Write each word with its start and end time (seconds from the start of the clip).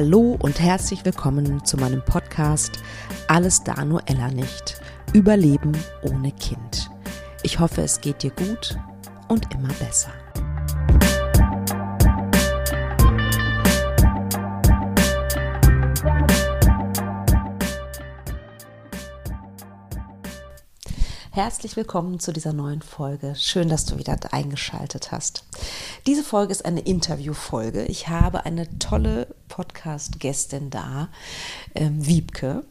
Hallo 0.00 0.36
und 0.38 0.60
herzlich 0.60 1.04
willkommen 1.04 1.64
zu 1.64 1.76
meinem 1.76 2.04
Podcast 2.04 2.78
Alles 3.26 3.64
da 3.64 3.84
nur 3.84 4.00
Ella 4.06 4.28
nicht. 4.28 4.80
Überleben 5.12 5.72
ohne 6.02 6.30
Kind. 6.30 6.88
Ich 7.42 7.58
hoffe, 7.58 7.82
es 7.82 8.00
geht 8.00 8.22
dir 8.22 8.30
gut 8.30 8.78
und 9.26 9.52
immer 9.52 9.74
besser. 9.80 10.12
Herzlich 21.38 21.76
willkommen 21.76 22.18
zu 22.18 22.32
dieser 22.32 22.52
neuen 22.52 22.82
Folge. 22.82 23.36
Schön, 23.36 23.68
dass 23.68 23.84
du 23.84 23.96
wieder 23.96 24.18
eingeschaltet 24.32 25.12
hast. 25.12 25.44
Diese 26.04 26.24
Folge 26.24 26.50
ist 26.50 26.64
eine 26.64 26.80
Interviewfolge. 26.80 27.84
Ich 27.84 28.08
habe 28.08 28.44
eine 28.44 28.80
tolle 28.80 29.32
Podcast-Gästin 29.46 30.70
da, 30.70 31.10
ähm, 31.76 32.04
Wiebke. 32.04 32.64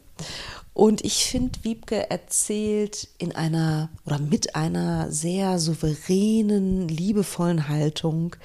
Und 0.78 1.04
ich 1.04 1.24
finde, 1.24 1.64
Wiebke 1.64 2.08
erzählt 2.08 3.08
in 3.18 3.34
einer 3.34 3.88
oder 4.06 4.20
mit 4.20 4.54
einer 4.54 5.10
sehr 5.10 5.58
souveränen, 5.58 6.86
liebevollen 6.86 7.66
Haltung 7.66 8.36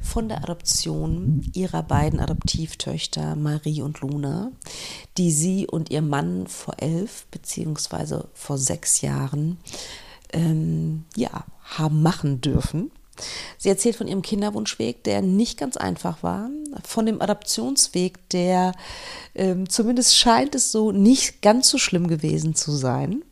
von 0.00 0.26
der 0.30 0.38
Adoption 0.38 1.42
ihrer 1.52 1.82
beiden 1.82 2.18
Adoptivtöchter 2.18 3.36
Marie 3.36 3.82
und 3.82 4.00
Luna, 4.00 4.52
die 5.18 5.30
sie 5.30 5.66
und 5.66 5.90
ihr 5.90 6.00
Mann 6.00 6.46
vor 6.46 6.76
elf 6.78 7.26
beziehungsweise 7.30 8.30
vor 8.32 8.56
sechs 8.56 9.02
Jahren 9.02 9.58
ähm, 10.32 11.04
ja, 11.14 11.44
haben 11.62 12.00
machen 12.00 12.40
dürfen. 12.40 12.90
Sie 13.58 13.68
erzählt 13.68 13.96
von 13.96 14.08
ihrem 14.08 14.22
Kinderwunschweg, 14.22 15.04
der 15.04 15.22
nicht 15.22 15.58
ganz 15.58 15.76
einfach 15.76 16.22
war, 16.22 16.50
von 16.84 17.06
dem 17.06 17.20
Adoptionsweg, 17.20 18.28
der 18.30 18.72
ähm, 19.34 19.68
zumindest 19.68 20.16
scheint 20.16 20.54
es 20.54 20.72
so 20.72 20.92
nicht 20.92 21.42
ganz 21.42 21.68
so 21.68 21.78
schlimm 21.78 22.08
gewesen 22.08 22.54
zu 22.54 22.72
sein. 22.72 23.22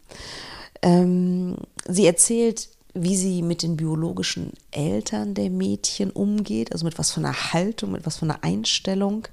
Ähm, 0.83 1.57
sie 1.89 2.07
erzählt, 2.07 2.69
wie 2.95 3.17
sie 3.17 3.43
mit 3.43 3.63
den 3.63 3.77
biologischen 3.77 4.53
Eltern 4.71 5.35
der 5.35 5.51
Mädchen 5.51 6.11
umgeht, 6.11 6.73
also 6.73 6.85
mit 6.85 6.99
was 6.99 7.11
von 7.11 7.25
einer 7.25 7.53
Haltung, 7.53 7.93
mit 7.93 8.05
was 8.05 8.17
von 8.17 8.31
einer 8.31 8.43
Einstellung. 8.43 9.29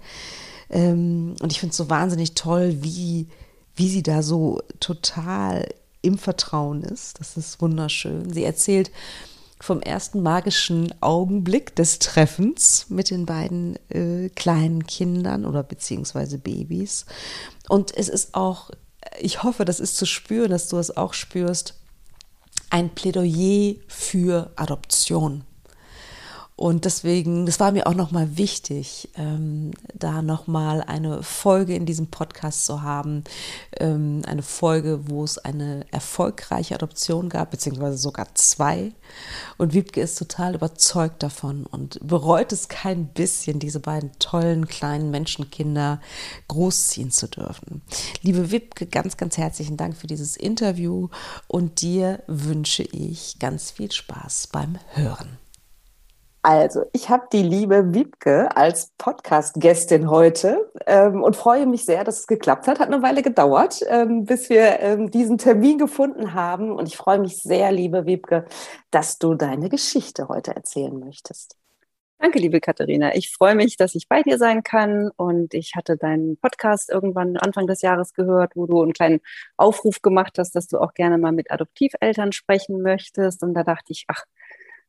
Ähm, 0.70 1.36
und 1.42 1.52
ich 1.52 1.59
finde 1.59 1.72
es 1.72 1.78
so 1.78 1.90
wahnsinnig 1.90 2.34
toll, 2.34 2.78
wie, 2.81 3.28
wie 3.75 3.90
sie 3.90 4.03
da 4.03 4.22
so 4.22 4.62
total 4.80 5.68
im 6.02 6.18
Vertrauen 6.18 6.84
ist. 6.84 7.20
Das 7.20 7.38
ist 7.38 7.62
wunderschön. 7.62 8.31
Sie 8.31 8.44
erzählt 8.44 8.92
vom 9.59 9.81
ersten 9.81 10.22
magischen 10.22 10.94
Augenblick 11.02 11.75
des 11.75 12.00
Treffens 12.00 12.86
mit 12.89 13.09
den 13.09 13.25
beiden 13.25 13.77
äh, 13.89 14.30
kleinen 14.30 14.86
Kindern 14.86 15.45
oder 15.45 15.63
beziehungsweise 15.63 16.38
Babys. 16.38 17.05
Und 17.67 17.95
es 17.95 18.08
ist 18.08 18.35
auch, 18.35 18.69
ich 19.19 19.44
hoffe, 19.44 19.66
das 19.66 19.80
ist 19.80 19.97
zu 19.97 20.05
spüren, 20.05 20.52
dass 20.52 20.69
du 20.69 20.78
es 20.78 20.95
auch 20.95 21.13
spürst, 21.13 21.80
ein 22.69 22.94
Plädoyer 22.94 23.75
für 23.88 24.52
Adoption. 24.55 25.44
Und 26.58 26.86
deswegen, 26.86 27.45
das 27.45 27.59
war 27.59 27.72
mir 27.72 27.86
auch 27.86 27.94
nochmal 27.94 28.36
wichtig, 28.36 29.09
ähm, 29.16 29.73
da 29.94 30.23
nochmal 30.23 30.81
eine 30.81 31.22
Folge 31.22 31.75
in 31.75 31.86
diesem 31.86 32.08
Podcast 32.08 32.66
zu 32.66 32.81
haben. 32.81 33.23
Ähm, 33.80 34.23
eine 34.25 34.41
Folge, 34.41 35.07
wo 35.07 35.23
es 35.23 35.38
eine 35.38 35.85
erfolgreiche 35.91 36.73
Adoption 36.73 37.29
gab, 37.29 37.51
beziehungsweise 37.51 37.97
sogar 38.00 38.34
zwei. 38.34 38.91
Und 39.59 39.75
Wiebke 39.75 40.01
ist 40.01 40.18
total 40.18 40.56
überzeugt 40.56 41.22
davon 41.22 41.68
und 41.68 42.00
bereut 42.01 42.51
es 42.51 42.69
kein 42.69 43.06
bisschen, 43.06 43.59
diese 43.59 43.79
beiden 43.79 44.09
tollen 44.18 44.68
kleinen 44.68 45.12
Menschenkinder 45.12 46.01
großziehen 46.47 47.12
zu 47.12 47.28
dürfen. 47.28 47.84
Liebe 48.24 48.50
Wiebke, 48.50 48.88
ganz, 48.88 49.16
ganz 49.16 49.38
herzlichen 49.38 49.78
Dank 49.78 49.95
für 49.95 50.07
dieses 50.07 50.35
Interview 50.35 51.09
und 51.47 51.84
dir 51.84 52.24
wünsche 52.25 52.81
ich 52.81 53.38
ganz 53.38 53.69
viel 53.69 53.91
Spaß 53.91 54.47
beim 54.47 54.79
Hören. 54.95 55.38
Also, 56.44 56.86
ich 56.94 57.09
habe 57.09 57.28
die 57.34 57.44
liebe 57.44 57.94
Wiebke 57.94 58.56
als 58.56 58.92
Podcast-Gästin 58.98 60.09
heute 60.09 60.72
ähm, 60.86 61.22
und 61.22 61.36
freue 61.36 61.66
mich 61.66 61.84
sehr, 61.84 62.03
dass 62.03 62.20
es 62.20 62.28
geklappt 62.28 62.68
hat. 62.68 62.80
Hat 62.80 62.88
eine 62.88 63.02
Weile 63.02 63.22
gedauert, 63.22 63.81
ähm, 63.88 64.24
bis 64.25 64.50
wir 64.50 64.80
ähm, 64.80 65.12
diesen 65.12 65.38
Termin 65.38 65.78
gefunden 65.78 66.34
haben. 66.34 66.72
Und 66.72 66.88
ich 66.88 66.96
freue 66.96 67.20
mich 67.20 67.38
sehr, 67.38 67.72
liebe 67.72 68.06
Wiebke, 68.06 68.46
dass 68.92 69.18
du 69.18 69.34
deine 69.34 69.68
Geschichte 69.68 70.30
heute 70.30 70.56
erzählen 70.56 70.98
möchtest. 70.98 71.58
Danke, 72.20 72.40
liebe 72.40 72.59
Katharina. 72.59 73.14
Ich 73.16 73.31
freue 73.31 73.54
mich, 73.54 73.78
dass 73.78 73.94
ich 73.94 74.08
bei 74.08 74.24
dir 74.24 74.40
sein 74.40 74.64
kann. 74.64 75.12
Und 75.18 75.54
ich 75.54 75.75
hatte 75.75 75.98
deinen 75.98 76.38
Podcast 76.38 76.90
irgendwann 76.90 77.38
Anfang 77.38 77.68
des 77.68 77.81
Jahres 77.84 78.14
gehört, 78.14 78.56
wo 78.56 78.66
du 78.66 78.81
einen 78.81 78.94
kleinen 78.94 79.19
Aufruf 79.56 80.02
gemacht 80.02 80.40
hast, 80.40 80.56
dass 80.56 80.68
du 80.68 80.80
auch 80.80 80.96
gerne 80.96 81.19
mal 81.19 81.31
mit 81.31 81.52
Adoptiveltern 81.52 82.31
sprechen 82.31 82.81
möchtest. 82.81 83.44
Und 83.44 83.54
da 83.54 83.64
dachte 83.64 83.92
ich, 83.92 84.06
ach, 84.08 84.25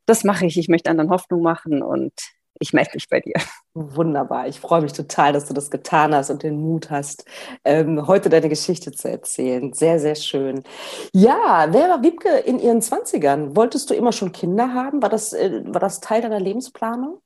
das 0.09 0.25
mache 0.25 0.47
ich. 0.47 0.57
Ich 0.59 0.69
möchte 0.69 0.91
anderen 0.91 1.11
Hoffnung 1.11 1.43
machen 1.43 1.83
und 1.83 2.13
ich 2.61 2.73
melde 2.73 2.91
mich 2.95 3.09
bei 3.09 3.21
dir. 3.21 3.35
Wunderbar. 3.75 4.49
Ich 4.49 4.59
freue 4.59 4.81
mich 4.81 4.93
total, 4.93 5.33
dass 5.33 5.47
du 5.47 5.55
das 5.55 5.71
getan 5.71 6.15
hast 6.15 6.31
und 6.31 6.43
den 6.43 6.59
Mut 6.59 6.91
hast, 6.91 7.25
ähm, 7.65 8.07
heute 8.07 8.29
deine 8.29 8.49
Geschichte 8.49 8.91
zu 8.91 9.09
erzählen. 9.09 9.73
Sehr, 9.73 10.01
sehr 10.01 10.17
schön. 10.17 10.65
Ja, 11.13 11.69
wer 11.71 11.89
war 11.89 12.03
Wiebke 12.03 12.39
in 12.39 12.59
ihren 12.59 12.81
20ern? 12.81 13.55
Wolltest 13.55 13.91
du 13.91 13.95
immer 13.95 14.13
schon 14.13 14.33
Kinder 14.33 14.75
haben? 14.75 15.03
War 15.03 15.11
das, 15.11 15.33
äh, 15.35 15.63
war 15.67 15.81
das 15.81 16.01
Teil 16.01 16.23
deiner 16.23 16.41
Lebensplanung? 16.41 17.21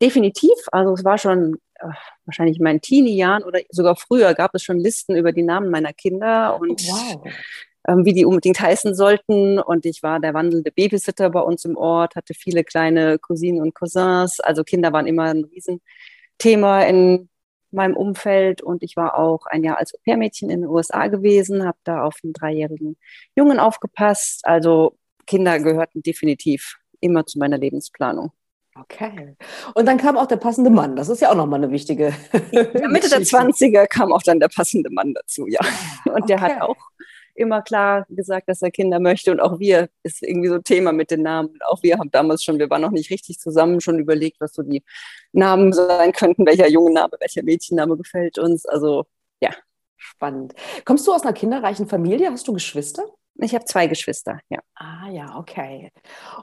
Definitiv. 0.00 0.56
Also 0.72 0.94
es 0.94 1.04
war 1.04 1.18
schon 1.18 1.56
äh, 1.74 1.88
wahrscheinlich 2.24 2.58
in 2.58 2.64
meinen 2.64 2.80
Teenie-Jahren 2.80 3.42
oder 3.42 3.60
sogar 3.70 3.96
früher 3.96 4.32
gab 4.34 4.54
es 4.54 4.62
schon 4.62 4.78
Listen 4.78 5.16
über 5.16 5.32
die 5.32 5.42
Namen 5.42 5.70
meiner 5.70 5.92
Kinder. 5.92 6.58
Und 6.58 6.80
wow 6.86 7.20
ähm, 7.86 8.04
wie 8.04 8.12
die 8.12 8.24
unbedingt 8.24 8.60
heißen 8.60 8.94
sollten. 8.94 9.58
Und 9.58 9.86
ich 9.86 10.02
war 10.02 10.20
der 10.20 10.34
wandelnde 10.34 10.72
Babysitter 10.72 11.30
bei 11.30 11.40
uns 11.40 11.64
im 11.64 11.76
Ort, 11.76 12.16
hatte 12.16 12.34
viele 12.34 12.64
kleine 12.64 13.18
Cousinen 13.18 13.62
und 13.62 13.74
Cousins. 13.74 14.40
Also 14.40 14.64
Kinder 14.64 14.92
waren 14.92 15.06
immer 15.06 15.24
ein 15.24 15.44
Riesenthema 15.44 16.82
in 16.82 17.28
meinem 17.70 17.96
Umfeld. 17.96 18.62
Und 18.62 18.82
ich 18.82 18.96
war 18.96 19.18
auch 19.18 19.46
ein 19.46 19.64
Jahr 19.64 19.78
als 19.78 19.94
Au-pair-Mädchen 19.94 20.50
in 20.50 20.62
den 20.62 20.70
USA 20.70 21.08
gewesen, 21.08 21.66
habe 21.66 21.78
da 21.84 22.02
auf 22.02 22.16
einen 22.22 22.32
dreijährigen 22.32 22.96
Jungen 23.36 23.58
aufgepasst. 23.58 24.40
Also 24.44 24.96
Kinder 25.26 25.58
gehörten 25.58 26.02
definitiv 26.02 26.76
immer 27.00 27.26
zu 27.26 27.38
meiner 27.38 27.58
Lebensplanung. 27.58 28.32
Okay. 28.76 29.36
Und 29.74 29.86
dann 29.86 29.98
kam 29.98 30.16
auch 30.16 30.26
der 30.26 30.36
passende 30.36 30.68
Mann. 30.68 30.96
Das 30.96 31.08
ist 31.08 31.20
ja 31.20 31.30
auch 31.30 31.36
nochmal 31.36 31.62
eine 31.62 31.70
wichtige. 31.70 32.12
Ja, 32.50 32.88
Mitte 32.88 33.08
der 33.08 33.20
20er 33.20 33.86
kam 33.86 34.12
auch 34.12 34.22
dann 34.22 34.40
der 34.40 34.48
passende 34.48 34.90
Mann 34.90 35.14
dazu, 35.14 35.46
ja. 35.46 35.60
Und 36.06 36.22
okay. 36.22 36.26
der 36.26 36.40
hat 36.40 36.60
auch 36.60 36.76
immer 37.34 37.62
klar 37.62 38.06
gesagt, 38.08 38.48
dass 38.48 38.62
er 38.62 38.70
Kinder 38.70 39.00
möchte. 39.00 39.30
Und 39.32 39.40
auch 39.40 39.58
wir 39.58 39.88
ist 40.02 40.22
irgendwie 40.22 40.48
so 40.48 40.58
Thema 40.58 40.92
mit 40.92 41.10
den 41.10 41.22
Namen. 41.22 41.58
Auch 41.66 41.82
wir 41.82 41.98
haben 41.98 42.10
damals 42.10 42.44
schon, 42.44 42.58
wir 42.58 42.70
waren 42.70 42.82
noch 42.82 42.90
nicht 42.90 43.10
richtig 43.10 43.38
zusammen, 43.38 43.80
schon 43.80 43.98
überlegt, 43.98 44.40
was 44.40 44.54
so 44.54 44.62
die 44.62 44.82
Namen 45.32 45.72
sein 45.72 46.12
könnten, 46.12 46.46
welcher 46.46 46.68
junge 46.68 46.92
Name, 46.92 47.12
welcher 47.20 47.42
Mädchenname 47.42 47.96
gefällt 47.96 48.38
uns. 48.38 48.66
Also 48.66 49.04
ja. 49.40 49.50
Spannend. 49.96 50.54
Kommst 50.84 51.06
du 51.06 51.12
aus 51.12 51.22
einer 51.22 51.32
kinderreichen 51.32 51.86
Familie? 51.86 52.30
Hast 52.30 52.46
du 52.46 52.52
Geschwister? 52.52 53.04
Ich 53.36 53.54
habe 53.54 53.64
zwei 53.64 53.88
Geschwister, 53.88 54.38
ja. 54.48 54.58
Ah 54.74 55.08
ja, 55.10 55.36
okay. 55.38 55.90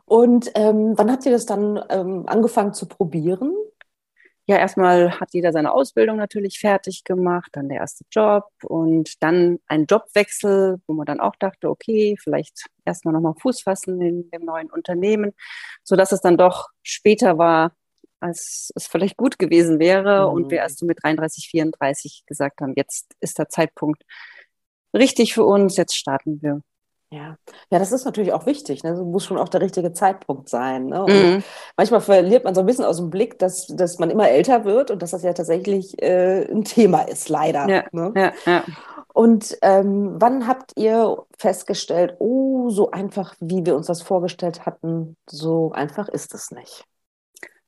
Und 0.06 0.52
ähm, 0.56 0.94
wann 0.98 1.12
habt 1.12 1.26
ihr 1.26 1.32
das 1.32 1.46
dann 1.46 1.82
ähm, 1.90 2.24
angefangen 2.28 2.74
zu 2.74 2.86
probieren? 2.86 3.54
Ja, 4.52 4.58
erstmal 4.58 5.18
hat 5.18 5.30
jeder 5.32 5.54
seine 5.54 5.72
Ausbildung 5.72 6.18
natürlich 6.18 6.60
fertig 6.60 7.06
gemacht, 7.06 7.52
dann 7.54 7.70
der 7.70 7.78
erste 7.78 8.04
Job 8.12 8.50
und 8.64 9.24
dann 9.24 9.60
ein 9.68 9.86
Jobwechsel, 9.86 10.82
wo 10.88 10.94
man 10.94 11.06
dann 11.06 11.22
auch 11.22 11.38
dachte, 11.38 11.70
okay, 11.70 12.18
vielleicht 12.22 12.66
erstmal 12.84 13.14
nochmal 13.14 13.36
Fuß 13.40 13.62
fassen 13.62 14.02
in 14.02 14.30
dem 14.30 14.44
neuen 14.44 14.70
Unternehmen, 14.70 15.32
sodass 15.84 16.12
es 16.12 16.20
dann 16.20 16.36
doch 16.38 16.68
später 16.84 17.38
war, 17.38 17.72
als 18.20 18.72
es 18.76 18.88
vielleicht 18.88 19.16
gut 19.16 19.40
gewesen 19.40 19.80
wäre 19.80 20.28
mhm. 20.28 20.34
und 20.34 20.52
wir 20.52 20.58
erst 20.58 20.80
so 20.80 20.86
mit 20.86 21.02
33, 21.02 21.48
34 21.50 22.24
gesagt 22.26 22.60
haben, 22.60 22.74
jetzt 22.76 23.14
ist 23.22 23.40
der 23.40 23.48
Zeitpunkt 23.48 24.04
richtig 24.94 25.34
für 25.34 25.46
uns, 25.46 25.78
jetzt 25.78 25.96
starten 25.96 26.42
wir. 26.42 26.62
Ja. 27.14 27.36
ja, 27.70 27.80
das 27.80 27.92
ist 27.92 28.06
natürlich 28.06 28.32
auch 28.32 28.46
wichtig. 28.46 28.84
Ne? 28.84 28.92
Das 28.92 29.02
muss 29.02 29.26
schon 29.26 29.38
auch 29.38 29.50
der 29.50 29.60
richtige 29.60 29.92
Zeitpunkt 29.92 30.48
sein. 30.48 30.86
Ne? 30.86 31.06
Mhm. 31.10 31.44
Manchmal 31.76 32.00
verliert 32.00 32.46
man 32.46 32.56
so 32.56 32.62
ein 32.62 32.66
bisschen 32.66 32.86
aus 32.86 32.98
dem 32.98 33.10
Blick, 33.10 33.38
dass, 33.38 33.68
dass 33.68 34.00
man 34.00 34.10
immer 34.10 34.30
älter 34.30 34.64
wird 34.64 34.92
und 34.92 35.02
dass 35.02 35.12
das 35.12 35.24
ja 35.24 35.34
tatsächlich 35.34 36.02
äh, 36.02 36.50
ein 36.50 36.64
Thema 36.64 37.02
ist, 37.02 37.28
leider. 37.28 37.68
Ja, 37.68 37.84
ne? 37.92 38.14
ja, 38.16 38.32
ja. 38.46 38.64
Und 39.14 39.58
ähm, 39.62 40.16
wann 40.22 40.48
habt 40.48 40.72
ihr 40.78 41.18
festgestellt, 41.38 42.16
oh, 42.20 42.70
so 42.70 42.92
einfach, 42.92 43.36
wie 43.42 43.66
wir 43.66 43.76
uns 43.76 43.88
das 43.88 44.02
vorgestellt 44.02 44.66
hatten, 44.66 45.18
so 45.30 45.74
einfach 45.74 46.08
ist 46.08 46.34
es 46.34 46.52
nicht? 46.52 46.86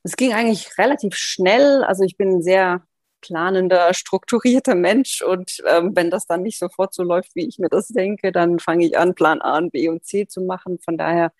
Es 0.03 0.15
ging 0.15 0.33
eigentlich 0.33 0.77
relativ 0.77 1.15
schnell. 1.15 1.83
Also 1.83 2.03
ich 2.03 2.15
bin 2.15 2.41
sehr 2.41 2.81
planender, 3.23 3.93
strukturierter 3.93 4.75
Mensch. 4.75 5.21
Und 5.21 5.63
ähm, 5.67 5.95
wenn 5.95 6.11
das 6.11 6.27
dann 6.27 6.43
nicht 6.43 6.59
sofort 6.59 6.93
so 6.93 7.03
läuft, 7.03 7.35
wie 7.35 7.47
ich 7.47 7.57
mir 7.57 7.69
das 7.69 7.87
denke, 7.87 8.31
dann 8.31 8.59
fange 8.59 8.85
ich 8.85 8.97
an, 8.97 9.15
Plan 9.15 9.41
A, 9.41 9.59
B 9.61 9.89
und 9.89 10.05
C 10.05 10.27
zu 10.27 10.41
machen. 10.41 10.79
Von 10.79 10.97
daher 10.97 11.31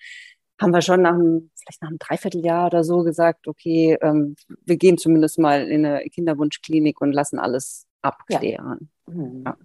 haben 0.60 0.74
wir 0.74 0.82
schon 0.82 1.02
nach 1.02 1.14
einem, 1.14 1.52
vielleicht 1.56 1.82
nach 1.82 1.90
einem 1.90 2.00
Dreivierteljahr 2.00 2.68
oder 2.68 2.84
so 2.84 3.04
gesagt, 3.04 3.48
okay, 3.48 3.98
ähm, 4.02 4.36
wir 4.66 4.78
gehen 4.78 4.98
zumindest 4.98 5.38
mal 5.40 5.68
in 5.68 5.86
eine 5.86 6.10
Kinderwunschklinik 6.10 7.02
und 7.02 7.12
lassen 7.12 7.38
alles 7.40 7.86
abklären. 8.02 8.90
Ja. 9.08 9.14
Mhm. 9.14 9.44
Ja. 9.46 9.58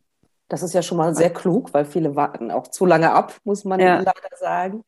Das 0.48 0.62
ist 0.62 0.72
ja 0.72 0.80
schon 0.80 0.96
mal 0.96 1.14
sehr 1.14 1.30
klug, 1.30 1.74
weil 1.74 1.84
viele 1.84 2.16
warten 2.16 2.50
auch 2.50 2.68
zu 2.68 2.86
lange 2.86 3.12
ab, 3.12 3.36
muss 3.44 3.64
man 3.64 3.80
ja. 3.80 3.96
leider 3.98 4.36
sagen. 4.38 4.82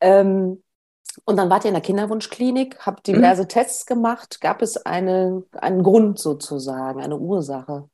Ähm, 0.00 0.62
und 1.24 1.36
dann 1.36 1.50
wart 1.50 1.64
ihr 1.64 1.68
in 1.68 1.74
der 1.74 1.82
Kinderwunschklinik, 1.82 2.78
habt 2.86 3.08
mhm. 3.08 3.14
diverse 3.14 3.42
mhm. 3.42 3.48
Tests 3.48 3.86
gemacht. 3.86 4.40
Gab 4.40 4.62
es 4.62 4.76
eine, 4.76 5.44
einen 5.52 5.82
Grund 5.82 6.18
sozusagen, 6.18 7.02
eine 7.02 7.16
Ursache? 7.16 7.88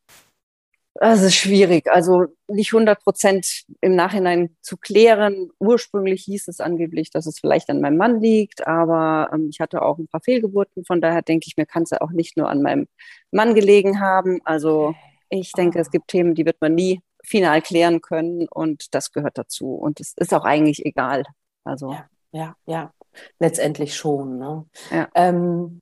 Es 0.94 1.22
ist 1.22 1.37
schwierig, 1.37 1.90
also 1.90 2.26
nicht 2.49 2.75
100 2.75 3.02
Prozent 3.02 3.64
im 3.81 3.94
Nachhinein 3.94 4.56
zu 4.61 4.76
klären. 4.76 5.49
Ursprünglich 5.58 6.25
hieß 6.25 6.49
es 6.49 6.61
angeblich, 6.61 7.11
dass 7.11 7.26
es 7.26 7.38
vielleicht 7.38 7.70
an 7.70 7.81
meinem 7.81 7.96
Mann 7.96 8.20
liegt, 8.20 8.67
aber 8.67 9.31
ähm, 9.32 9.49
ich 9.50 9.61
hatte 9.61 9.82
auch 9.82 9.99
ein 9.99 10.08
paar 10.08 10.20
Fehlgeburten. 10.20 10.84
Von 10.84 11.00
daher 11.00 11.22
denke 11.22 11.46
ich 11.46 11.56
mir, 11.56 11.64
kann 11.64 11.84
es 11.84 11.90
ja 11.90 12.00
auch 12.00 12.11
nicht 12.11 12.37
nur 12.37 12.50
an 12.50 12.61
meinem 12.61 12.87
Mann 13.31 13.55
gelegen 13.55 14.00
haben. 14.00 14.40
Also 14.44 14.94
ich 15.31 15.52
denke, 15.52 15.78
es 15.78 15.90
gibt 15.90 16.08
Themen, 16.08 16.34
die 16.34 16.44
wird 16.44 16.61
man 16.61 16.75
nie 16.75 17.00
final 17.22 17.62
klären 17.62 18.00
können 18.00 18.49
und 18.49 18.94
das 18.94 19.12
gehört 19.12 19.38
dazu. 19.38 19.75
Und 19.75 20.00
es 20.00 20.12
ist 20.17 20.34
auch 20.34 20.44
eigentlich 20.44 20.84
egal. 20.84 21.22
Also 21.64 21.93
ja, 21.93 22.08
ja, 22.32 22.55
ja. 22.67 22.93
Letztendlich 23.39 23.97
schon. 23.97 24.39
Ne? 24.39 24.67
Ja. 24.91 25.09
Ähm, 25.15 25.81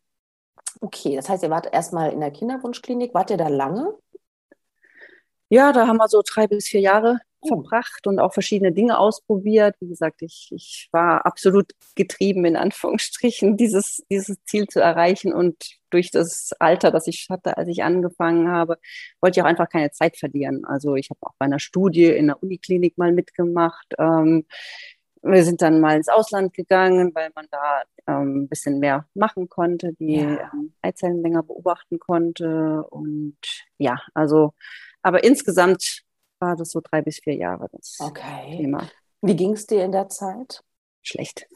okay, 0.80 1.16
das 1.16 1.28
heißt, 1.28 1.42
ihr 1.42 1.50
wart 1.50 1.72
erstmal 1.72 2.12
in 2.12 2.20
der 2.20 2.30
Kinderwunschklinik. 2.30 3.14
Wart 3.14 3.30
ihr 3.30 3.36
da 3.36 3.48
lange? 3.48 3.94
Ja, 5.50 5.72
da 5.72 5.86
haben 5.86 5.96
wir 5.96 6.08
so 6.08 6.22
drei 6.24 6.46
bis 6.46 6.68
vier 6.68 6.80
Jahre 6.80 7.20
oh. 7.40 7.48
verbracht 7.48 8.06
und 8.06 8.18
auch 8.18 8.34
verschiedene 8.34 8.72
Dinge 8.72 8.98
ausprobiert. 8.98 9.76
Wie 9.80 9.88
gesagt, 9.88 10.20
ich, 10.22 10.50
ich 10.52 10.88
war 10.92 11.24
absolut 11.24 11.72
getrieben, 11.94 12.44
in 12.44 12.56
Anführungsstrichen, 12.56 13.56
dieses, 13.56 14.04
dieses 14.10 14.36
Ziel 14.44 14.66
zu 14.66 14.80
erreichen. 14.80 15.32
Und 15.32 15.56
durch 15.90 16.10
das 16.10 16.52
Alter, 16.58 16.90
das 16.90 17.06
ich 17.06 17.28
hatte, 17.30 17.56
als 17.56 17.68
ich 17.68 17.82
angefangen 17.82 18.50
habe, 18.50 18.78
wollte 19.20 19.40
ich 19.40 19.42
auch 19.42 19.48
einfach 19.48 19.70
keine 19.70 19.90
Zeit 19.90 20.18
verlieren. 20.18 20.64
Also 20.66 20.96
ich 20.96 21.08
habe 21.10 21.20
auch 21.22 21.34
bei 21.38 21.46
einer 21.46 21.60
Studie 21.60 22.06
in 22.06 22.26
der 22.26 22.42
Uniklinik 22.42 22.98
mal 22.98 23.12
mitgemacht. 23.12 23.94
Ähm, 23.98 24.44
wir 25.22 25.44
sind 25.44 25.62
dann 25.62 25.80
mal 25.80 25.96
ins 25.96 26.08
Ausland 26.08 26.54
gegangen, 26.54 27.14
weil 27.14 27.30
man 27.34 27.46
da 27.50 27.82
ähm, 28.06 28.42
ein 28.42 28.48
bisschen 28.48 28.78
mehr 28.78 29.06
machen 29.14 29.48
konnte, 29.48 29.92
die 29.94 30.16
ja. 30.16 30.50
ähm, 30.52 30.72
Eizellen 30.82 31.22
länger 31.22 31.42
beobachten 31.42 31.98
konnte. 31.98 32.84
Und 32.90 33.38
ja, 33.78 34.00
also 34.14 34.54
aber 35.02 35.24
insgesamt 35.24 36.02
war 36.40 36.56
das 36.56 36.70
so 36.70 36.80
drei 36.80 37.02
bis 37.02 37.20
vier 37.22 37.34
Jahre 37.34 37.68
das 37.72 37.96
okay. 38.00 38.56
Thema. 38.56 38.88
Wie 39.22 39.36
ging 39.36 39.52
es 39.52 39.66
dir 39.66 39.84
in 39.84 39.92
der 39.92 40.08
Zeit? 40.08 40.62
Schlecht. 41.02 41.46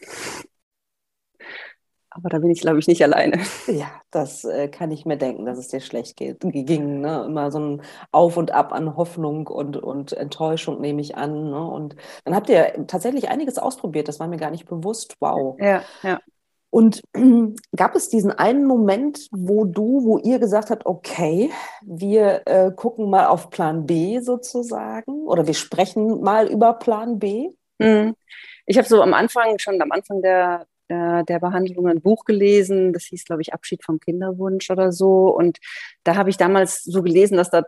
Aber 2.15 2.29
da 2.29 2.39
bin 2.39 2.51
ich, 2.51 2.61
glaube 2.61 2.79
ich, 2.79 2.87
nicht 2.87 3.03
alleine. 3.03 3.39
Ja, 3.67 3.87
das 4.11 4.43
äh, 4.45 4.67
kann 4.67 4.91
ich 4.91 5.05
mir 5.05 5.17
denken, 5.17 5.45
dass 5.45 5.57
es 5.57 5.69
dir 5.69 5.79
schlecht 5.79 6.15
geht, 6.15 6.39
ging. 6.41 7.01
Ne? 7.01 7.23
Immer 7.25 7.51
so 7.51 7.59
ein 7.59 7.81
Auf 8.11 8.37
und 8.37 8.51
Ab 8.51 8.71
an 8.71 8.95
Hoffnung 8.95 9.47
und, 9.47 9.77
und 9.77 10.13
Enttäuschung, 10.13 10.79
nehme 10.79 11.01
ich 11.01 11.17
an. 11.17 11.49
Ne? 11.49 11.67
Und 11.67 11.95
dann 12.23 12.35
habt 12.35 12.49
ihr 12.49 12.85
tatsächlich 12.87 13.29
einiges 13.29 13.57
ausprobiert, 13.57 14.07
das 14.07 14.19
war 14.19 14.27
mir 14.27 14.37
gar 14.37 14.51
nicht 14.51 14.65
bewusst. 14.65 15.15
Wow. 15.19 15.57
Ja, 15.59 15.83
ja. 16.03 16.19
Und 16.69 17.03
gab 17.75 17.95
es 17.95 18.09
diesen 18.09 18.31
einen 18.31 18.65
Moment, 18.65 19.27
wo 19.31 19.63
du, 19.63 20.05
wo 20.05 20.17
ihr 20.17 20.39
gesagt 20.39 20.71
habt, 20.71 20.85
okay, 20.87 21.51
wir 21.83 22.41
äh, 22.45 22.71
gucken 22.75 23.09
mal 23.09 23.27
auf 23.27 23.49
Plan 23.51 23.85
B 23.85 24.19
sozusagen 24.19 25.27
oder 25.27 25.45
wir 25.45 25.53
sprechen 25.53 26.21
mal 26.21 26.47
über 26.47 26.73
Plan 26.73 27.19
B? 27.19 27.49
Mhm. 27.77 28.15
Ich 28.65 28.77
habe 28.77 28.87
so 28.87 29.01
am 29.01 29.13
Anfang, 29.13 29.59
schon 29.59 29.79
am 29.81 29.91
Anfang 29.91 30.21
der, 30.21 30.65
der, 30.93 31.23
der 31.23 31.39
Behandlung 31.39 31.87
ein 31.87 32.01
Buch 32.01 32.25
gelesen, 32.25 32.93
das 32.93 33.05
hieß, 33.05 33.25
glaube 33.25 33.41
ich, 33.41 33.53
Abschied 33.53 33.83
vom 33.83 33.99
Kinderwunsch 33.99 34.69
oder 34.69 34.91
so. 34.91 35.29
Und 35.35 35.57
da 36.03 36.15
habe 36.15 36.29
ich 36.29 36.37
damals 36.37 36.83
so 36.83 37.01
gelesen, 37.01 37.37
dass 37.37 37.49
da 37.49 37.63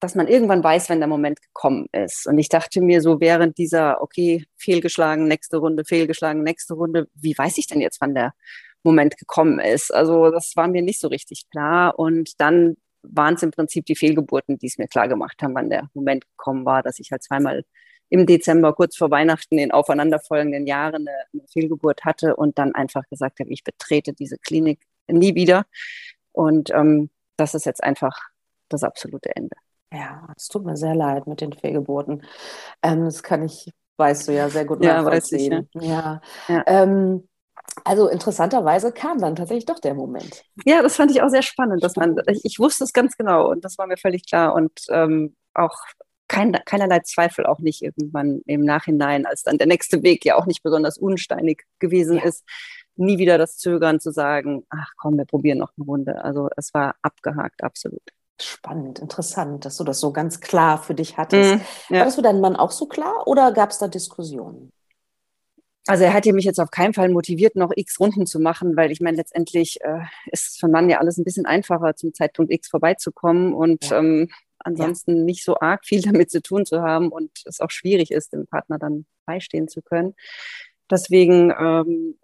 dass 0.00 0.14
man 0.14 0.28
irgendwann 0.28 0.62
weiß, 0.62 0.90
wenn 0.90 0.98
der 0.98 1.08
Moment 1.08 1.40
gekommen 1.40 1.86
ist. 1.92 2.26
Und 2.26 2.36
ich 2.36 2.50
dachte 2.50 2.82
mir 2.82 3.00
so 3.00 3.20
während 3.20 3.56
dieser, 3.56 4.02
okay, 4.02 4.44
fehlgeschlagen, 4.58 5.26
nächste 5.26 5.56
Runde, 5.56 5.82
fehlgeschlagen, 5.86 6.42
nächste 6.42 6.74
Runde, 6.74 7.08
wie 7.14 7.34
weiß 7.36 7.56
ich 7.56 7.68
denn 7.68 7.80
jetzt, 7.80 8.02
wann 8.02 8.14
der 8.14 8.34
Moment 8.82 9.16
gekommen 9.16 9.60
ist? 9.60 9.94
Also 9.94 10.30
das 10.30 10.52
war 10.56 10.68
mir 10.68 10.82
nicht 10.82 11.00
so 11.00 11.08
richtig 11.08 11.48
klar. 11.50 11.98
Und 11.98 12.38
dann 12.38 12.76
waren 13.02 13.34
es 13.34 13.42
im 13.42 13.50
Prinzip 13.50 13.86
die 13.86 13.96
Fehlgeburten, 13.96 14.58
die 14.58 14.66
es 14.66 14.76
mir 14.76 14.88
klar 14.88 15.08
gemacht 15.08 15.42
haben, 15.42 15.54
wann 15.54 15.70
der 15.70 15.88
Moment 15.94 16.26
gekommen 16.28 16.66
war, 16.66 16.82
dass 16.82 16.98
ich 16.98 17.10
halt 17.10 17.22
zweimal 17.22 17.64
im 18.08 18.26
Dezember 18.26 18.72
kurz 18.74 18.96
vor 18.96 19.10
Weihnachten 19.10 19.58
in 19.58 19.72
aufeinanderfolgenden 19.72 20.66
Jahren 20.66 21.08
eine, 21.08 21.16
eine 21.32 21.42
Fehlgeburt 21.52 22.04
hatte 22.04 22.36
und 22.36 22.58
dann 22.58 22.74
einfach 22.74 23.08
gesagt 23.08 23.40
habe, 23.40 23.50
ich 23.50 23.64
betrete 23.64 24.12
diese 24.12 24.38
Klinik 24.38 24.80
nie 25.08 25.34
wieder. 25.34 25.66
Und 26.32 26.70
ähm, 26.70 27.10
das 27.36 27.54
ist 27.54 27.66
jetzt 27.66 27.82
einfach 27.82 28.16
das 28.68 28.82
absolute 28.82 29.34
Ende. 29.34 29.56
Ja, 29.92 30.28
es 30.36 30.48
tut 30.48 30.64
mir 30.64 30.76
sehr 30.76 30.94
leid 30.94 31.26
mit 31.26 31.40
den 31.40 31.52
Fehlgeburten. 31.52 32.24
Ähm, 32.82 33.04
das 33.04 33.22
kann 33.22 33.42
ich, 33.44 33.70
weißt 33.96 34.28
du 34.28 34.32
ja, 34.32 34.48
sehr 34.48 34.64
gut 34.64 34.84
ja, 34.84 35.02
nachvollziehen. 35.02 35.68
Weiß 35.72 35.82
ich, 35.82 35.88
ja. 35.88 36.20
ja. 36.48 36.54
ja. 36.56 36.64
Ähm, 36.66 37.28
also 37.84 38.08
interessanterweise 38.08 38.92
kam 38.92 39.18
dann 39.18 39.36
tatsächlich 39.36 39.66
doch 39.66 39.78
der 39.78 39.94
Moment. 39.94 40.44
Ja, 40.64 40.82
das 40.82 40.96
fand 40.96 41.10
ich 41.10 41.22
auch 41.22 41.28
sehr 41.28 41.42
spannend, 41.42 41.82
dass 41.82 41.96
man, 41.96 42.16
ich, 42.28 42.40
ich 42.44 42.58
wusste 42.58 42.84
es 42.84 42.92
ganz 42.92 43.16
genau 43.16 43.50
und 43.50 43.64
das 43.64 43.78
war 43.78 43.86
mir 43.86 43.96
völlig 43.96 44.26
klar 44.26 44.54
und 44.54 44.72
ähm, 44.90 45.34
auch 45.54 45.74
kein, 46.34 46.52
keinerlei 46.64 47.00
Zweifel 47.00 47.46
auch 47.46 47.60
nicht 47.60 47.82
irgendwann 47.82 48.40
im 48.46 48.62
Nachhinein, 48.62 49.26
als 49.26 49.42
dann 49.42 49.58
der 49.58 49.66
nächste 49.66 50.02
Weg 50.02 50.24
ja 50.24 50.36
auch 50.36 50.46
nicht 50.46 50.62
besonders 50.62 50.98
unsteinig 50.98 51.64
gewesen 51.78 52.16
ja. 52.16 52.24
ist, 52.24 52.44
nie 52.96 53.18
wieder 53.18 53.38
das 53.38 53.56
Zögern 53.56 54.00
zu 54.00 54.10
sagen, 54.10 54.64
ach 54.70 54.92
komm, 54.96 55.16
wir 55.16 55.24
probieren 55.24 55.58
noch 55.58 55.72
eine 55.76 55.86
Runde. 55.86 56.24
Also 56.24 56.48
es 56.56 56.72
war 56.74 56.94
abgehakt, 57.02 57.62
absolut. 57.62 58.02
Spannend, 58.40 58.98
interessant, 58.98 59.64
dass 59.64 59.76
du 59.76 59.84
das 59.84 60.00
so 60.00 60.12
ganz 60.12 60.40
klar 60.40 60.82
für 60.82 60.94
dich 60.94 61.16
hattest. 61.16 61.54
Mm, 61.54 61.94
ja. 61.94 61.98
War 62.00 62.04
das 62.06 62.16
für 62.16 62.22
deinen 62.22 62.40
Mann 62.40 62.56
auch 62.56 62.72
so 62.72 62.86
klar 62.86 63.26
oder 63.26 63.52
gab 63.52 63.70
es 63.70 63.78
da 63.78 63.86
Diskussionen? 63.86 64.72
Also 65.86 66.04
er 66.04 66.14
hat 66.14 66.24
mich 66.24 66.46
jetzt 66.46 66.60
auf 66.60 66.70
keinen 66.70 66.94
Fall 66.94 67.10
motiviert, 67.10 67.56
noch 67.56 67.70
x 67.76 68.00
Runden 68.00 68.26
zu 68.26 68.40
machen, 68.40 68.74
weil 68.76 68.90
ich 68.90 69.00
meine, 69.00 69.18
letztendlich 69.18 69.78
äh, 69.82 70.00
ist 70.32 70.58
für 70.58 70.66
einen 70.66 70.72
Mann 70.72 70.88
ja 70.90 70.98
alles 70.98 71.18
ein 71.18 71.24
bisschen 71.24 71.46
einfacher, 71.46 71.94
zum 71.94 72.14
Zeitpunkt 72.14 72.50
x 72.50 72.68
vorbeizukommen 72.68 73.52
und 73.52 73.90
ja. 73.90 73.98
ähm, 73.98 74.30
ansonsten 74.64 75.18
ja. 75.18 75.22
nicht 75.22 75.44
so 75.44 75.58
arg 75.60 75.84
viel 75.84 76.02
damit 76.02 76.30
zu 76.30 76.42
tun 76.42 76.66
zu 76.66 76.82
haben 76.82 77.10
und 77.10 77.30
es 77.44 77.60
auch 77.60 77.70
schwierig 77.70 78.10
ist, 78.10 78.32
dem 78.32 78.46
Partner 78.46 78.78
dann 78.78 79.06
beistehen 79.26 79.68
zu 79.68 79.82
können. 79.82 80.14
Deswegen 80.90 81.52
ähm, 81.58 82.18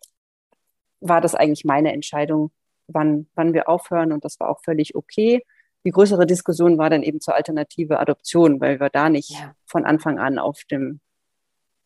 war 1.00 1.20
das 1.20 1.34
eigentlich 1.34 1.64
meine 1.64 1.92
Entscheidung, 1.92 2.50
wann, 2.88 3.28
wann 3.34 3.54
wir 3.54 3.68
aufhören 3.68 4.12
und 4.12 4.24
das 4.24 4.38
war 4.40 4.48
auch 4.48 4.60
völlig 4.62 4.94
okay. 4.94 5.42
Die 5.84 5.92
größere 5.92 6.26
Diskussion 6.26 6.76
war 6.76 6.90
dann 6.90 7.02
eben 7.02 7.20
zur 7.20 7.34
Alternative 7.34 8.00
Adoption, 8.00 8.60
weil 8.60 8.80
wir 8.80 8.90
da 8.90 9.08
nicht 9.08 9.30
ja. 9.30 9.54
von 9.64 9.86
Anfang 9.86 10.18
an 10.18 10.38
auf 10.38 10.62
dem 10.70 11.00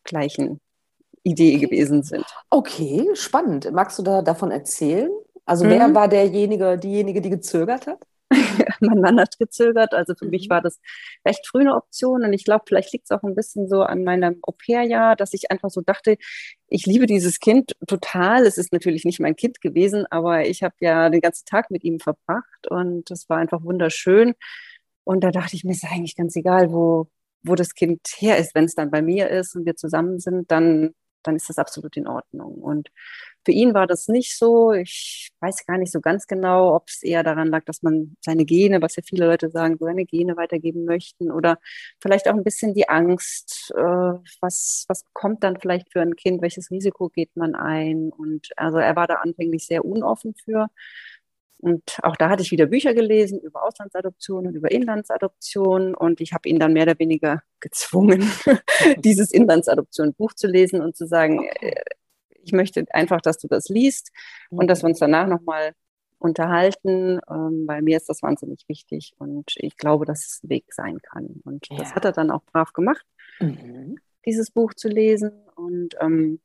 gleichen 0.03 0.59
Idee 1.23 1.55
okay. 1.55 1.65
gewesen 1.65 2.03
sind. 2.03 2.25
Okay, 2.49 3.09
spannend. 3.13 3.71
Magst 3.71 3.97
du 3.97 4.03
da 4.03 4.21
davon 4.21 4.51
erzählen? 4.51 5.09
Also 5.45 5.65
mhm. 5.65 5.69
wer 5.69 5.95
war 5.95 6.07
derjenige, 6.07 6.77
diejenige, 6.77 7.21
die 7.21 7.29
gezögert 7.29 7.87
hat? 7.87 8.05
mein 8.79 9.01
Mann 9.01 9.19
hat 9.19 9.37
gezögert. 9.39 9.93
Also 9.93 10.15
für 10.15 10.25
mhm. 10.25 10.31
mich 10.31 10.49
war 10.49 10.61
das 10.61 10.79
recht 11.25 11.45
früh 11.47 11.61
eine 11.61 11.75
Option. 11.75 12.23
Und 12.23 12.33
ich 12.33 12.45
glaube, 12.45 12.65
vielleicht 12.67 12.93
liegt 12.93 13.05
es 13.05 13.11
auch 13.11 13.23
ein 13.23 13.35
bisschen 13.35 13.67
so 13.67 13.83
an 13.83 14.03
meinem 14.03 14.39
Au-pair-Jahr, 14.41 15.15
dass 15.15 15.33
ich 15.33 15.51
einfach 15.51 15.69
so 15.69 15.81
dachte, 15.81 16.17
ich 16.67 16.85
liebe 16.85 17.05
dieses 17.05 17.39
Kind 17.39 17.75
total. 17.87 18.45
Es 18.45 18.57
ist 18.57 18.73
natürlich 18.73 19.05
nicht 19.05 19.19
mein 19.19 19.35
Kind 19.35 19.61
gewesen, 19.61 20.05
aber 20.09 20.45
ich 20.47 20.63
habe 20.63 20.75
ja 20.79 21.09
den 21.09 21.21
ganzen 21.21 21.45
Tag 21.45 21.71
mit 21.71 21.83
ihm 21.83 21.99
verbracht 21.99 22.67
und 22.69 23.09
es 23.11 23.29
war 23.29 23.37
einfach 23.37 23.63
wunderschön. 23.63 24.33
Und 25.03 25.23
da 25.23 25.31
dachte 25.31 25.55
ich 25.55 25.63
mir, 25.63 25.71
es 25.71 25.83
ist 25.83 25.91
eigentlich 25.91 26.15
ganz 26.15 26.35
egal, 26.35 26.71
wo, 26.71 27.07
wo 27.43 27.55
das 27.55 27.75
Kind 27.75 28.01
her 28.17 28.37
ist. 28.37 28.55
Wenn 28.55 28.65
es 28.65 28.75
dann 28.75 28.91
bei 28.91 29.01
mir 29.01 29.29
ist 29.29 29.55
und 29.55 29.65
wir 29.65 29.75
zusammen 29.75 30.19
sind, 30.19 30.51
dann, 30.51 30.95
dann 31.23 31.35
ist 31.35 31.49
das 31.49 31.59
absolut 31.59 31.95
in 31.97 32.07
Ordnung. 32.07 32.55
Und 32.55 32.89
für 33.45 33.51
ihn 33.51 33.73
war 33.73 33.85
das 33.87 34.07
nicht 34.07 34.37
so. 34.37 34.73
Ich 34.73 35.29
weiß 35.39 35.65
gar 35.65 35.77
nicht 35.77 35.91
so 35.91 36.01
ganz 36.01 36.25
genau, 36.27 36.75
ob 36.75 36.89
es 36.89 37.03
eher 37.03 37.23
daran 37.23 37.47
lag, 37.49 37.63
dass 37.65 37.83
man 37.83 38.17
seine 38.21 38.43
Gene, 38.45 38.81
was 38.81 38.95
ja 38.95 39.03
viele 39.05 39.27
Leute 39.27 39.51
sagen, 39.51 39.77
seine 39.79 40.05
Gene 40.05 40.35
weitergeben 40.35 40.85
möchten 40.85 41.31
oder 41.31 41.59
vielleicht 42.01 42.27
auch 42.27 42.33
ein 42.33 42.43
bisschen 42.43 42.73
die 42.73 42.89
Angst, 42.89 43.71
äh, 43.75 43.81
was, 44.41 44.85
was 44.87 45.03
kommt 45.13 45.43
dann 45.43 45.59
vielleicht 45.59 45.91
für 45.91 46.01
ein 46.01 46.15
Kind, 46.15 46.41
welches 46.41 46.71
Risiko 46.71 47.09
geht 47.09 47.35
man 47.35 47.55
ein. 47.55 48.09
Und 48.09 48.49
also 48.57 48.79
er 48.79 48.95
war 48.95 49.07
da 49.07 49.15
anfänglich 49.15 49.65
sehr 49.67 49.85
unoffen 49.85 50.33
für. 50.35 50.67
Und 51.59 51.97
auch 52.03 52.15
da 52.15 52.29
hatte 52.29 52.43
ich 52.43 52.51
wieder 52.51 52.65
Bücher 52.65 52.93
gelesen 52.93 53.39
über 53.39 53.63
Auslandsadoption 53.63 54.47
und 54.47 54.55
über 54.55 54.71
Inlandsadoption. 54.71 55.95
Und 55.95 56.19
ich 56.21 56.33
habe 56.33 56.49
ihn 56.49 56.59
dann 56.59 56.73
mehr 56.73 56.83
oder 56.83 56.99
weniger 56.99 57.43
gezwungen, 57.59 58.29
dieses 58.97 59.31
Inlandsadoption-Buch 59.31 60.33
zu 60.33 60.47
lesen 60.47 60.81
und 60.81 60.95
zu 60.95 61.07
sagen, 61.07 61.47
äh, 61.61 61.75
ich 62.45 62.53
möchte 62.53 62.85
einfach, 62.91 63.21
dass 63.21 63.37
du 63.37 63.47
das 63.47 63.69
liest 63.69 64.11
und 64.49 64.67
dass 64.67 64.83
wir 64.83 64.89
uns 64.89 64.99
danach 64.99 65.27
nochmal 65.27 65.73
unterhalten, 66.19 67.19
ähm, 67.29 67.63
weil 67.67 67.81
mir 67.81 67.97
ist 67.97 68.07
das 68.09 68.21
wahnsinnig 68.21 68.63
wichtig 68.67 69.13
und 69.17 69.53
ich 69.57 69.77
glaube, 69.77 70.05
dass 70.05 70.25
es 70.25 70.43
ein 70.43 70.49
Weg 70.49 70.73
sein 70.73 71.01
kann. 71.01 71.41
Und 71.43 71.67
ja. 71.69 71.77
das 71.77 71.93
hat 71.95 72.05
er 72.05 72.11
dann 72.11 72.31
auch 72.31 72.43
brav 72.45 72.73
gemacht, 72.73 73.05
mhm. 73.39 73.97
dieses 74.25 74.51
Buch 74.51 74.73
zu 74.73 74.87
lesen. 74.87 75.31
Und 75.55 75.95
ähm, 75.99 76.39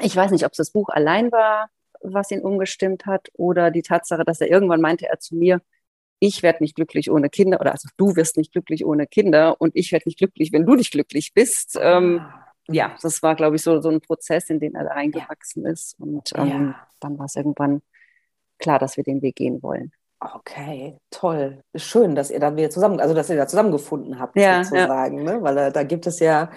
ich 0.00 0.14
weiß 0.14 0.30
nicht, 0.30 0.44
ob 0.44 0.52
es 0.52 0.58
das 0.58 0.70
Buch 0.70 0.88
allein 0.88 1.32
war, 1.32 1.70
was 2.02 2.30
ihn 2.30 2.40
umgestimmt 2.40 3.06
hat, 3.06 3.28
oder 3.34 3.70
die 3.70 3.82
Tatsache, 3.82 4.24
dass 4.24 4.40
er 4.40 4.50
irgendwann 4.50 4.80
meinte 4.80 5.06
er 5.06 5.18
zu 5.18 5.36
mir, 5.36 5.60
ich 6.18 6.42
werde 6.42 6.62
nicht 6.62 6.76
glücklich 6.76 7.10
ohne 7.10 7.30
Kinder, 7.30 7.60
oder 7.60 7.72
also 7.72 7.88
du 7.96 8.14
wirst 8.16 8.36
nicht 8.36 8.52
glücklich 8.52 8.84
ohne 8.84 9.06
Kinder 9.06 9.60
und 9.60 9.72
ich 9.74 9.90
werde 9.90 10.06
nicht 10.06 10.18
glücklich, 10.18 10.52
wenn 10.52 10.66
du 10.66 10.74
nicht 10.74 10.92
glücklich 10.92 11.32
bist. 11.34 11.78
Ähm, 11.80 12.20
ah. 12.20 12.39
Ja, 12.72 12.96
das 13.02 13.22
war, 13.22 13.34
glaube 13.34 13.56
ich, 13.56 13.62
so, 13.62 13.80
so 13.80 13.88
ein 13.88 14.00
Prozess, 14.00 14.50
in 14.50 14.60
den 14.60 14.74
er 14.74 14.84
da 14.84 14.92
reingewachsen 14.92 15.64
ja. 15.64 15.70
ist. 15.70 15.98
Und 15.98 16.32
ähm, 16.36 16.48
ja. 16.48 16.86
dann 17.00 17.18
war 17.18 17.26
es 17.26 17.36
irgendwann 17.36 17.82
klar, 18.58 18.78
dass 18.78 18.96
wir 18.96 19.04
den 19.04 19.22
Weg 19.22 19.36
gehen 19.36 19.62
wollen. 19.62 19.92
Okay, 20.20 20.98
toll. 21.10 21.62
Schön, 21.74 22.14
dass 22.14 22.30
ihr 22.30 22.40
dann 22.40 22.56
wieder 22.56 22.68
zusammen, 22.68 23.00
also 23.00 23.14
dass 23.14 23.30
ihr 23.30 23.36
da 23.36 23.46
zusammengefunden 23.46 24.18
habt, 24.18 24.36
ja, 24.36 24.62
sozusagen, 24.62 25.18
ja. 25.18 25.32
Ne? 25.32 25.42
weil 25.42 25.56
äh, 25.56 25.72
da 25.72 25.82
gibt 25.82 26.06
es 26.06 26.20
ja, 26.20 26.50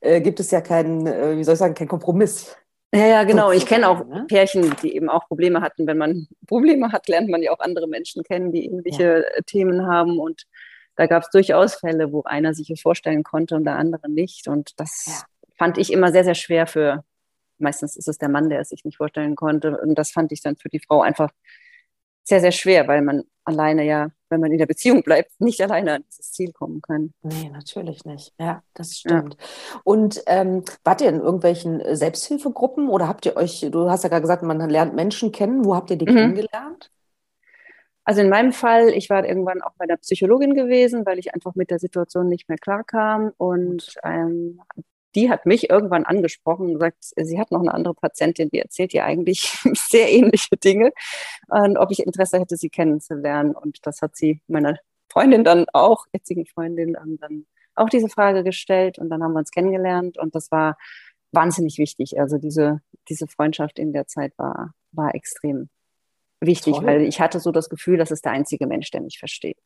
äh, 0.00 0.20
gibt 0.20 0.38
es 0.38 0.52
ja 0.52 0.60
keinen, 0.60 1.04
äh, 1.06 1.36
wie 1.36 1.42
soll 1.42 1.54
ich 1.54 1.58
sagen, 1.58 1.74
keinen 1.74 1.88
Kompromiss. 1.88 2.56
Ja, 2.94 3.06
ja, 3.06 3.24
genau. 3.24 3.50
Ich 3.50 3.66
kenne 3.66 3.88
auch 3.88 4.06
ne? 4.06 4.24
Pärchen, 4.28 4.74
die 4.82 4.94
eben 4.94 5.10
auch 5.10 5.26
Probleme 5.28 5.60
hatten. 5.60 5.86
Wenn 5.86 5.98
man 5.98 6.26
Probleme 6.46 6.92
hat, 6.92 7.08
lernt 7.08 7.28
man 7.28 7.42
ja 7.42 7.50
auch 7.52 7.60
andere 7.60 7.88
Menschen 7.88 8.22
kennen, 8.22 8.52
die 8.52 8.66
ähnliche 8.66 9.02
ja. 9.02 9.18
Äh, 9.18 9.42
Themen 9.42 9.86
haben. 9.86 10.18
Und 10.18 10.44
da 10.96 11.06
gab 11.06 11.24
es 11.24 11.30
durchaus 11.30 11.74
Fälle, 11.74 12.12
wo 12.12 12.22
einer 12.22 12.54
sich 12.54 12.72
vorstellen 12.80 13.24
konnte 13.24 13.56
und 13.56 13.64
der 13.64 13.76
andere 13.76 14.08
nicht. 14.10 14.48
Und 14.48 14.78
das. 14.78 15.24
Fand 15.58 15.78
ich 15.78 15.92
immer 15.92 16.12
sehr, 16.12 16.24
sehr 16.24 16.34
schwer 16.34 16.66
für, 16.66 17.04
meistens 17.58 17.96
ist 17.96 18.08
es 18.08 18.18
der 18.18 18.28
Mann, 18.28 18.48
der 18.48 18.60
es 18.60 18.70
sich 18.70 18.84
nicht 18.84 18.96
vorstellen 18.96 19.36
konnte. 19.36 19.78
Und 19.78 19.96
das 19.96 20.12
fand 20.12 20.32
ich 20.32 20.42
dann 20.42 20.56
für 20.56 20.68
die 20.68 20.80
Frau 20.80 21.02
einfach 21.02 21.30
sehr, 22.24 22.40
sehr 22.40 22.52
schwer, 22.52 22.86
weil 22.86 23.02
man 23.02 23.24
alleine 23.44 23.84
ja, 23.84 24.08
wenn 24.28 24.40
man 24.40 24.52
in 24.52 24.58
der 24.58 24.66
Beziehung 24.66 25.02
bleibt, 25.02 25.40
nicht 25.40 25.60
alleine 25.62 25.94
an 25.94 26.04
dieses 26.06 26.32
Ziel 26.32 26.52
kommen 26.52 26.82
kann. 26.82 27.14
Nee, 27.22 27.48
natürlich 27.50 28.04
nicht. 28.04 28.34
Ja, 28.38 28.62
das 28.74 28.98
stimmt. 28.98 29.36
Ja. 29.38 29.80
Und 29.84 30.22
ähm, 30.26 30.62
wart 30.84 31.00
ihr 31.00 31.08
in 31.08 31.20
irgendwelchen 31.20 31.82
Selbsthilfegruppen 31.96 32.88
oder 32.88 33.08
habt 33.08 33.24
ihr 33.24 33.36
euch, 33.36 33.66
du 33.70 33.90
hast 33.90 34.04
ja 34.04 34.10
gerade 34.10 34.20
gesagt, 34.20 34.42
man 34.42 34.68
lernt 34.68 34.94
Menschen 34.94 35.32
kennen. 35.32 35.64
Wo 35.64 35.74
habt 35.74 35.90
ihr 35.90 35.96
die 35.96 36.04
mhm. 36.04 36.14
kennengelernt? 36.14 36.90
Also 38.04 38.20
in 38.20 38.28
meinem 38.28 38.52
Fall, 38.52 38.88
ich 38.88 39.10
war 39.10 39.26
irgendwann 39.26 39.62
auch 39.62 39.72
bei 39.78 39.86
der 39.86 39.96
Psychologin 39.96 40.54
gewesen, 40.54 41.04
weil 41.04 41.18
ich 41.18 41.34
einfach 41.34 41.54
mit 41.54 41.70
der 41.70 41.78
Situation 41.78 42.28
nicht 42.28 42.48
mehr 42.48 42.58
klarkam 42.58 43.32
und 43.36 43.94
ähm, 44.02 44.60
die 45.18 45.30
hat 45.30 45.46
mich 45.46 45.68
irgendwann 45.68 46.04
angesprochen 46.04 46.66
und 46.66 46.74
gesagt, 46.74 46.98
sie 47.16 47.40
hat 47.40 47.50
noch 47.50 47.60
eine 47.60 47.74
andere 47.74 47.94
Patientin, 47.94 48.50
die 48.50 48.60
erzählt 48.60 48.94
ihr 48.94 49.04
eigentlich 49.04 49.50
sehr 49.74 50.12
ähnliche 50.12 50.56
Dinge 50.56 50.92
und 51.48 51.76
ob 51.76 51.90
ich 51.90 52.06
Interesse 52.06 52.38
hätte, 52.38 52.56
sie 52.56 52.70
kennenzulernen. 52.70 53.56
Und 53.56 53.78
das 53.82 54.00
hat 54.00 54.16
sie 54.16 54.40
meiner 54.46 54.78
Freundin 55.10 55.42
dann 55.42 55.66
auch, 55.72 56.06
jetzigen 56.12 56.46
Freundin, 56.46 56.96
dann 57.20 57.46
auch 57.74 57.88
diese 57.88 58.08
Frage 58.08 58.44
gestellt 58.44 58.98
und 58.98 59.08
dann 59.08 59.22
haben 59.22 59.32
wir 59.32 59.40
uns 59.40 59.50
kennengelernt 59.50 60.18
und 60.18 60.36
das 60.36 60.52
war 60.52 60.76
wahnsinnig 61.32 61.78
wichtig. 61.78 62.20
Also 62.20 62.38
diese, 62.38 62.80
diese 63.08 63.26
Freundschaft 63.26 63.78
in 63.80 63.92
der 63.92 64.06
Zeit 64.06 64.32
war, 64.36 64.72
war 64.92 65.16
extrem 65.16 65.68
wichtig, 66.40 66.76
Toll. 66.76 66.86
weil 66.86 67.02
ich 67.02 67.20
hatte 67.20 67.40
so 67.40 67.50
das 67.50 67.68
Gefühl, 67.68 67.96
das 67.96 68.12
ist 68.12 68.24
der 68.24 68.32
einzige 68.32 68.68
Mensch, 68.68 68.92
der 68.92 69.00
mich 69.00 69.18
versteht. 69.18 69.58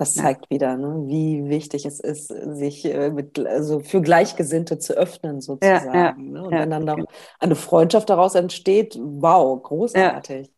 Das 0.00 0.14
zeigt 0.14 0.48
wieder, 0.48 0.78
ne, 0.78 1.04
wie 1.08 1.50
wichtig 1.50 1.84
es 1.84 2.00
ist, 2.00 2.28
sich 2.28 2.86
äh, 2.86 3.10
mit, 3.10 3.38
also 3.38 3.80
für 3.80 4.00
Gleichgesinnte 4.00 4.78
zu 4.78 4.94
öffnen, 4.94 5.42
sozusagen. 5.42 5.94
Ja, 5.94 6.04
ja, 6.06 6.14
ne? 6.16 6.42
Und 6.42 6.52
wenn 6.52 6.70
dann 6.70 6.84
noch 6.86 7.04
eine 7.38 7.54
Freundschaft 7.54 8.08
daraus 8.08 8.34
entsteht, 8.34 8.98
wow, 8.98 9.62
großartig. 9.62 10.50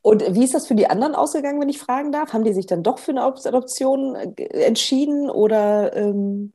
Und 0.00 0.34
wie 0.34 0.42
ist 0.42 0.54
das 0.54 0.66
für 0.66 0.74
die 0.74 0.88
anderen 0.88 1.14
ausgegangen, 1.14 1.60
wenn 1.60 1.68
ich 1.68 1.78
fragen 1.78 2.10
darf? 2.10 2.32
Haben 2.32 2.42
die 2.42 2.54
sich 2.54 2.66
dann 2.66 2.82
doch 2.82 2.98
für 2.98 3.12
eine 3.12 3.22
Adoption 3.22 4.16
äh, 4.16 4.64
entschieden 4.64 5.30
oder? 5.30 5.94
Ähm, 5.94 6.52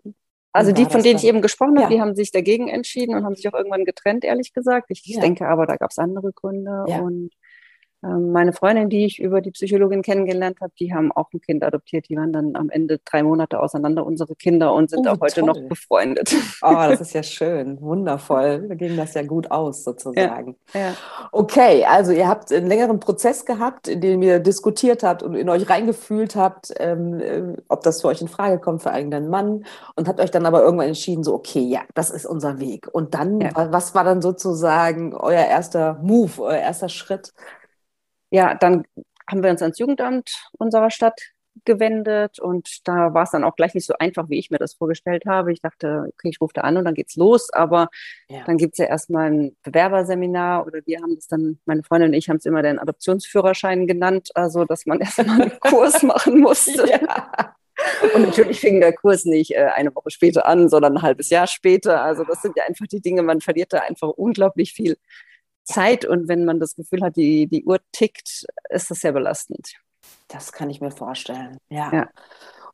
also 0.52 0.74
die, 0.74 0.84
von 0.84 1.04
denen 1.04 1.14
dann? 1.14 1.24
ich 1.24 1.30
eben 1.30 1.42
gesprochen 1.42 1.80
habe, 1.80 1.94
die 1.94 2.02
haben 2.02 2.14
sich 2.14 2.32
dagegen 2.34 2.68
entschieden 2.68 3.16
und 3.16 3.24
haben 3.24 3.36
sich 3.36 3.48
auch 3.48 3.54
irgendwann 3.54 3.86
getrennt, 3.86 4.26
ehrlich 4.26 4.52
gesagt. 4.52 4.88
Ich, 4.90 5.04
ich 5.06 5.18
denke 5.18 5.48
aber, 5.48 5.66
da 5.66 5.78
gab 5.78 5.92
es 5.92 5.98
andere 5.98 6.34
Gründe. 6.34 6.84
Und 7.02 7.30
meine 8.02 8.54
Freundin, 8.54 8.90
die 8.90 9.06
ich 9.06 9.20
über 9.20 9.42
die 9.42 9.50
Psychologin 9.50 10.04
kennengelernt 10.04 10.62
habe, 10.62 10.72
die 10.80 10.94
haben 10.94 11.12
auch 11.12 11.34
ein 11.34 11.42
Kind 11.42 11.64
adoptiert. 11.64 12.08
Die 12.10 12.16
waren 12.16 12.32
dann 12.32 12.56
am 12.56 12.70
Ende 12.70 13.00
drei 13.04 13.24
Monate 13.24 13.60
auseinander, 13.60 14.06
unsere 14.06 14.36
Kinder, 14.36 14.72
und 14.74 14.92
sind 14.92 15.08
oh, 15.08 15.12
auch 15.12 15.20
heute 15.20 15.42
toll. 15.42 15.48
noch 15.48 15.60
befreundet. 15.68 16.36
Oh, 16.62 16.74
das 16.90 17.02
ist 17.02 17.14
ja 17.14 17.24
schön, 17.24 17.82
wundervoll. 17.82 18.68
Da 18.68 18.76
ging 18.76 18.96
das 18.96 19.16
ja 19.16 19.24
gut 19.24 19.50
aus, 19.50 19.84
sozusagen. 19.84 20.56
Ja, 20.76 20.80
ja. 20.80 20.94
Okay, 21.32 21.86
also 21.86 22.12
ihr 22.12 22.28
habt 22.28 22.54
einen 22.54 22.68
längeren 22.68 23.00
Prozess 23.00 23.46
gehabt, 23.46 23.88
in 23.88 24.00
dem 24.00 24.22
ihr 24.22 24.40
diskutiert 24.40 25.02
habt 25.02 25.24
und 25.24 25.34
in 25.34 25.50
euch 25.50 25.68
reingefühlt 25.68 26.36
habt, 26.36 26.74
ähm, 26.78 27.20
äh, 27.20 27.58
ob 27.68 27.82
das 27.82 28.02
für 28.02 28.10
euch 28.10 28.22
in 28.22 28.28
Frage 28.28 28.60
kommt 28.60 28.84
für 28.84 28.92
eigenen 28.92 29.28
Mann 29.30 29.66
und 29.96 30.08
habt 30.08 30.20
euch 30.20 30.30
dann 30.30 30.46
aber 30.46 30.62
irgendwann 30.62 30.90
entschieden, 30.90 31.24
so, 31.24 31.34
okay, 31.34 31.62
ja, 31.62 31.82
das 31.96 32.12
ist 32.12 32.28
unser 32.28 32.60
Weg. 32.60 32.88
Und 32.92 33.16
dann, 33.16 33.42
ja. 33.42 33.50
was 33.56 33.96
war 33.96 34.04
dann 34.04 34.22
sozusagen 34.22 35.16
euer 35.16 35.46
erster 35.46 35.96
Move, 36.04 36.44
euer 36.44 36.58
erster 36.58 36.90
Schritt? 36.90 37.34
Ja, 38.32 38.56
dann 38.56 38.86
haben 39.30 39.44
wir 39.44 39.50
uns 39.50 39.62
ans 39.62 39.80
Jugendamt 39.80 40.50
unserer 40.58 40.90
Stadt 40.90 41.20
gewendet 41.66 42.40
und 42.40 42.88
da 42.88 43.14
war 43.14 43.24
es 43.24 43.32
dann 43.32 43.44
auch 43.44 43.56
gleich 43.56 43.74
nicht 43.74 43.86
so 43.86 43.94
einfach, 44.00 44.30
wie 44.30 44.40
ich 44.40 44.52
mir 44.52 44.58
das 44.58 44.76
vorgestellt 44.76 45.26
habe. 45.26 45.52
Ich 45.52 45.62
dachte, 45.62 46.06
okay, 46.08 46.30
ich 46.30 46.42
rufe 46.42 46.54
da 46.54 46.62
an 46.62 46.78
und 46.78 46.86
dann 46.86 46.94
geht's 46.94 47.16
los, 47.16 47.52
aber 47.52 47.90
ja. 48.30 48.44
dann 48.46 48.58
gibt 48.58 48.74
es 48.74 48.80
ja 48.80 48.86
erstmal 48.86 49.32
ein 49.32 49.58
Bewerberseminar 49.64 50.66
oder 50.66 50.80
wir 50.86 51.00
haben 51.02 51.16
das 51.16 51.28
dann, 51.28 51.60
meine 51.66 51.84
Freundin 51.84 52.10
und 52.10 52.14
ich 52.14 52.30
haben 52.30 52.38
es 52.38 52.46
immer 52.46 52.62
den 52.62 52.80
Adoptionsführerschein 52.80 53.88
genannt, 53.88 54.30
also 54.36 54.66
dass 54.66 54.86
man 54.86 55.00
erstmal 55.02 55.42
einen 55.42 55.60
Kurs 55.60 56.04
machen 56.04 56.40
musste. 56.40 56.88
Ja. 56.90 57.56
Und 58.14 58.24
natürlich 58.24 58.60
fing 58.60 58.80
der 58.82 58.94
Kurs 58.94 59.26
nicht 59.26 59.52
äh, 59.52 59.70
eine 59.76 59.94
Woche 59.96 60.10
später 60.10 60.48
an, 60.48 60.68
sondern 60.68 60.98
ein 60.98 61.02
halbes 61.04 61.30
Jahr 61.30 61.46
später. 61.46 62.02
Also 62.02 62.24
das 62.24 62.42
sind 62.42 62.58
ja 62.58 62.64
einfach 62.66 62.88
die 62.88 63.02
Dinge, 63.02 63.22
man 63.22 63.40
verliert 63.40 63.72
da 63.72 63.80
einfach 63.80 64.10
unglaublich 64.10 64.74
viel 64.74 64.98
Zeit 65.68 66.06
und 66.06 66.28
wenn 66.28 66.46
man 66.46 66.60
das 66.60 66.76
Gefühl 66.76 67.02
hat, 67.02 67.16
die, 67.16 67.48
die 67.48 67.64
Uhr 67.66 67.80
tickt, 67.92 68.46
ist 68.70 68.90
das 68.90 69.00
sehr 69.00 69.12
belastend. 69.12 69.74
Das 70.28 70.52
kann 70.52 70.70
ich 70.70 70.82
mir 70.82 70.92
vorstellen, 70.92 71.58
ja. 71.70 71.92
ja. 71.94 72.10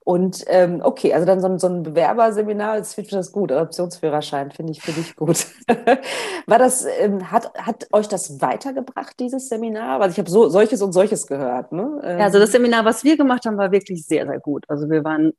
Und 0.05 0.43
ähm, 0.47 0.81
okay, 0.83 1.13
also 1.13 1.25
dann 1.25 1.39
so 1.39 1.47
ein, 1.47 1.59
so 1.59 1.67
ein 1.67 1.83
Bewerberseminar, 1.83 2.77
das 2.77 2.93
finde 2.93 3.07
ich 3.07 3.11
das 3.13 3.31
gut, 3.31 3.53
Adoptionsführerschein 3.53 4.51
finde 4.51 4.73
ich, 4.73 4.81
finde 4.81 4.99
ich 4.99 5.15
gut. 5.15 5.47
War 6.45 6.59
das, 6.59 6.85
ähm, 6.99 7.31
hat, 7.31 7.53
hat 7.53 7.87
euch 7.93 8.09
das 8.09 8.41
weitergebracht, 8.41 9.17
dieses 9.19 9.47
Seminar? 9.47 10.01
Weil 10.01 10.11
ich 10.11 10.17
habe 10.17 10.29
so, 10.29 10.49
solches 10.49 10.81
und 10.81 10.91
solches 10.91 11.25
gehört. 11.25 11.71
Ne? 11.71 12.01
Ähm, 12.03 12.19
ja, 12.19 12.25
also 12.25 12.37
das 12.37 12.51
Seminar, 12.51 12.83
was 12.83 13.05
wir 13.05 13.15
gemacht 13.15 13.45
haben, 13.45 13.57
war 13.57 13.71
wirklich 13.71 14.05
sehr, 14.05 14.27
sehr 14.27 14.39
gut. 14.41 14.65
Also 14.67 14.89
wir 14.89 15.05
waren 15.05 15.31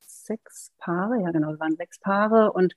sechs 0.00 0.72
Paare, 0.78 1.22
ja 1.22 1.30
genau, 1.30 1.48
wir 1.48 1.60
waren 1.60 1.76
sechs 1.76 1.98
Paare 1.98 2.52
und 2.52 2.74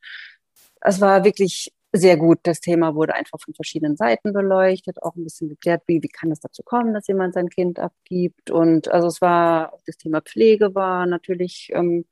es 0.79 1.01
war 1.01 1.25
wirklich 1.25 1.74
sehr 1.95 2.17
gut. 2.17 2.39
Das 2.43 2.59
Thema 2.59 2.95
wurde 2.95 3.15
einfach 3.15 3.39
von 3.39 3.53
verschiedenen 3.53 3.95
Seiten 3.95 4.33
beleuchtet, 4.33 5.01
auch 5.01 5.15
ein 5.15 5.23
bisschen 5.23 5.49
geklärt, 5.49 5.83
wie, 5.87 6.01
wie 6.01 6.07
kann 6.07 6.31
es 6.31 6.39
dazu 6.39 6.63
kommen, 6.63 6.93
dass 6.93 7.07
jemand 7.07 7.33
sein 7.33 7.49
Kind 7.49 7.79
abgibt. 7.79 8.51
Und 8.51 8.87
also 8.89 9.07
es 9.07 9.21
war, 9.21 9.73
auch 9.73 9.81
das 9.85 9.97
Thema 9.97 10.21
Pflege 10.21 10.75
war 10.75 11.05
natürlich 11.05 11.69
ähm, 11.73 12.05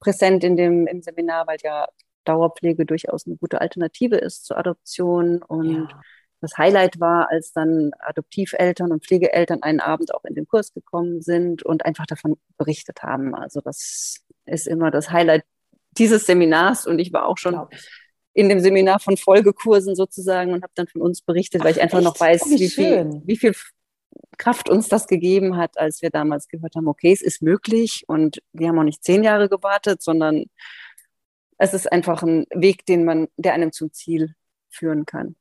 präsent 0.00 0.44
in 0.44 0.56
dem, 0.56 0.86
im 0.86 1.02
Seminar, 1.02 1.46
weil 1.46 1.58
ja 1.62 1.86
Dauerpflege 2.24 2.86
durchaus 2.86 3.26
eine 3.26 3.36
gute 3.36 3.60
Alternative 3.60 4.16
ist 4.16 4.44
zur 4.46 4.58
Adoption. 4.58 5.42
Und 5.42 5.88
ja. 5.90 6.00
das 6.40 6.56
Highlight 6.58 7.00
war, 7.00 7.30
als 7.30 7.52
dann 7.52 7.92
Adoptiveltern 7.98 8.92
und 8.92 9.04
Pflegeeltern 9.04 9.62
einen 9.62 9.80
Abend 9.80 10.14
auch 10.14 10.24
in 10.24 10.34
den 10.34 10.46
Kurs 10.46 10.72
gekommen 10.72 11.22
sind 11.22 11.62
und 11.62 11.84
einfach 11.84 12.06
davon 12.06 12.36
berichtet 12.58 13.02
haben. 13.02 13.34
Also 13.34 13.60
das 13.60 14.24
ist 14.44 14.66
immer 14.66 14.90
das 14.90 15.10
Highlight 15.10 15.44
dieses 15.92 16.26
Seminars 16.26 16.86
und 16.86 16.98
ich 16.98 17.12
war 17.12 17.26
auch 17.26 17.38
schon 17.38 17.58
in 18.36 18.50
dem 18.50 18.60
Seminar 18.60 19.00
von 19.00 19.16
Folgekursen 19.16 19.94
sozusagen 19.94 20.52
und 20.52 20.62
habe 20.62 20.72
dann 20.74 20.86
von 20.86 21.00
uns 21.00 21.22
berichtet, 21.22 21.64
weil 21.64 21.72
ich 21.72 21.80
einfach 21.80 21.98
echt? 21.98 22.04
noch 22.04 22.20
weiß, 22.20 22.42
oh, 22.44 22.50
wie, 22.50 22.60
wie, 22.60 22.68
viel, 22.68 23.22
wie 23.24 23.36
viel 23.36 23.54
Kraft 24.36 24.68
uns 24.68 24.88
das 24.88 25.06
gegeben 25.06 25.56
hat, 25.56 25.78
als 25.78 26.02
wir 26.02 26.10
damals 26.10 26.46
gehört 26.46 26.76
haben, 26.76 26.86
okay, 26.86 27.12
es 27.12 27.22
ist 27.22 27.40
möglich 27.40 28.04
und 28.08 28.42
wir 28.52 28.68
haben 28.68 28.78
auch 28.78 28.84
nicht 28.84 29.02
zehn 29.02 29.24
Jahre 29.24 29.48
gewartet, 29.48 30.02
sondern 30.02 30.44
es 31.56 31.72
ist 31.72 31.90
einfach 31.90 32.22
ein 32.22 32.44
Weg, 32.54 32.84
den 32.84 33.06
man, 33.06 33.28
der 33.38 33.54
einem 33.54 33.72
zum 33.72 33.90
Ziel 33.94 34.34
führen 34.68 35.06
kann. 35.06 35.36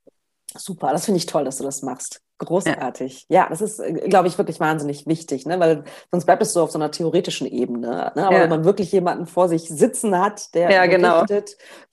Super, 0.58 0.92
das 0.92 1.06
finde 1.06 1.18
ich 1.18 1.26
toll, 1.26 1.44
dass 1.44 1.58
du 1.58 1.64
das 1.64 1.82
machst. 1.82 2.22
Großartig. 2.38 3.26
Ja, 3.30 3.44
ja 3.44 3.50
das 3.50 3.62
ist, 3.62 3.80
äh, 3.80 3.94
glaube 4.10 4.28
ich, 4.28 4.38
wirklich 4.38 4.60
wahnsinnig 4.60 5.08
wichtig, 5.08 5.46
ne? 5.46 5.60
weil 5.60 5.84
sonst 6.12 6.26
bleibt 6.26 6.42
es 6.42 6.54
so 6.54 6.62
auf 6.62 6.72
so 6.72 6.78
einer 6.78 6.92
theoretischen 6.92 7.48
Ebene. 7.48 8.12
Ne? 8.16 8.28
Aber 8.28 8.36
ja. 8.36 8.42
wenn 8.42 8.50
man 8.50 8.66
wirklich 8.66 8.92
jemanden 8.92 9.26
vor 9.26 9.48
sich 9.48 9.70
sitzen 9.70 10.20
hat, 10.20 10.54
der 10.54 10.70
ja, 10.70 10.86
genau. 10.86 11.24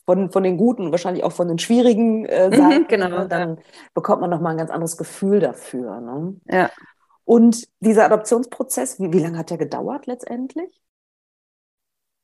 von, 0.04 0.32
von 0.32 0.42
den 0.42 0.56
guten, 0.56 0.90
wahrscheinlich 0.90 1.22
auch 1.22 1.32
von 1.32 1.46
den 1.46 1.58
schwierigen 1.58 2.24
äh, 2.24 2.48
mhm, 2.48 2.54
Seiten, 2.54 2.82
mhm, 2.82 2.88
genau, 2.88 3.08
ne? 3.08 3.28
dann 3.28 3.58
bekommt 3.94 4.20
man 4.20 4.30
nochmal 4.30 4.52
ein 4.52 4.58
ganz 4.58 4.70
anderes 4.70 4.96
Gefühl 4.96 5.38
dafür. 5.38 6.00
Ne? 6.00 6.36
Ja. 6.46 6.70
Und 7.24 7.68
dieser 7.78 8.06
Adoptionsprozess, 8.06 8.98
wie, 8.98 9.12
wie 9.12 9.20
lange 9.20 9.38
hat 9.38 9.50
der 9.50 9.58
gedauert 9.58 10.06
letztendlich? 10.06 10.82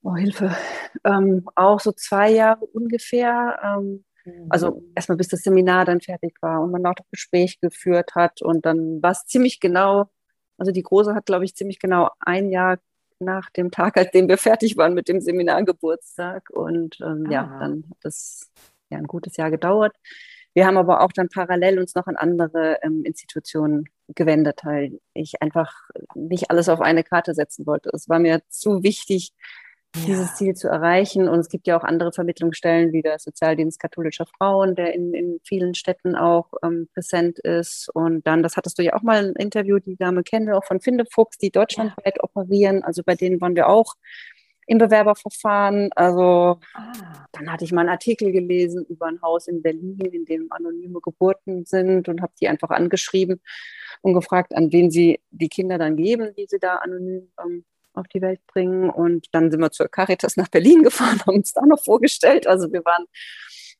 Oh, 0.02 0.16
Hilfe. 0.16 0.57
Ähm, 1.04 1.49
auch 1.54 1.78
so 1.80 1.92
zwei 1.92 2.30
Jahre 2.30 2.64
ungefähr. 2.66 3.59
Ähm, 3.62 4.04
also 4.49 4.73
mhm. 4.73 4.92
erstmal 4.94 5.18
bis 5.18 5.28
das 5.28 5.42
Seminar 5.42 5.85
dann 5.85 6.00
fertig 6.00 6.37
war 6.40 6.62
und 6.62 6.70
man 6.70 6.85
auch 6.87 6.94
das 6.94 7.08
Gespräch 7.11 7.61
geführt 7.61 8.14
hat 8.14 8.42
und 8.42 8.66
dann 8.66 9.02
war 9.02 9.12
es 9.12 9.26
ziemlich 9.26 9.61
genau, 9.61 10.11
also 10.56 10.73
die 10.73 10.82
Große 10.82 11.14
hat, 11.14 11.26
glaube 11.26 11.44
ich, 11.44 11.54
ziemlich 11.54 11.78
genau 11.78 12.11
ein 12.20 12.50
Jahr 12.50 12.78
nach 13.20 13.50
dem 13.50 13.70
Tag, 13.70 13.97
als 13.97 14.11
dem 14.12 14.28
wir 14.28 14.38
fertig 14.38 14.76
waren 14.76 14.94
mit 14.94 15.08
dem 15.08 15.20
Seminargeburtstag 15.20 16.50
und 16.50 16.99
ähm, 17.00 17.25
ah. 17.28 17.32
ja, 17.32 17.58
dann 17.61 17.85
hat 17.90 17.99
das 18.02 18.50
ja 18.90 18.99
ein 18.99 19.06
gutes 19.06 19.37
Jahr 19.37 19.50
gedauert. 19.50 19.94
Wir 20.54 20.66
haben 20.66 20.76
aber 20.76 21.02
auch 21.02 21.12
dann 21.12 21.28
parallel 21.28 21.78
uns 21.78 21.94
noch 21.94 22.06
an 22.06 22.16
andere 22.16 22.78
ähm, 22.82 23.04
Institutionen 23.04 23.88
gewendet, 24.08 24.61
weil 24.64 24.99
ich 25.14 25.40
einfach 25.42 25.73
nicht 26.14 26.50
alles 26.50 26.68
auf 26.68 26.80
eine 26.80 27.04
Karte 27.04 27.35
setzen 27.35 27.66
wollte. 27.66 27.90
Es 27.92 28.08
war 28.08 28.18
mir 28.18 28.42
zu 28.49 28.82
wichtig. 28.82 29.32
Dieses 30.07 30.35
Ziel 30.37 30.55
zu 30.55 30.69
erreichen. 30.69 31.28
Und 31.28 31.38
es 31.38 31.49
gibt 31.49 31.67
ja 31.67 31.78
auch 31.78 31.85
andere 31.85 32.12
Vermittlungsstellen 32.12 32.93
wie 32.93 33.02
der 33.02 33.19
Sozialdienst 33.19 33.81
katholischer 33.81 34.26
Frauen, 34.26 34.75
der 34.75 34.95
in, 34.95 35.14
in 35.14 35.40
vielen 35.45 35.75
Städten 35.75 36.17
auch 36.17 36.52
ähm, 36.62 36.88
präsent 36.93 37.38
ist. 37.38 37.88
Und 37.95 38.26
dann, 38.26 38.43
das 38.43 38.57
hattest 38.57 38.78
du 38.78 38.83
ja 38.83 38.95
auch 38.95 39.02
mal 39.02 39.28
ein 39.28 39.35
Interview, 39.35 39.78
die 39.78 39.97
Dame 39.97 40.23
kennen 40.23 40.47
wir 40.47 40.57
auch 40.57 40.64
von 40.64 40.81
Findefuchs, 40.81 41.38
die 41.38 41.50
deutschlandweit 41.50 42.17
ja. 42.17 42.23
operieren. 42.23 42.83
Also 42.83 43.02
bei 43.05 43.14
denen 43.14 43.40
waren 43.40 43.57
wir 43.57 43.69
auch 43.69 43.95
im 44.69 44.78
Bewerberverfahren. 44.78 45.90
Also 45.97 46.61
ah. 46.75 46.93
dann 47.33 47.50
hatte 47.50 47.64
ich 47.64 47.73
mal 47.73 47.81
einen 47.81 47.90
Artikel 47.90 48.31
gelesen 48.31 48.85
über 48.88 49.07
ein 49.07 49.21
Haus 49.23 49.49
in 49.49 49.62
Berlin, 49.62 49.99
in 49.99 50.25
dem 50.26 50.52
anonyme 50.52 51.00
Geburten 51.00 51.64
sind 51.64 52.09
und 52.09 52.23
habe 52.23 52.33
die 52.40 52.49
einfach 52.49 52.71
angeschrieben 52.71 53.40
und 54.02 54.14
gefragt, 54.14 54.55
an 54.55 54.71
wen 54.71 54.90
sie 54.90 55.21
die 55.31 55.49
Kinder 55.49 55.78
dann 55.78 55.97
geben, 55.97 56.35
die 56.37 56.47
sie 56.47 56.59
da 56.59 56.76
anonym 56.76 57.33
ähm, 57.43 57.64
auf 57.99 58.09
die 58.09 58.23
Welt 58.23 58.40
bringen. 58.47 58.90
Und 58.90 59.26
dann 59.33 59.50
sind 59.50 59.61
wir 59.61 59.71
zur 59.71 59.88
Caritas 59.88 60.37
nach 60.37 60.49
Berlin 60.49 60.83
gefahren, 60.83 61.21
haben 61.26 61.37
uns 61.37 61.52
da 61.52 61.64
noch 61.67 61.83
vorgestellt. 61.83 62.47
Also 62.47 62.73
wir 62.73 62.85
waren 62.85 63.05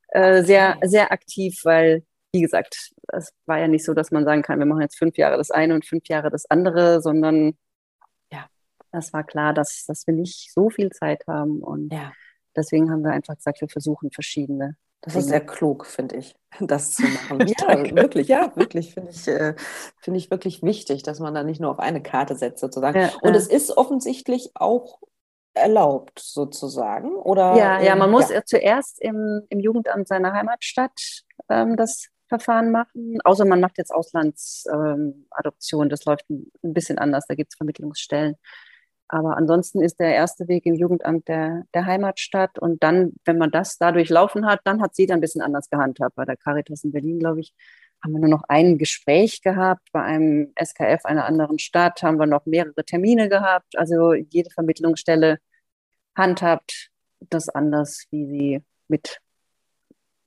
äh, 0.09 0.43
sehr, 0.43 0.79
sehr 0.83 1.13
aktiv, 1.13 1.61
weil, 1.65 2.05
wie 2.33 2.43
gesagt, 2.43 2.93
es 3.09 3.33
war 3.47 3.59
ja 3.59 3.69
nicht 3.69 3.85
so, 3.85 3.95
dass 3.95 4.11
man 4.11 4.25
sagen 4.25 4.43
kann, 4.43 4.59
wir 4.59 4.67
machen 4.67 4.83
jetzt 4.83 4.99
fünf 4.99 5.17
Jahre 5.17 5.37
das 5.37 5.51
eine 5.51 5.75
und 5.75 5.87
fünf 5.87 6.09
Jahre 6.09 6.31
das 6.31 6.47
andere, 6.51 7.01
sondern 7.01 7.57
das 8.93 9.13
war 9.13 9.25
klar, 9.25 9.53
dass, 9.53 9.85
dass 9.87 10.07
wir 10.07 10.15
nicht 10.15 10.53
so 10.53 10.71
viel 10.71 10.91
Zeit 10.91 11.27
haben. 11.27 11.63
Und 11.63 11.93
ja. 11.93 12.13
deswegen 12.57 12.91
haben 12.91 13.03
wir 13.03 13.13
einfach 13.13 13.37
gesagt, 13.37 13.61
wir 13.61 13.69
versuchen 13.69 14.11
verschiedene. 14.11 14.77
Das 15.01 15.13
Dinge. 15.13 15.25
ist 15.25 15.29
sehr 15.31 15.47
klug, 15.47 15.87
finde 15.87 16.17
ich, 16.17 16.37
das 16.61 16.93
zu 16.93 17.03
machen. 17.31 17.47
ja, 17.47 17.95
wirklich, 17.95 18.29
ja, 18.29 18.53
wirklich, 18.57 18.95
finde 18.95 19.11
ich, 19.11 19.29
äh, 19.29 19.55
find 20.01 20.17
ich 20.17 20.31
wirklich 20.31 20.63
wichtig, 20.63 21.03
dass 21.03 21.21
man 21.21 21.35
da 21.35 21.43
nicht 21.43 21.61
nur 21.61 21.71
auf 21.71 21.79
eine 21.79 22.03
Karte 22.03 22.35
setzt, 22.35 22.61
sozusagen. 22.61 23.01
Ja, 23.01 23.11
und 23.23 23.33
ja. 23.33 23.37
es 23.37 23.47
ist 23.47 23.77
offensichtlich 23.77 24.51
auch 24.55 25.01
erlaubt, 25.55 26.19
sozusagen, 26.21 27.15
oder? 27.15 27.57
Ja, 27.57 27.81
ja, 27.81 27.97
man 27.97 28.11
muss 28.11 28.31
ja. 28.31 28.45
zuerst 28.45 29.01
im, 29.01 29.43
im 29.49 29.61
Jugendamt 29.61 30.07
seiner 30.09 30.33
Heimatstadt 30.33 31.25
ähm, 31.49 31.77
das 31.77 32.09
Verfahren 32.29 32.71
machen, 32.71 33.19
außer 33.25 33.45
man 33.45 33.61
macht 33.61 33.79
jetzt 33.79 33.91
Auslandsadoption, 33.93 35.83
ähm, 35.85 35.89
das 35.89 36.05
läuft 36.05 36.29
ein 36.31 36.51
bisschen 36.63 36.99
anders, 36.99 37.25
da 37.27 37.35
gibt 37.35 37.53
es 37.53 37.57
Vermittlungsstellen. 37.57 38.37
Aber 39.09 39.37
ansonsten 39.37 39.81
ist 39.81 39.99
der 40.01 40.15
erste 40.15 40.49
Weg 40.49 40.67
im 40.67 40.75
Jugendamt 40.75 41.29
der, 41.29 41.65
der 41.73 41.87
Heimatstadt. 41.87 42.59
Und 42.59 42.83
dann, 42.83 43.15
wenn 43.25 43.39
man 43.39 43.51
das 43.51 43.79
dadurch 43.79 44.11
laufen 44.11 44.47
hat, 44.47 44.61
dann 44.65 44.83
hat 44.83 44.95
sie 44.95 45.07
dann 45.07 45.19
ein 45.19 45.21
bisschen 45.23 45.41
anders 45.41 45.71
gehandhabt. 45.71 46.15
Bei 46.15 46.27
der 46.27 46.37
Caritas 46.37 46.85
in 46.85 46.93
Berlin, 46.93 47.19
glaube 47.19 47.41
ich, 47.41 47.55
haben 48.05 48.13
wir 48.13 48.21
nur 48.21 48.29
noch 48.29 48.45
ein 48.49 48.77
Gespräch 48.79 49.41
gehabt. 49.41 49.89
Bei 49.93 50.03
einem 50.03 50.53
SKF 50.63 51.05
einer 51.05 51.25
anderen 51.25 51.59
Stadt 51.59 52.03
haben 52.03 52.19
wir 52.19 52.27
noch 52.27 52.45
mehrere 52.47 52.85
Termine 52.85 53.29
gehabt. 53.29 53.79
Also 53.79 54.13
jede 54.13 54.51
Vermittlungsstelle 54.51 55.39
handhabt 56.15 56.91
das 57.21 57.49
anders, 57.49 58.05
wie 58.11 58.27
sie 58.27 58.63
mit 58.89 59.21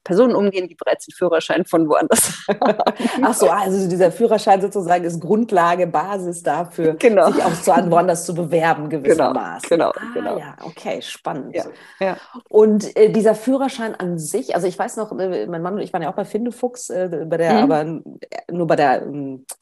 Personen 0.04 0.36
umgehen, 0.36 0.68
die 0.68 0.76
bereits 0.76 1.06
den 1.06 1.14
Führerschein 1.14 1.66
von 1.66 1.88
woanders 1.88 2.46
haben. 2.48 2.78
Ach 3.22 3.34
so, 3.34 3.50
also 3.50 3.88
dieser 3.88 4.12
Führerschein 4.12 4.62
sozusagen 4.62 5.04
ist 5.04 5.20
Grundlage, 5.20 5.88
Basis 5.88 6.42
dafür, 6.42 6.94
genau. 7.00 7.32
sich 7.32 7.44
auch 7.44 7.54
zu 7.54 7.72
woanders 7.92 8.26
zu 8.26 8.34
bewerben 8.34 8.90
gewissermaßen. 8.90 9.70
Genau, 9.70 9.92
genau, 9.92 10.10
ah, 10.10 10.14
genau. 10.14 10.38
Ja, 10.40 10.56
okay, 10.64 11.02
spannend. 11.02 11.56
Ja, 11.56 11.66
ja. 12.00 12.18
Und 12.50 12.96
äh, 12.96 13.12
dieser 13.12 13.36
Führerschein 13.36 13.96
an 13.96 14.18
sich, 14.18 14.56
also 14.56 14.68
ich 14.68 14.78
weiß 14.78 14.98
noch, 14.98 15.18
äh, 15.18 15.46
mein 15.48 15.62
Mann 15.62 15.76
und 15.76 15.82
ich 15.82 15.94
waren 15.94 16.02
ja 16.02 16.10
auch 16.10 16.16
bei 16.16 16.26
Findefuchs, 16.26 16.90
äh, 16.90 17.26
bei 17.28 17.38
der, 17.38 17.54
mhm. 17.54 17.72
aber 17.72 17.82
äh, 17.82 18.52
nur 18.52 18.68
bei 18.68 18.76
der 18.76 19.08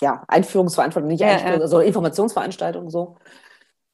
ja, 0.02 0.23
Einführungsveranstaltung, 0.28 1.10
nicht 1.10 1.21
ja, 1.21 1.28
Einführung, 1.28 1.62
also 1.62 1.80
Informationsveranstaltung 1.80 2.89
so. 2.89 3.17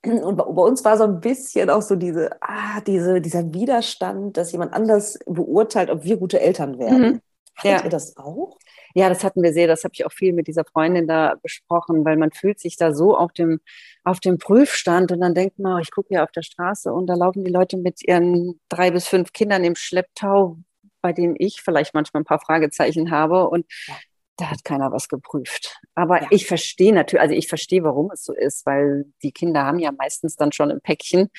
Und 0.06 0.38
bei 0.38 0.44
uns 0.44 0.84
war 0.86 0.98
so 0.98 1.04
ein 1.04 1.20
bisschen 1.20 1.70
auch 1.70 1.82
so 1.82 1.96
diese, 1.96 2.32
ah, 2.42 2.82
diese, 2.82 3.22
dieser 3.22 3.54
Widerstand, 3.54 4.38
dass 4.38 4.52
jemand 4.52 4.74
anders 4.74 5.20
beurteilt, 5.26 5.90
ob 5.90 6.04
wir 6.04 6.18
gute 6.18 6.40
Eltern 6.40 6.80
werden. 6.80 7.02
Mhm. 7.02 7.22
Hattet 7.58 7.72
ja. 7.80 7.84
ihr 7.86 7.90
das 7.90 8.18
auch? 8.18 8.58
Ja, 8.94 9.10
das 9.10 9.24
hatten 9.24 9.42
wir 9.42 9.54
sehr. 9.54 9.68
Das 9.68 9.84
habe 9.84 9.94
ich 9.94 10.06
auch 10.06 10.12
viel 10.12 10.34
mit 10.34 10.48
dieser 10.48 10.66
Freundin 10.66 11.08
da 11.08 11.36
besprochen, 11.42 12.04
weil 12.04 12.18
man 12.18 12.32
fühlt 12.32 12.60
sich 12.60 12.76
da 12.76 12.94
so 12.94 13.18
auf 13.18 13.32
dem, 13.32 13.62
auf 14.04 14.20
dem 14.20 14.38
Prüfstand 14.38 15.12
und 15.12 15.22
dann 15.22 15.34
denkt 15.34 15.60
man, 15.60 15.82
ich 15.82 15.92
gucke 15.92 16.14
ja 16.14 16.24
auf 16.24 16.32
der 16.32 16.42
Straße 16.42 16.92
und 16.92 17.08
da 17.08 17.16
laufen 17.16 17.44
die 17.44 17.52
Leute 17.52 17.78
mit 17.78 18.06
ihren 18.06 18.60
drei 18.70 18.92
bis 18.92 19.08
fünf 19.08 19.32
Kindern 19.32 19.64
im 19.64 19.76
Schlepptau, 19.76 20.58
bei 21.02 21.14
denen 21.14 21.36
ich 21.38 21.62
vielleicht 21.62 21.94
manchmal 21.94 22.22
ein 22.22 22.26
paar 22.26 22.40
Fragezeichen 22.40 23.12
habe. 23.12 23.50
Und 23.50 23.66
ja 23.88 23.96
da 24.38 24.52
hat 24.52 24.64
keiner 24.64 24.92
was 24.92 25.08
geprüft. 25.08 25.80
Aber 25.96 26.22
ja. 26.22 26.28
ich 26.32 26.48
verstehe 26.48 26.94
natürlich, 26.94 27.22
also 27.22 27.36
ich 27.36 27.48
verstehe, 27.48 27.84
warum 27.84 28.12
es 28.12 28.24
so 28.24 28.34
ist, 28.34 28.66
weil 28.66 29.06
die 29.24 29.32
Kinder 29.32 29.64
haben 29.64 29.80
ja 29.80 29.92
meistens 29.92 30.36
dann 30.36 30.52
schon 30.52 30.72
ein 30.72 30.82
Päckchen. 30.82 31.30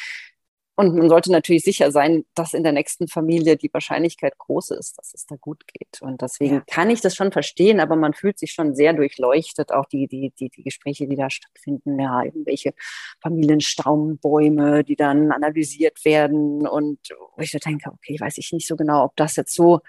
Und 0.78 0.94
man 0.94 1.08
sollte 1.08 1.32
natürlich 1.32 1.64
sicher 1.64 1.90
sein, 1.90 2.26
dass 2.34 2.52
in 2.52 2.62
der 2.62 2.72
nächsten 2.72 3.08
Familie 3.08 3.56
die 3.56 3.72
Wahrscheinlichkeit 3.72 4.36
groß 4.36 4.72
ist, 4.72 4.98
dass 4.98 5.14
es 5.14 5.24
da 5.24 5.36
gut 5.36 5.66
geht. 5.66 6.02
Und 6.02 6.20
deswegen 6.20 6.56
ja. 6.56 6.64
kann 6.70 6.90
ich 6.90 7.00
das 7.00 7.14
schon 7.14 7.32
verstehen, 7.32 7.80
aber 7.80 7.96
man 7.96 8.12
fühlt 8.12 8.38
sich 8.38 8.52
schon 8.52 8.74
sehr 8.74 8.92
durchleuchtet, 8.92 9.72
auch 9.72 9.86
die, 9.86 10.06
die, 10.06 10.34
die, 10.38 10.50
die 10.50 10.62
Gespräche, 10.62 11.08
die 11.08 11.16
da 11.16 11.30
stattfinden, 11.30 11.98
ja, 11.98 12.22
irgendwelche 12.22 12.74
Familienstaumbäume, 13.22 14.84
die 14.84 14.96
dann 14.96 15.32
analysiert 15.32 16.04
werden. 16.04 16.66
Und 16.66 16.98
wo 17.34 17.40
ich 17.40 17.52
so 17.52 17.58
denke, 17.58 17.90
okay, 17.90 18.18
weiß 18.20 18.36
ich 18.36 18.52
nicht 18.52 18.68
so 18.68 18.76
genau, 18.76 19.04
ob 19.04 19.16
das 19.16 19.36
jetzt 19.36 19.54
so 19.54 19.80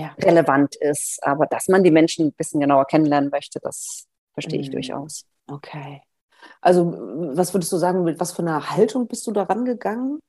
ja. 0.00 0.14
relevant 0.18 0.76
ist. 0.76 1.18
Aber 1.22 1.46
dass 1.46 1.68
man 1.68 1.82
die 1.82 1.90
Menschen 1.90 2.28
ein 2.28 2.32
bisschen 2.32 2.60
genauer 2.60 2.86
kennenlernen 2.86 3.30
möchte, 3.30 3.60
das 3.60 4.06
verstehe 4.32 4.60
ich 4.60 4.68
mhm. 4.68 4.72
durchaus. 4.72 5.26
Okay. 5.46 6.02
Also, 6.60 6.92
was 7.36 7.52
würdest 7.54 7.72
du 7.72 7.76
sagen, 7.76 8.04
mit 8.04 8.18
was 8.20 8.32
für 8.32 8.42
einer 8.42 8.70
Haltung 8.70 9.06
bist 9.06 9.26
du 9.26 9.32
da 9.32 9.44
rangegangen? 9.44 10.20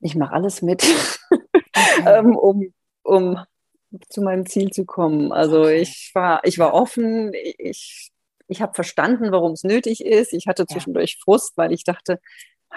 Ich 0.00 0.14
mache 0.14 0.32
alles 0.32 0.62
mit, 0.62 0.84
okay. 1.30 2.04
ähm, 2.06 2.36
um, 2.36 2.72
um 3.02 3.44
zu 4.08 4.22
meinem 4.22 4.46
Ziel 4.46 4.70
zu 4.70 4.84
kommen. 4.84 5.32
Also 5.32 5.62
okay. 5.62 5.80
ich 5.80 6.10
war, 6.14 6.44
ich 6.44 6.58
war 6.58 6.74
offen, 6.74 7.32
ich, 7.34 8.10
ich 8.46 8.62
habe 8.62 8.74
verstanden, 8.74 9.32
warum 9.32 9.52
es 9.52 9.64
nötig 9.64 10.04
ist. 10.04 10.32
Ich 10.32 10.46
hatte 10.46 10.66
zwischendurch 10.66 11.16
ja. 11.18 11.24
Frust, 11.24 11.56
weil 11.56 11.72
ich 11.72 11.84
dachte, 11.84 12.20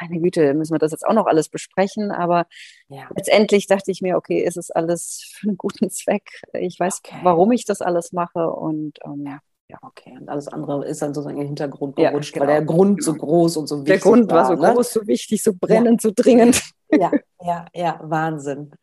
meine 0.01 0.19
Güte, 0.19 0.53
müssen 0.53 0.73
wir 0.73 0.79
das 0.79 0.91
jetzt 0.91 1.05
auch 1.05 1.13
noch 1.13 1.27
alles 1.27 1.49
besprechen. 1.49 2.11
Aber 2.11 2.47
ja. 2.89 3.07
letztendlich 3.15 3.67
dachte 3.67 3.91
ich 3.91 4.01
mir, 4.01 4.17
okay, 4.17 4.43
ist 4.43 4.57
es 4.57 4.71
alles 4.71 5.31
für 5.35 5.49
einen 5.49 5.57
guten 5.57 5.89
Zweck. 5.89 6.41
Ich 6.53 6.79
weiß, 6.79 7.01
okay. 7.03 7.19
warum 7.23 7.51
ich 7.51 7.65
das 7.65 7.81
alles 7.81 8.11
mache 8.11 8.49
und 8.49 8.99
ähm, 9.05 9.25
ja. 9.25 9.39
Ja, 9.69 9.77
okay. 9.83 10.17
Und 10.19 10.27
alles 10.27 10.49
andere 10.49 10.85
ist 10.85 11.01
dann 11.01 11.13
sozusagen 11.13 11.39
im 11.39 11.47
Hintergrund 11.47 11.95
gerutscht, 11.95 12.35
ja, 12.35 12.41
genau. 12.41 12.51
weil 12.51 12.59
der 12.59 12.65
Grund 12.65 13.01
so 13.01 13.13
groß 13.13 13.55
und 13.55 13.67
so 13.67 13.77
wichtig 13.77 13.89
war. 13.89 13.95
Der 13.95 13.99
Grund 13.99 14.29
war, 14.29 14.37
war 14.37 14.57
so 14.57 14.61
ne? 14.61 14.73
groß, 14.73 14.93
so 14.93 15.07
wichtig, 15.07 15.41
so 15.41 15.53
brennend, 15.57 16.03
ja. 16.03 16.09
so 16.09 16.13
dringend. 16.13 16.61
Ja, 16.89 17.09
ja, 17.41 17.65
ja, 17.73 17.99
Wahnsinn. 18.03 18.73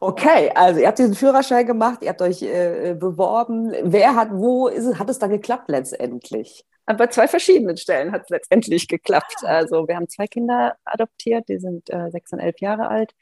Okay, 0.00 0.50
also 0.52 0.80
ihr 0.80 0.88
habt 0.88 0.98
diesen 0.98 1.14
Führerschein 1.14 1.64
gemacht, 1.64 2.00
ihr 2.02 2.08
habt 2.08 2.22
euch 2.22 2.42
äh, 2.42 2.96
beworben. 2.98 3.72
Wer 3.84 4.16
hat, 4.16 4.30
wo 4.32 4.66
ist 4.66 4.84
es, 4.84 4.98
hat 4.98 5.08
es 5.08 5.20
dann 5.20 5.30
geklappt 5.30 5.68
letztendlich? 5.68 6.64
Bei 6.94 7.06
zwei 7.08 7.28
verschiedenen 7.28 7.76
Stellen 7.76 8.12
hat 8.12 8.22
es 8.24 8.30
letztendlich 8.30 8.88
geklappt. 8.88 9.36
Ah. 9.42 9.56
Also 9.56 9.88
wir 9.88 9.96
haben 9.96 10.08
zwei 10.08 10.26
Kinder 10.26 10.76
adoptiert, 10.84 11.48
die 11.48 11.58
sind 11.58 11.90
äh, 11.90 12.10
sechs 12.10 12.32
und 12.32 12.38
elf 12.38 12.60
Jahre 12.60 12.88
alt 12.88 13.14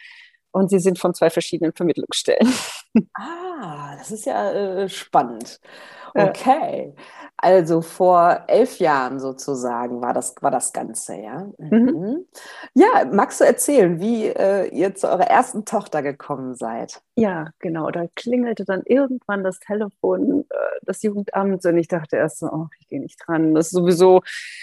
und 0.55 0.71
sie 0.71 0.79
sind 0.79 1.01
von 1.01 1.15
zwei 1.15 1.31
verschiedenen 1.31 1.73
Vermittlungsstellen. 1.73 2.53
Ah, 3.15 3.97
das 3.99 4.13
ist 4.13 4.25
ja 4.25 4.53
äh, 4.53 4.89
spannend. 4.89 5.59
Okay, 6.15 6.95
also 7.37 7.83
vor 7.83 8.45
elf 8.47 8.79
Jahren 8.79 9.19
sozusagen 9.19 10.01
war 10.01 10.13
das, 10.13 10.37
war 10.41 10.53
das 10.53 10.73
Ganze, 10.73 11.17
ja. 11.17 11.49
Mhm. 11.59 11.79
mhm. 11.79 12.27
Ja, 12.75 13.05
magst 13.13 13.41
du 13.41 13.45
erzählen, 13.45 13.99
wie 13.99 14.27
äh, 14.27 14.69
ihr 14.69 14.95
zu 14.95 15.09
eurer 15.09 15.27
ersten 15.27 15.65
Tochter 15.65 16.03
gekommen 16.03 16.55
seid? 16.55 17.03
Ja, 17.17 17.49
genau. 17.59 17.91
Da 17.91 18.07
klingelte 18.15 18.65
dann 18.65 18.83
irgendwann 18.87 19.43
das 19.43 19.59
Telefon 19.59 20.45
äh, 20.49 20.87
des 20.87 21.03
Jugendamts 21.03 21.67
und 21.67 21.77
ich 21.77 21.89
dachte 21.89 22.15
erst 22.15 22.39
so, 22.39 22.47
oh, 22.47 22.69
ich 22.79 22.87
gehe 22.87 23.01
nicht 23.01 23.19
dran. 23.27 23.57
Das 23.57 23.67
ist 23.67 23.73
sowieso 23.73 24.23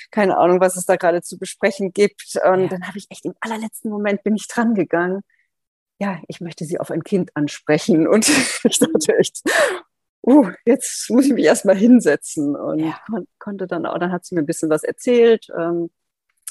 keine 0.10 0.38
Ahnung, 0.38 0.62
was 0.62 0.77
es 0.77 0.86
da 0.86 0.95
gerade 0.95 1.21
zu 1.21 1.38
besprechen 1.38 1.91
gibt. 1.91 2.39
Und 2.49 2.62
ja. 2.62 2.67
dann 2.69 2.88
habe 2.88 2.97
ich 2.97 3.08
echt 3.10 3.25
im 3.25 3.34
allerletzten 3.41 3.91
Moment 3.91 4.23
bin 4.23 4.36
ich 4.36 4.47
dran 4.47 4.73
gegangen 4.73 5.21
ja, 6.01 6.19
ich 6.27 6.41
möchte 6.41 6.65
sie 6.65 6.79
auf 6.79 6.89
ein 6.89 7.03
Kind 7.03 7.29
ansprechen. 7.35 8.07
Und 8.13 8.27
ich 8.27 8.79
dachte 8.79 9.17
echt, 9.17 9.43
uh, 10.25 10.49
jetzt 10.65 11.09
muss 11.11 11.27
ich 11.27 11.33
mich 11.33 11.45
erstmal 11.45 11.77
hinsetzen. 11.77 12.55
Und 12.55 12.79
ja. 12.79 12.99
kon 13.05 13.27
konnte 13.37 13.67
dann 13.67 13.85
auch, 13.85 13.99
dann 13.99 14.11
hat 14.11 14.25
sie 14.25 14.33
mir 14.33 14.41
ein 14.41 14.47
bisschen 14.47 14.71
was 14.71 14.83
erzählt, 14.83 15.47
ähm, 15.55 15.91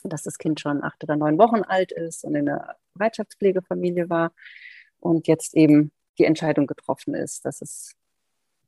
dass 0.04 0.22
das 0.22 0.38
Kind 0.38 0.60
schon 0.60 0.84
acht 0.84 1.02
oder 1.02 1.16
neun 1.16 1.36
Wochen 1.36 1.62
alt 1.62 1.90
ist 1.90 2.24
und 2.24 2.36
in 2.36 2.48
einer 2.48 2.76
Bereitschaftspflegefamilie 2.94 4.08
war 4.08 4.32
und 5.00 5.26
jetzt 5.26 5.54
eben 5.54 5.90
die 6.18 6.24
Entscheidung 6.24 6.66
getroffen 6.66 7.14
ist, 7.14 7.44
dass 7.44 7.60
es 7.60 7.96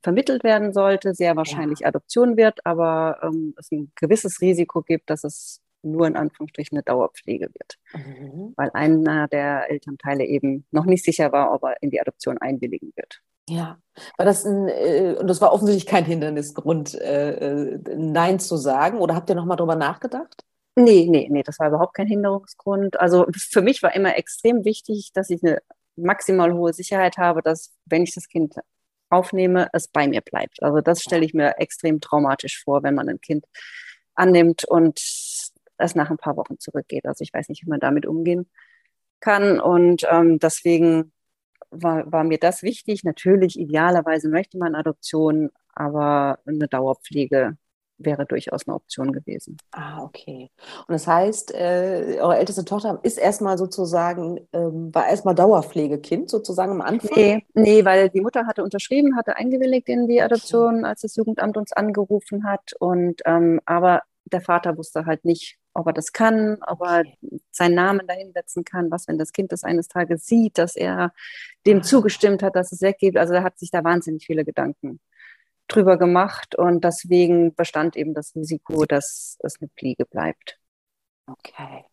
vermittelt 0.02 0.42
werden 0.42 0.72
sollte, 0.72 1.14
sehr 1.14 1.36
wahrscheinlich 1.36 1.80
ja. 1.80 1.86
Adoption 1.86 2.36
wird, 2.36 2.66
aber 2.66 3.20
ähm, 3.22 3.54
es 3.56 3.70
ein 3.70 3.92
gewisses 3.94 4.40
Risiko 4.40 4.82
gibt, 4.82 5.08
dass 5.08 5.22
es 5.22 5.62
nur 5.82 6.06
in 6.06 6.16
Anführungsstrichen 6.16 6.76
eine 6.76 6.82
Dauerpflege 6.82 7.48
wird. 7.52 7.78
Mhm. 7.94 8.52
Weil 8.56 8.70
einer 8.72 9.28
der 9.28 9.70
Elternteile 9.70 10.24
eben 10.24 10.64
noch 10.70 10.84
nicht 10.84 11.04
sicher 11.04 11.32
war, 11.32 11.52
ob 11.52 11.64
er 11.64 11.82
in 11.82 11.90
die 11.90 12.00
Adoption 12.00 12.38
einwilligen 12.38 12.92
wird. 12.96 13.20
Ja, 13.48 13.78
war 14.16 14.26
das 14.26 14.44
ein, 14.46 14.68
äh, 14.68 15.16
und 15.18 15.26
das 15.26 15.40
war 15.40 15.52
offensichtlich 15.52 15.86
kein 15.86 16.04
Hindernisgrund, 16.04 16.94
äh, 16.94 17.32
äh 17.32 17.80
Nein 17.96 18.38
zu 18.38 18.56
sagen, 18.56 18.98
oder 18.98 19.14
habt 19.14 19.28
ihr 19.30 19.34
nochmal 19.34 19.56
drüber 19.56 19.74
nachgedacht? 19.74 20.44
Nee, 20.76 21.06
nee, 21.10 21.28
nee, 21.30 21.42
das 21.42 21.58
war 21.58 21.68
überhaupt 21.68 21.94
kein 21.94 22.06
Hinderungsgrund. 22.06 22.98
Also 22.98 23.26
für 23.34 23.60
mich 23.60 23.82
war 23.82 23.94
immer 23.94 24.16
extrem 24.16 24.64
wichtig, 24.64 25.10
dass 25.12 25.28
ich 25.28 25.42
eine 25.42 25.60
maximal 25.96 26.54
hohe 26.54 26.72
Sicherheit 26.72 27.18
habe, 27.18 27.42
dass, 27.42 27.72
wenn 27.84 28.04
ich 28.04 28.14
das 28.14 28.28
Kind 28.28 28.54
aufnehme, 29.10 29.68
es 29.72 29.88
bei 29.88 30.08
mir 30.08 30.22
bleibt. 30.22 30.62
Also 30.62 30.80
das 30.80 31.02
stelle 31.02 31.24
ich 31.24 31.34
mir 31.34 31.58
extrem 31.58 32.00
traumatisch 32.00 32.62
vor, 32.64 32.82
wenn 32.82 32.94
man 32.94 33.08
ein 33.08 33.20
Kind 33.20 33.44
annimmt 34.14 34.64
und 34.64 34.98
es 35.82 35.94
nach 35.94 36.10
ein 36.10 36.16
paar 36.16 36.36
Wochen 36.36 36.58
zurückgeht. 36.58 37.06
Also 37.06 37.22
ich 37.22 37.32
weiß 37.32 37.48
nicht, 37.48 37.64
wie 37.64 37.70
man 37.70 37.80
damit 37.80 38.06
umgehen 38.06 38.48
kann. 39.20 39.60
Und 39.60 40.06
ähm, 40.10 40.38
deswegen 40.38 41.12
war, 41.70 42.10
war 42.10 42.24
mir 42.24 42.38
das 42.38 42.62
wichtig. 42.62 43.04
Natürlich, 43.04 43.58
idealerweise 43.58 44.28
möchte 44.28 44.58
man 44.58 44.74
Adoption, 44.74 45.50
aber 45.74 46.38
eine 46.46 46.68
Dauerpflege 46.68 47.56
wäre 48.04 48.26
durchaus 48.26 48.66
eine 48.66 48.74
Option 48.74 49.12
gewesen. 49.12 49.56
Ah, 49.70 50.02
okay. 50.02 50.50
Und 50.86 50.92
das 50.92 51.06
heißt, 51.06 51.54
äh, 51.54 52.18
eure 52.20 52.36
älteste 52.36 52.64
Tochter 52.64 52.98
ist 53.02 53.18
erstmal 53.18 53.58
sozusagen, 53.58 54.40
ähm, 54.52 54.94
war 54.94 55.08
erstmal 55.08 55.34
Dauerpflegekind 55.34 56.28
sozusagen 56.28 56.72
am 56.72 56.80
Anfang? 56.80 57.10
Nee, 57.14 57.46
nee, 57.54 57.84
weil 57.84 58.08
die 58.08 58.20
Mutter 58.20 58.46
hatte 58.46 58.64
unterschrieben, 58.64 59.16
hatte 59.16 59.36
eingewilligt 59.36 59.88
in 59.88 60.08
die 60.08 60.20
Adoption, 60.20 60.84
als 60.84 61.02
das 61.02 61.16
Jugendamt 61.16 61.56
uns 61.56 61.72
angerufen 61.72 62.44
hat. 62.44 62.72
Und 62.78 63.22
ähm, 63.24 63.60
aber 63.66 64.02
der 64.24 64.40
Vater 64.40 64.76
wusste 64.76 65.06
halt 65.06 65.24
nicht, 65.24 65.58
ob 65.74 65.87
er 65.87 65.92
das 65.92 66.12
kann, 66.12 66.58
ob 66.66 66.82
er 66.82 67.04
seinen 67.50 67.74
Namen 67.74 68.06
dahinsetzen 68.06 68.64
kann, 68.64 68.90
was, 68.90 69.08
wenn 69.08 69.18
das 69.18 69.32
Kind 69.32 69.52
das 69.52 69.64
eines 69.64 69.88
Tages 69.88 70.26
sieht, 70.26 70.58
dass 70.58 70.76
er 70.76 71.12
dem 71.66 71.78
ah. 71.78 71.82
zugestimmt 71.82 72.42
hat, 72.42 72.56
dass 72.56 72.72
es 72.72 72.82
weggeht. 72.82 73.16
Also 73.16 73.35
er 73.35 73.42
hat 73.42 73.58
sich 73.58 73.70
da 73.70 73.85
wahnsinnig 73.85 74.26
viele 74.26 74.44
Gedanken 74.44 75.00
drüber 75.68 75.96
gemacht 75.96 76.54
und 76.54 76.85
deswegen 76.85 77.54
bestand 77.54 77.96
eben 77.96 78.14
das 78.14 78.35
Risiko, 78.35 78.85
dass 78.85 79.38
es 79.40 79.61
eine 79.61 79.70
Fliege 79.76 80.04
bleibt. 80.04 80.58
Okay. 81.26 81.85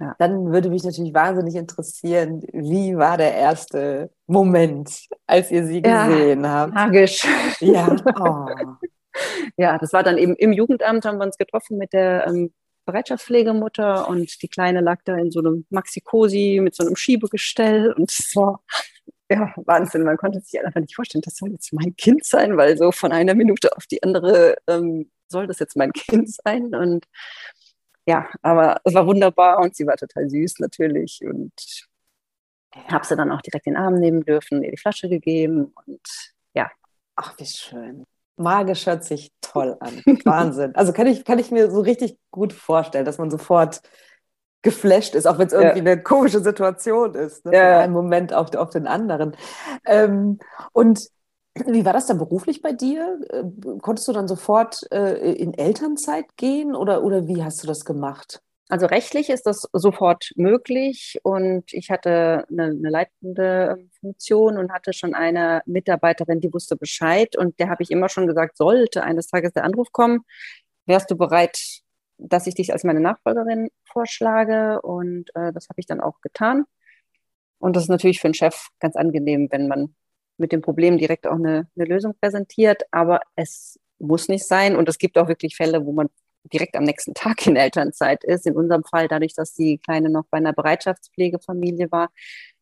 Ja. 0.00 0.14
Dann 0.18 0.52
würde 0.52 0.70
mich 0.70 0.84
natürlich 0.84 1.12
wahnsinnig 1.12 1.56
interessieren, 1.56 2.42
wie 2.52 2.96
war 2.96 3.16
der 3.16 3.34
erste 3.34 4.12
Moment, 4.26 5.08
als 5.26 5.50
ihr 5.50 5.66
sie 5.66 5.82
gesehen 5.82 6.44
ja, 6.44 6.50
habt? 6.50 6.74
Magisch. 6.74 7.26
Ja. 7.60 7.96
Oh. 8.20 8.46
ja, 9.56 9.78
das 9.78 9.92
war 9.92 10.04
dann 10.04 10.18
eben 10.18 10.36
im 10.36 10.52
Jugendamt, 10.52 11.04
haben 11.04 11.18
wir 11.18 11.24
uns 11.24 11.36
getroffen 11.36 11.78
mit 11.78 11.92
der 11.92 12.28
ähm, 12.28 12.52
Bereitschaftspflegemutter 12.88 14.08
und 14.08 14.42
die 14.42 14.48
Kleine 14.48 14.80
lag 14.80 15.00
da 15.04 15.14
in 15.16 15.30
so 15.30 15.40
einem 15.40 15.66
Maxi-Cosi 15.68 16.60
mit 16.62 16.74
so 16.74 16.84
einem 16.84 16.96
Schiebegestell 16.96 17.92
und 17.92 18.10
war 18.34 18.62
ja, 19.30 19.52
Wahnsinn. 19.56 20.04
Man 20.04 20.16
konnte 20.16 20.40
sich 20.40 20.58
einfach 20.64 20.80
nicht 20.80 20.94
vorstellen, 20.94 21.20
das 21.20 21.36
soll 21.36 21.50
jetzt 21.50 21.70
mein 21.74 21.94
Kind 21.96 22.24
sein, 22.24 22.56
weil 22.56 22.78
so 22.78 22.90
von 22.90 23.12
einer 23.12 23.34
Minute 23.34 23.76
auf 23.76 23.86
die 23.86 24.02
andere 24.02 24.56
ähm, 24.66 25.10
soll 25.28 25.46
das 25.46 25.58
jetzt 25.58 25.76
mein 25.76 25.92
Kind 25.92 26.32
sein. 26.32 26.74
Und 26.74 27.04
ja, 28.06 28.26
aber 28.40 28.80
es 28.84 28.94
war 28.94 29.06
wunderbar 29.06 29.58
und 29.58 29.76
sie 29.76 29.86
war 29.86 29.96
total 29.98 30.30
süß 30.30 30.60
natürlich 30.60 31.20
und 31.22 31.52
habe 32.90 33.04
sie 33.04 33.16
dann 33.16 33.30
auch 33.30 33.42
direkt 33.42 33.66
in 33.66 33.74
den 33.74 33.82
Arm 33.82 33.98
nehmen 33.98 34.24
dürfen, 34.24 34.62
ihr 34.62 34.70
die 34.70 34.78
Flasche 34.78 35.10
gegeben 35.10 35.72
und 35.84 36.00
ja. 36.54 36.70
Ach, 37.16 37.38
wie 37.38 37.44
schön. 37.44 38.06
Magisch 38.38 38.86
hört 38.86 39.04
sich 39.04 39.32
toll 39.40 39.76
an. 39.80 40.02
Wahnsinn. 40.24 40.74
Also 40.74 40.92
kann 40.92 41.06
ich, 41.06 41.24
kann 41.24 41.38
ich 41.38 41.50
mir 41.50 41.70
so 41.70 41.80
richtig 41.80 42.18
gut 42.30 42.52
vorstellen, 42.52 43.04
dass 43.04 43.18
man 43.18 43.30
sofort 43.30 43.80
geflasht 44.62 45.14
ist, 45.14 45.26
auch 45.26 45.38
wenn 45.38 45.46
es 45.46 45.52
irgendwie 45.52 45.78
ja. 45.78 45.92
eine 45.92 46.02
komische 46.02 46.40
Situation 46.40 47.14
ist, 47.14 47.44
ne? 47.44 47.52
ja. 47.54 47.60
von 47.60 47.82
einem 47.82 47.92
Moment 47.92 48.34
auf, 48.34 48.54
auf 48.54 48.70
den 48.70 48.86
anderen. 48.86 49.36
Ähm, 49.86 50.38
und 50.72 51.08
wie 51.66 51.84
war 51.84 51.92
das 51.92 52.06
dann 52.06 52.18
beruflich 52.18 52.62
bei 52.62 52.72
dir? 52.72 53.20
Äh, 53.30 53.44
konntest 53.80 54.08
du 54.08 54.12
dann 54.12 54.28
sofort 54.28 54.86
äh, 54.92 55.32
in 55.32 55.54
Elternzeit 55.54 56.36
gehen 56.36 56.74
oder, 56.74 57.02
oder 57.04 57.26
wie 57.26 57.42
hast 57.42 57.62
du 57.62 57.66
das 57.66 57.84
gemacht? 57.84 58.42
Also 58.68 58.84
rechtlich 58.86 59.30
ist 59.30 59.46
das 59.46 59.66
sofort 59.72 60.30
möglich 60.36 61.18
und 61.22 61.72
ich 61.72 61.90
hatte 61.90 62.44
eine, 62.50 62.64
eine, 62.64 62.90
leitende 62.90 63.88
Funktion 63.98 64.58
und 64.58 64.72
hatte 64.72 64.92
schon 64.92 65.14
eine 65.14 65.62
Mitarbeiterin, 65.64 66.40
die 66.40 66.52
wusste 66.52 66.76
Bescheid 66.76 67.34
und 67.36 67.58
der 67.58 67.70
habe 67.70 67.82
ich 67.82 67.90
immer 67.90 68.10
schon 68.10 68.26
gesagt, 68.26 68.58
sollte 68.58 69.04
eines 69.04 69.28
Tages 69.28 69.54
der 69.54 69.64
Anruf 69.64 69.90
kommen, 69.90 70.20
wärst 70.84 71.10
du 71.10 71.16
bereit, 71.16 71.58
dass 72.18 72.46
ich 72.46 72.54
dich 72.56 72.72
als 72.72 72.84
meine 72.84 73.00
Nachfolgerin 73.00 73.68
vorschlage 73.84 74.82
und 74.82 75.30
äh, 75.34 75.52
das 75.52 75.70
habe 75.70 75.80
ich 75.80 75.86
dann 75.86 76.00
auch 76.00 76.20
getan. 76.20 76.64
Und 77.58 77.74
das 77.74 77.84
ist 77.84 77.88
natürlich 77.88 78.20
für 78.20 78.26
einen 78.28 78.34
Chef 78.34 78.68
ganz 78.80 78.96
angenehm, 78.96 79.48
wenn 79.50 79.68
man 79.68 79.94
mit 80.36 80.52
dem 80.52 80.60
Problem 80.60 80.98
direkt 80.98 81.26
auch 81.26 81.36
eine, 81.36 81.68
eine 81.74 81.84
Lösung 81.86 82.14
präsentiert, 82.20 82.82
aber 82.90 83.20
es 83.34 83.78
muss 83.98 84.28
nicht 84.28 84.46
sein 84.46 84.76
und 84.76 84.88
es 84.88 84.98
gibt 84.98 85.16
auch 85.18 85.28
wirklich 85.28 85.56
Fälle, 85.56 85.84
wo 85.86 85.92
man 85.92 86.08
direkt 86.44 86.76
am 86.76 86.84
nächsten 86.84 87.14
Tag 87.14 87.46
in 87.46 87.56
Elternzeit 87.56 88.24
ist. 88.24 88.46
In 88.46 88.56
unserem 88.56 88.84
Fall, 88.84 89.08
dadurch, 89.08 89.34
dass 89.34 89.54
die 89.54 89.78
Kleine 89.78 90.10
noch 90.10 90.24
bei 90.30 90.38
einer 90.38 90.52
Bereitschaftspflegefamilie 90.52 91.90
war, 91.90 92.10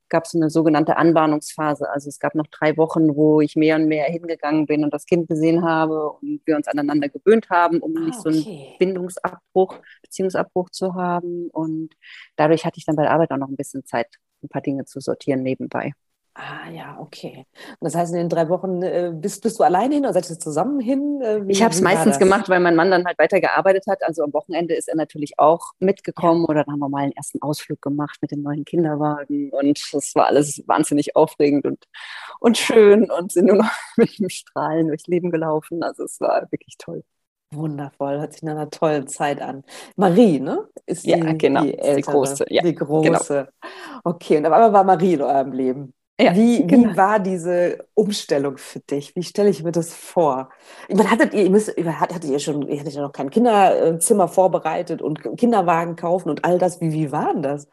gab 0.09 0.25
es 0.25 0.35
eine 0.35 0.51
sogenannte 0.51 0.97
Anbahnungsphase. 0.97 1.89
Also 1.91 2.09
es 2.09 2.19
gab 2.19 2.35
noch 2.35 2.47
drei 2.47 2.77
Wochen, 2.77 3.17
wo 3.17 3.41
ich 3.41 3.57
mehr 3.57 3.77
und 3.77 3.87
mehr 3.87 4.05
hingegangen 4.07 4.67
bin 4.67 4.85
und 4.85 4.95
das 4.95 5.07
Kind 5.07 5.29
gesehen 5.29 5.65
habe 5.65 6.11
und 6.11 6.41
wir 6.45 6.57
uns 6.57 6.69
aneinander 6.69 7.09
gewöhnt 7.09 7.51
haben, 7.51 7.81
um 7.81 7.97
ah, 7.97 8.01
nicht 8.01 8.19
okay. 8.21 8.33
so 8.33 8.49
einen 8.49 8.79
Bindungsabbruch, 8.79 9.81
Beziehungsabbruch 10.03 10.71
zu 10.71 10.95
haben. 10.95 11.51
Und 11.51 11.95
dadurch 12.37 12.65
hatte 12.65 12.79
ich 12.79 12.85
dann 12.85 12.97
bei 12.97 13.03
der 13.03 13.13
Arbeit 13.13 13.33
auch 13.33 13.37
noch 13.37 13.49
ein 13.49 13.57
bisschen 13.57 13.85
Zeit, 13.85 14.07
ein 14.43 14.49
paar 14.49 14.63
Dinge 14.63 14.85
zu 14.85 15.01
sortieren 15.01 15.43
nebenbei. 15.43 15.93
Ah 16.39 16.69
ja, 16.71 16.99
okay. 17.01 17.47
Und 17.79 17.85
das 17.87 17.95
heißt, 17.95 18.13
in 18.13 18.19
den 18.19 18.29
drei 18.29 18.51
Wochen 18.51 18.83
äh, 18.83 19.11
bist, 19.15 19.43
bist 19.43 19.59
du 19.59 19.65
alleine 19.65 19.95
hin 19.95 20.05
oder 20.05 20.13
seid 20.13 20.29
ihr 20.29 20.39
zusammen 20.39 20.81
hin? 20.81 21.23
Äh, 21.23 21.47
wie, 21.47 21.53
ich 21.53 21.63
habe 21.63 21.73
es 21.73 21.81
meistens 21.81 22.19
gemacht, 22.19 22.51
weil 22.51 22.61
mein 22.61 22.77
Mann 22.77 22.91
dann 22.91 23.07
halt 23.07 23.19
weitergearbeitet 23.19 23.85
hat. 23.89 24.03
Also 24.03 24.23
am 24.23 24.35
Wochenende 24.35 24.75
ist 24.75 24.89
er 24.89 24.97
natürlich 24.97 25.39
auch 25.39 25.73
mitgekommen 25.79 26.43
ja. 26.43 26.49
oder 26.51 26.65
dann 26.65 26.75
haben 26.75 26.81
wir 26.81 26.91
mal 26.91 27.05
einen 27.05 27.13
ersten 27.13 27.41
Ausflug 27.41 27.81
gemacht 27.81 28.19
mit 28.21 28.33
dem 28.33 28.43
neuen 28.43 28.67
Kinderwagen 28.67 29.49
und 29.51 29.81
das 29.93 30.15
war 30.15 30.27
alles 30.27 30.63
wahnsinnig 30.67 31.17
aufregend 31.17 31.65
und, 31.65 31.87
und 32.39 32.59
schön 32.59 33.11
und 33.11 33.33
sind 33.33 33.47
nur 33.47 33.57
noch 33.57 33.71
mit 33.97 34.19
dem 34.19 34.29
Strahlen 34.29 34.89
durchs 34.89 35.07
Leben 35.07 35.31
gelaufen. 35.31 35.83
Also 35.83 36.05
es 36.05 36.21
war 36.21 36.43
wirklich 36.51 36.77
toll. 36.77 37.03
Wundervoll, 37.51 38.19
hört 38.19 38.35
sich 38.35 38.43
nach 38.43 38.53
einer 38.53 38.69
tollen 38.69 39.07
Zeit 39.07 39.41
an. 39.41 39.65
Marie, 39.95 40.41
ne? 40.41 40.69
Ist 40.85 41.07
die, 41.07 41.11
ja, 41.11 41.33
genau, 41.33 41.63
die, 41.63 41.79
ältere, 41.79 41.97
die 41.97 42.03
große. 42.03 42.47
Ja, 42.51 42.63
die 42.63 42.75
genau. 42.75 42.87
große. 42.87 43.49
Genau. 43.63 44.01
Okay, 44.05 44.37
und 44.37 44.47
auf 44.47 44.53
einmal 44.53 44.73
war 44.75 44.85
Marie 44.85 45.15
in 45.15 45.23
eurem 45.23 45.53
Leben. 45.53 45.95
Ja, 46.19 46.35
wie, 46.35 46.67
genau. 46.67 46.93
wie 46.93 46.97
war 46.97 47.21
diese 47.21 47.87
Umstellung 47.93 48.57
für 48.57 48.81
dich? 48.81 49.15
Wie 49.17 49.23
stelle 49.23 49.51
ich 49.51 49.63
mir 49.63 49.73
das 49.73 49.93
vor? 49.93 50.49
Ich 50.89 50.97
meine, 50.97 51.11
hattet 51.11 51.35
ihr, 51.35 51.45
ihr 51.45 51.51
müsst, 51.51 51.77
hattet 51.77 52.25
ihr 52.25 52.39
schon, 52.39 52.67
ihr 52.69 52.81
hattet 52.81 52.95
ja 52.95 53.03
noch 53.03 53.13
kein 53.13 53.29
Kinderzimmer 53.29 54.27
vorbereitet 54.27 55.03
und 55.03 55.21
Kinderwagen 55.37 55.95
kaufen 55.95 56.31
und 56.31 56.45
all 56.45 56.59
das. 56.59 56.81
Wie, 56.81 56.93
wie 56.93 57.13
war 57.13 57.35
denn 57.35 57.43
das? 57.43 57.69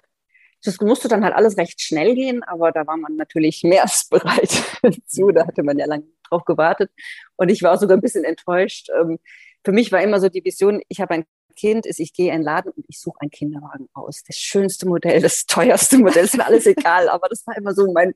Das 0.63 0.79
musste 0.81 1.07
dann 1.07 1.23
halt 1.23 1.33
alles 1.33 1.57
recht 1.57 1.81
schnell 1.81 2.15
gehen, 2.15 2.43
aber 2.43 2.71
da 2.71 2.85
war 2.85 2.97
man 2.97 3.15
natürlich 3.15 3.63
mehr 3.63 3.83
als 3.83 4.07
bereit 4.09 4.51
zu. 5.07 5.31
Da 5.31 5.47
hatte 5.47 5.63
man 5.63 5.77
ja 5.77 5.85
lange 5.85 6.05
drauf 6.29 6.43
gewartet. 6.43 6.91
Und 7.37 7.49
ich 7.49 7.63
war 7.63 7.73
auch 7.73 7.79
sogar 7.79 7.97
ein 7.97 8.01
bisschen 8.01 8.25
enttäuscht. 8.25 8.89
Ähm, 8.99 9.19
für 9.63 9.71
mich 9.71 9.91
war 9.93 10.01
immer 10.01 10.19
so 10.19 10.27
die 10.27 10.43
Vision, 10.43 10.81
ich 10.89 10.99
habe 10.99 11.13
ein 11.13 11.25
Kind 11.55 11.85
ist, 11.85 11.99
ich 11.99 12.13
gehe 12.13 12.31
in 12.31 12.39
den 12.39 12.43
Laden 12.43 12.71
und 12.71 12.85
ich 12.87 12.99
suche 12.99 13.19
einen 13.21 13.31
Kinderwagen 13.31 13.87
aus. 13.93 14.23
Das 14.25 14.37
schönste 14.37 14.87
Modell, 14.87 15.21
das 15.21 15.45
teuerste 15.47 15.97
Modell, 15.97 16.25
ist 16.25 16.37
mir 16.37 16.45
alles 16.45 16.65
egal. 16.65 17.09
Aber 17.09 17.29
das 17.29 17.45
war 17.47 17.57
immer 17.57 17.73
so 17.73 17.91
mein, 17.91 18.13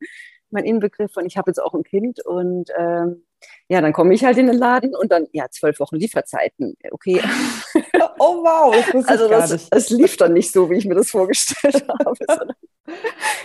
mein 0.50 0.65
Inbegriff 0.65 1.15
und 1.17 1.26
ich 1.26 1.38
habe 1.38 1.50
jetzt 1.50 1.60
auch 1.60 1.73
ein 1.73 1.84
Kind 1.84 2.26
und 2.26 2.69
ähm, 2.78 3.23
ja, 3.69 3.82
dann 3.82 3.93
komme 3.93 4.13
ich 4.13 4.23
halt 4.23 4.38
in 4.38 4.47
den 4.47 4.58
Laden 4.58 4.95
und 4.95 5.12
dann, 5.12 5.28
ja, 5.32 5.47
zwölf 5.50 5.80
Wochen 5.80 5.97
Lieferzeiten. 5.97 6.76
Okay. 6.91 7.21
oh 8.19 8.43
wow, 8.43 8.76
das 8.91 9.08
also 9.08 9.28
das, 9.28 9.69
das 9.69 9.89
lief 9.89 10.17
dann 10.17 10.34
nicht 10.34 10.52
so, 10.52 10.69
wie 10.69 10.78
ich 10.78 10.86
mir 10.86 10.95
das 10.95 11.12
vorgestellt 11.12 11.86
habe. 12.06 12.56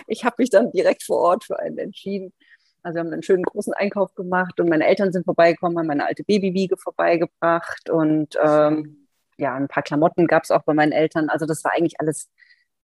ich 0.07 0.23
habe 0.23 0.35
mich 0.39 0.49
dann 0.49 0.71
direkt 0.71 1.03
vor 1.03 1.19
Ort 1.19 1.43
für 1.43 1.59
einen 1.59 1.77
entschieden. 1.77 2.33
Also 2.81 2.95
wir 2.95 2.99
haben 3.01 3.13
einen 3.13 3.23
schönen 3.23 3.43
großen 3.43 3.73
Einkauf 3.73 4.13
gemacht 4.13 4.59
und 4.59 4.69
meine 4.69 4.85
Eltern 4.85 5.13
sind 5.13 5.23
vorbeigekommen, 5.25 5.77
haben 5.77 5.87
meine 5.87 6.05
alte 6.05 6.23
Babywiege 6.23 6.75
vorbeigebracht 6.77 7.89
und 7.89 8.37
ähm, 8.43 9.02
ja, 9.37 9.55
ein 9.55 9.67
paar 9.67 9.83
Klamotten 9.83 10.27
gab 10.27 10.43
es 10.43 10.51
auch 10.51 10.63
bei 10.63 10.73
meinen 10.73 10.91
Eltern. 10.91 11.29
Also 11.29 11.45
das 11.45 11.63
war 11.63 11.73
eigentlich 11.73 11.99
alles 11.99 12.29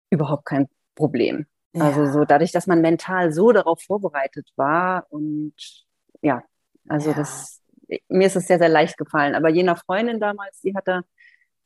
überhaupt 0.09 0.45
kein 0.45 0.67
Problem. 0.95 1.45
Ja. 1.73 1.85
Also 1.85 2.05
so 2.07 2.25
dadurch, 2.25 2.51
dass 2.51 2.67
man 2.67 2.81
mental 2.81 3.31
so 3.31 3.51
darauf 3.51 3.81
vorbereitet 3.81 4.49
war 4.55 5.05
und 5.09 5.53
ja, 6.21 6.43
also 6.87 7.11
ja. 7.11 7.15
das, 7.15 7.61
mir 8.07 8.27
ist 8.27 8.35
es 8.35 8.47
sehr, 8.47 8.57
sehr 8.57 8.69
leicht 8.69 8.97
gefallen. 8.97 9.35
Aber 9.35 9.49
jener 9.49 9.75
Freundin 9.75 10.19
damals, 10.19 10.61
die 10.61 10.75
hatte 10.75 11.03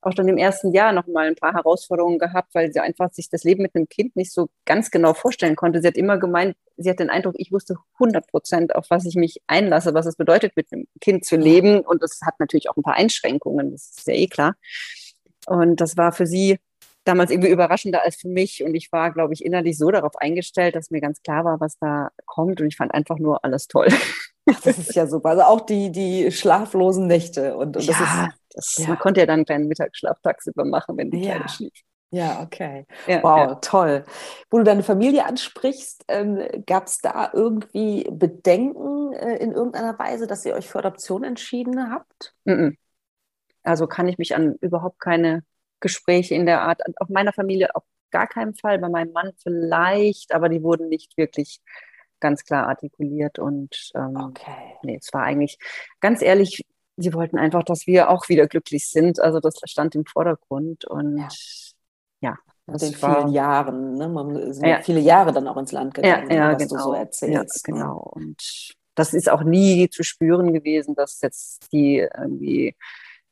auch 0.02 0.14
schon 0.16 0.28
im 0.28 0.38
ersten 0.38 0.74
Jahr 0.74 0.94
noch 0.94 1.08
mal 1.08 1.28
ein 1.28 1.36
paar 1.36 1.54
Herausforderungen 1.54 2.20
gehabt, 2.20 2.54
weil 2.54 2.72
sie 2.74 2.80
einfach 2.80 3.12
sich 3.12 3.30
das 3.30 3.44
Leben 3.44 3.62
mit 3.62 3.76
einem 3.76 3.88
Kind 3.88 4.16
nicht 4.16 4.32
so 4.34 4.50
ganz 4.66 4.92
genau 4.92 5.14
vorstellen 5.14 5.56
konnte. 5.56 5.82
Sie 5.82 5.88
hat 5.88 5.98
immer 5.98 6.18
gemeint, 6.18 6.56
sie 6.78 6.90
hat 6.90 7.00
den 7.00 7.10
Eindruck, 7.10 7.36
ich 7.38 7.52
wusste 7.52 7.76
100 8.00 8.28
Prozent, 8.28 8.76
auf 8.76 8.88
was 8.90 9.06
ich 9.06 9.16
mich 9.16 9.42
einlasse, 9.48 9.94
was 9.94 10.06
es 10.06 10.16
bedeutet, 10.16 10.54
mit 10.56 10.72
einem 10.72 10.88
Kind 11.00 11.26
zu 11.26 11.36
leben. 11.36 11.82
Und 11.82 12.02
das 12.02 12.20
hat 12.26 12.40
natürlich 12.40 12.70
auch 12.70 12.78
ein 12.78 12.84
paar 12.84 12.96
Einschränkungen, 12.96 13.72
das 13.72 13.94
ist 13.98 14.08
ja 14.08 14.14
eh 14.14 14.28
klar. 14.28 14.56
Und 15.48 15.82
das 15.82 15.98
war 15.98 16.12
für 16.12 16.26
sie 16.26 16.60
damals 17.04 17.32
irgendwie 17.32 17.50
überraschender 17.50 18.04
als 18.04 18.16
für 18.16 18.28
mich. 18.28 18.64
Und 18.64 18.76
ich 18.76 18.92
war, 18.92 19.12
glaube 19.12 19.34
ich, 19.34 19.44
innerlich 19.44 19.78
so 19.78 19.90
darauf 19.92 20.16
eingestellt, 20.18 20.76
dass 20.76 20.92
mir 20.92 21.02
ganz 21.02 21.22
klar 21.22 21.46
war, 21.46 21.60
was 21.60 21.78
da 21.80 22.10
kommt. 22.26 22.62
Und 22.62 22.68
ich 22.68 22.76
fand 22.76 22.94
einfach 22.94 23.18
nur 23.18 23.44
alles 23.44 23.68
toll. 23.68 23.88
Das 24.64 24.80
ist 24.80 24.96
ja 24.96 25.06
super. 25.06 25.30
Also 25.30 25.44
auch 25.44 25.62
die, 25.62 25.92
die 25.92 26.32
schlaflosen 26.32 27.06
Nächte. 27.06 27.56
Und, 27.56 27.78
und 27.78 27.88
das 27.88 28.00
ja, 28.00 28.30
ist, 28.30 28.41
das, 28.54 28.78
ja. 28.78 28.88
man 28.88 29.00
konnte 29.00 29.22
ja 29.22 29.26
dann 29.26 29.40
einen 29.40 29.46
kleinen 29.46 29.68
Mittagsschlaf 29.68 30.20
tagsüber 30.22 30.66
machen, 30.66 30.98
wenn 30.98 31.12
die 31.12 31.22
ja. 31.22 31.36
Kleine 31.36 31.50
schlief. 31.50 31.74
Ja, 32.14 32.42
okay. 32.42 32.86
Ja, 33.08 33.24
wow, 33.24 33.38
ja. 33.38 33.56
toll. 33.56 34.04
Wo 34.50 34.58
du 34.58 34.66
deine 34.66 34.84
Familie 34.84 35.26
ansprichst, 35.26 36.04
ähm, 36.10 36.46
gab 36.66 36.88
es 36.88 36.98
da 36.98 37.32
irgendwie 37.34 38.06
Bedenken 38.12 39.14
äh, 39.14 39.38
in 39.38 39.54
irgendeiner 39.54 39.98
Weise, 39.98 40.28
dass 40.28 40.46
ihr 40.46 40.54
euch 40.54 40.70
für 40.70 40.80
Adoption 40.80 41.24
entschieden 41.24 41.90
habt? 41.90 42.36
Also 43.64 43.88
kann 43.88 44.10
ich 44.10 44.18
mich 44.18 44.36
an 44.36 44.56
überhaupt 44.60 45.00
keine 45.00 45.44
Gespräche 45.80 46.36
in 46.36 46.46
der 46.46 46.62
Art, 46.62 46.82
auch 47.00 47.08
meiner 47.08 47.32
Familie 47.32 47.74
auf 47.76 47.84
gar 48.12 48.28
keinen 48.28 48.56
Fall, 48.56 48.80
bei 48.80 48.90
meinem 48.90 49.14
Mann 49.14 49.32
vielleicht, 49.42 50.34
aber 50.34 50.50
die 50.50 50.64
wurden 50.64 50.90
nicht 50.90 51.18
wirklich 51.18 51.62
ganz 52.20 52.44
klar 52.44 52.68
artikuliert 52.68 53.40
und 53.40 53.92
ähm, 53.96 54.16
okay. 54.18 54.78
nee, 54.84 54.98
es 55.02 55.12
war 55.14 55.24
eigentlich 55.24 55.58
ganz 56.02 56.22
ehrlich, 56.22 56.66
sie 57.02 57.14
wollten 57.14 57.38
einfach, 57.38 57.64
dass 57.64 57.88
wir 57.88 58.10
auch 58.10 58.30
wieder 58.30 58.48
glücklich 58.48 58.90
sind. 58.90 59.20
Also 59.20 59.40
das 59.40 59.56
stand 59.66 59.96
im 59.96 60.06
Vordergrund 60.06 60.86
und 60.86 61.18
ja. 61.18 61.28
ja 62.22 62.38
das 62.68 62.84
in 62.84 62.94
vielen 62.94 63.30
Jahren, 63.30 63.96
ne? 63.96 64.08
Man 64.08 64.54
sind 64.54 64.66
ja. 64.66 64.82
viele 64.82 65.00
Jahre 65.00 65.34
dann 65.34 65.48
auch 65.48 65.58
ins 65.58 65.72
Land 65.72 65.94
gegangen, 65.94 66.30
ja, 66.30 66.36
ja, 66.36 66.54
was 66.54 66.68
genau. 66.68 66.76
du 66.76 66.84
so 66.84 66.94
erzählst. 66.94 67.68
Ja, 67.68 67.74
ne? 67.74 67.80
genau. 67.80 67.98
Und 67.98 68.74
das 68.96 69.14
ist 69.14 69.30
auch 69.30 69.44
nie 69.44 69.90
zu 69.90 70.04
spüren 70.04 70.54
gewesen, 70.54 70.96
dass 70.96 71.22
jetzt 71.22 71.72
die 71.72 71.98
irgendwie 71.98 72.76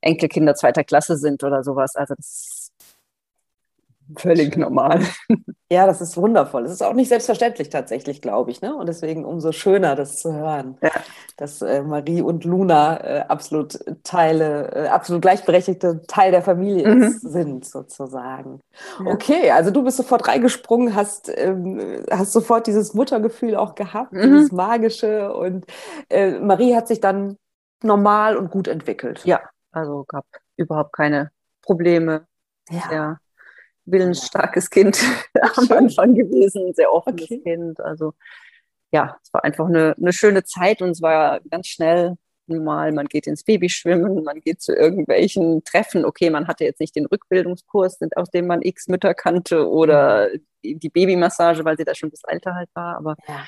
Enkelkinder 0.01 0.55
zweiter 0.55 0.83
Klasse 0.83 1.17
sind 1.17 1.43
oder 1.43 1.63
sowas. 1.63 1.95
Also 1.95 2.15
das 2.15 2.58
völlig 4.17 4.57
normal. 4.57 5.01
Ja, 5.71 5.85
das 5.85 6.01
ist 6.01 6.17
wundervoll. 6.17 6.65
Es 6.65 6.71
ist 6.71 6.81
auch 6.81 6.93
nicht 6.93 7.09
selbstverständlich 7.09 7.69
tatsächlich, 7.69 8.23
glaube 8.23 8.49
ich. 8.49 8.61
Ne? 8.61 8.75
Und 8.75 8.87
deswegen 8.87 9.23
umso 9.23 9.51
schöner, 9.51 9.95
das 9.95 10.17
zu 10.17 10.33
hören, 10.33 10.79
ja. 10.81 10.89
dass 11.37 11.61
äh, 11.61 11.83
Marie 11.83 12.23
und 12.23 12.43
Luna 12.43 12.97
äh, 13.03 13.19
absolut 13.27 13.77
Teile, 14.03 14.71
äh, 14.73 14.87
absolut 14.87 15.21
gleichberechtigte 15.21 16.01
Teil 16.07 16.31
der 16.31 16.41
Familie 16.41 16.87
mhm. 16.87 17.03
ist, 17.03 17.21
sind, 17.21 17.65
sozusagen. 17.65 18.61
Ja. 19.05 19.11
Okay, 19.11 19.51
also 19.51 19.69
du 19.69 19.83
bist 19.83 19.97
sofort 19.97 20.27
reingesprungen, 20.27 20.95
hast, 20.95 21.31
ähm, 21.37 22.03
hast 22.09 22.31
sofort 22.31 22.65
dieses 22.65 22.95
Muttergefühl 22.95 23.55
auch 23.55 23.75
gehabt, 23.75 24.13
mhm. 24.13 24.21
dieses 24.23 24.51
magische. 24.51 25.31
Und 25.31 25.67
äh, 26.09 26.39
Marie 26.39 26.73
hat 26.75 26.87
sich 26.87 26.99
dann 26.99 27.37
normal 27.83 28.37
und 28.37 28.49
gut 28.49 28.67
entwickelt. 28.67 29.23
Ja, 29.23 29.41
also 29.71 30.03
gab 30.07 30.25
überhaupt 30.57 30.93
keine 30.93 31.29
Probleme. 31.61 32.25
Ja. 32.71 32.91
ja 32.91 33.17
willensstarkes 33.91 34.69
Kind 34.69 34.99
am 35.55 35.71
Anfang 35.71 36.15
gewesen, 36.15 36.67
ein 36.67 36.73
sehr 36.73 36.91
offenes 36.91 37.23
okay. 37.23 37.39
Kind. 37.39 37.79
Also 37.79 38.13
ja, 38.91 39.17
es 39.21 39.33
war 39.33 39.43
einfach 39.43 39.67
eine, 39.67 39.95
eine 39.97 40.13
schöne 40.13 40.43
Zeit 40.43 40.81
und 40.81 40.89
es 40.89 41.01
war 41.01 41.41
ganz 41.49 41.67
schnell 41.67 42.15
normal. 42.47 42.91
Man 42.91 43.05
geht 43.05 43.27
ins 43.27 43.43
Babyschwimmen, 43.43 44.23
man 44.23 44.39
geht 44.41 44.61
zu 44.61 44.73
irgendwelchen 44.73 45.63
Treffen. 45.63 46.05
Okay, 46.05 46.29
man 46.29 46.47
hatte 46.47 46.63
jetzt 46.63 46.79
nicht 46.79 46.95
den 46.95 47.05
Rückbildungskurs, 47.05 47.99
aus 48.15 48.29
dem 48.31 48.47
man 48.47 48.61
x 48.61 48.87
Mütter 48.87 49.13
kannte 49.13 49.69
oder 49.69 50.29
die 50.63 50.89
Babymassage, 50.89 51.63
weil 51.63 51.77
sie 51.77 51.85
da 51.85 51.95
schon 51.95 52.09
das 52.09 52.23
Alter 52.23 52.55
halt 52.55 52.69
war, 52.73 52.97
aber 52.97 53.15
ja. 53.27 53.45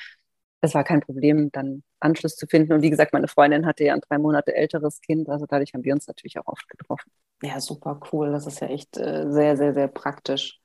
Es 0.62 0.74
war 0.74 0.84
kein 0.84 1.00
Problem, 1.00 1.50
dann 1.52 1.82
Anschluss 2.00 2.36
zu 2.36 2.46
finden. 2.46 2.72
Und 2.72 2.82
wie 2.82 2.90
gesagt, 2.90 3.12
meine 3.12 3.28
Freundin 3.28 3.66
hatte 3.66 3.84
ja 3.84 3.94
ein 3.94 4.00
drei 4.00 4.18
Monate 4.18 4.54
älteres 4.54 5.00
Kind, 5.00 5.28
also 5.28 5.44
dadurch 5.46 5.74
haben 5.74 5.84
wir 5.84 5.92
uns 5.92 6.06
natürlich 6.06 6.38
auch 6.38 6.46
oft 6.46 6.68
getroffen. 6.68 7.10
Ja, 7.42 7.60
super 7.60 8.00
cool. 8.12 8.30
Das 8.30 8.46
ist 8.46 8.60
ja 8.60 8.68
echt 8.68 8.96
äh, 8.96 9.30
sehr, 9.30 9.56
sehr, 9.56 9.74
sehr 9.74 9.88
praktisch. 9.88 10.60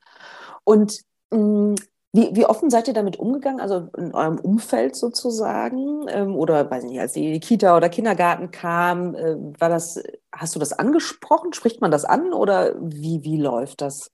Und 0.64 1.02
mh, 1.32 1.40
mm, 1.40 1.76
wie, 2.14 2.36
wie 2.36 2.46
offen 2.46 2.70
seid 2.70 2.88
ihr 2.88 2.94
damit 2.94 3.18
umgegangen? 3.18 3.60
Also 3.60 3.90
in 3.98 4.14
eurem 4.14 4.40
Umfeld 4.40 4.96
sozusagen? 4.96 6.08
Ähm, 6.08 6.36
oder 6.36 6.70
weiß 6.70 6.84
nicht, 6.86 7.00
als 7.00 7.14
die 7.14 7.40
Kita 7.40 7.76
oder 7.76 7.90
Kindergarten 7.90 8.52
kam, 8.52 9.14
äh, 9.14 9.36
war 9.60 9.70
das, 9.70 10.02
hast 10.32 10.56
du 10.56 10.60
das 10.60 10.74
angesprochen? 10.74 11.54
Spricht 11.54 11.82
man 11.82 11.92
das 11.92 12.06
an 12.06 12.34
oder 12.34 12.76
wie, 12.80 13.24
wie 13.24 13.38
läuft 13.38 13.82
das? 13.82 14.12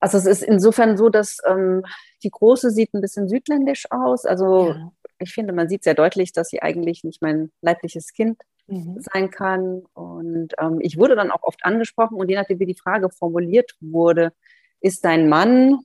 Also 0.00 0.16
es 0.16 0.26
ist 0.26 0.42
insofern 0.42 0.96
so, 0.96 1.10
dass 1.10 1.38
ähm, 1.46 1.84
die 2.22 2.30
Große 2.30 2.70
sieht 2.70 2.94
ein 2.94 3.02
bisschen 3.02 3.28
südländisch 3.28 3.84
aus. 3.90 4.24
Also 4.24 4.70
ja. 4.70 4.92
ich 5.18 5.32
finde, 5.32 5.52
man 5.52 5.68
sieht 5.68 5.84
sehr 5.84 5.94
deutlich, 5.94 6.32
dass 6.32 6.48
sie 6.48 6.62
eigentlich 6.62 7.04
nicht 7.04 7.22
mein 7.22 7.52
leibliches 7.60 8.12
Kind 8.12 8.40
mhm. 8.66 8.98
sein 8.98 9.30
kann. 9.30 9.82
Und 9.92 10.54
ähm, 10.58 10.78
ich 10.80 10.96
wurde 10.96 11.16
dann 11.16 11.30
auch 11.30 11.42
oft 11.42 11.64
angesprochen 11.64 12.18
und 12.18 12.28
je 12.28 12.36
nachdem, 12.36 12.58
wie 12.58 12.66
die 12.66 12.78
Frage 12.78 13.10
formuliert 13.10 13.76
wurde, 13.80 14.32
ist 14.80 15.04
dein 15.04 15.28
Mann 15.28 15.80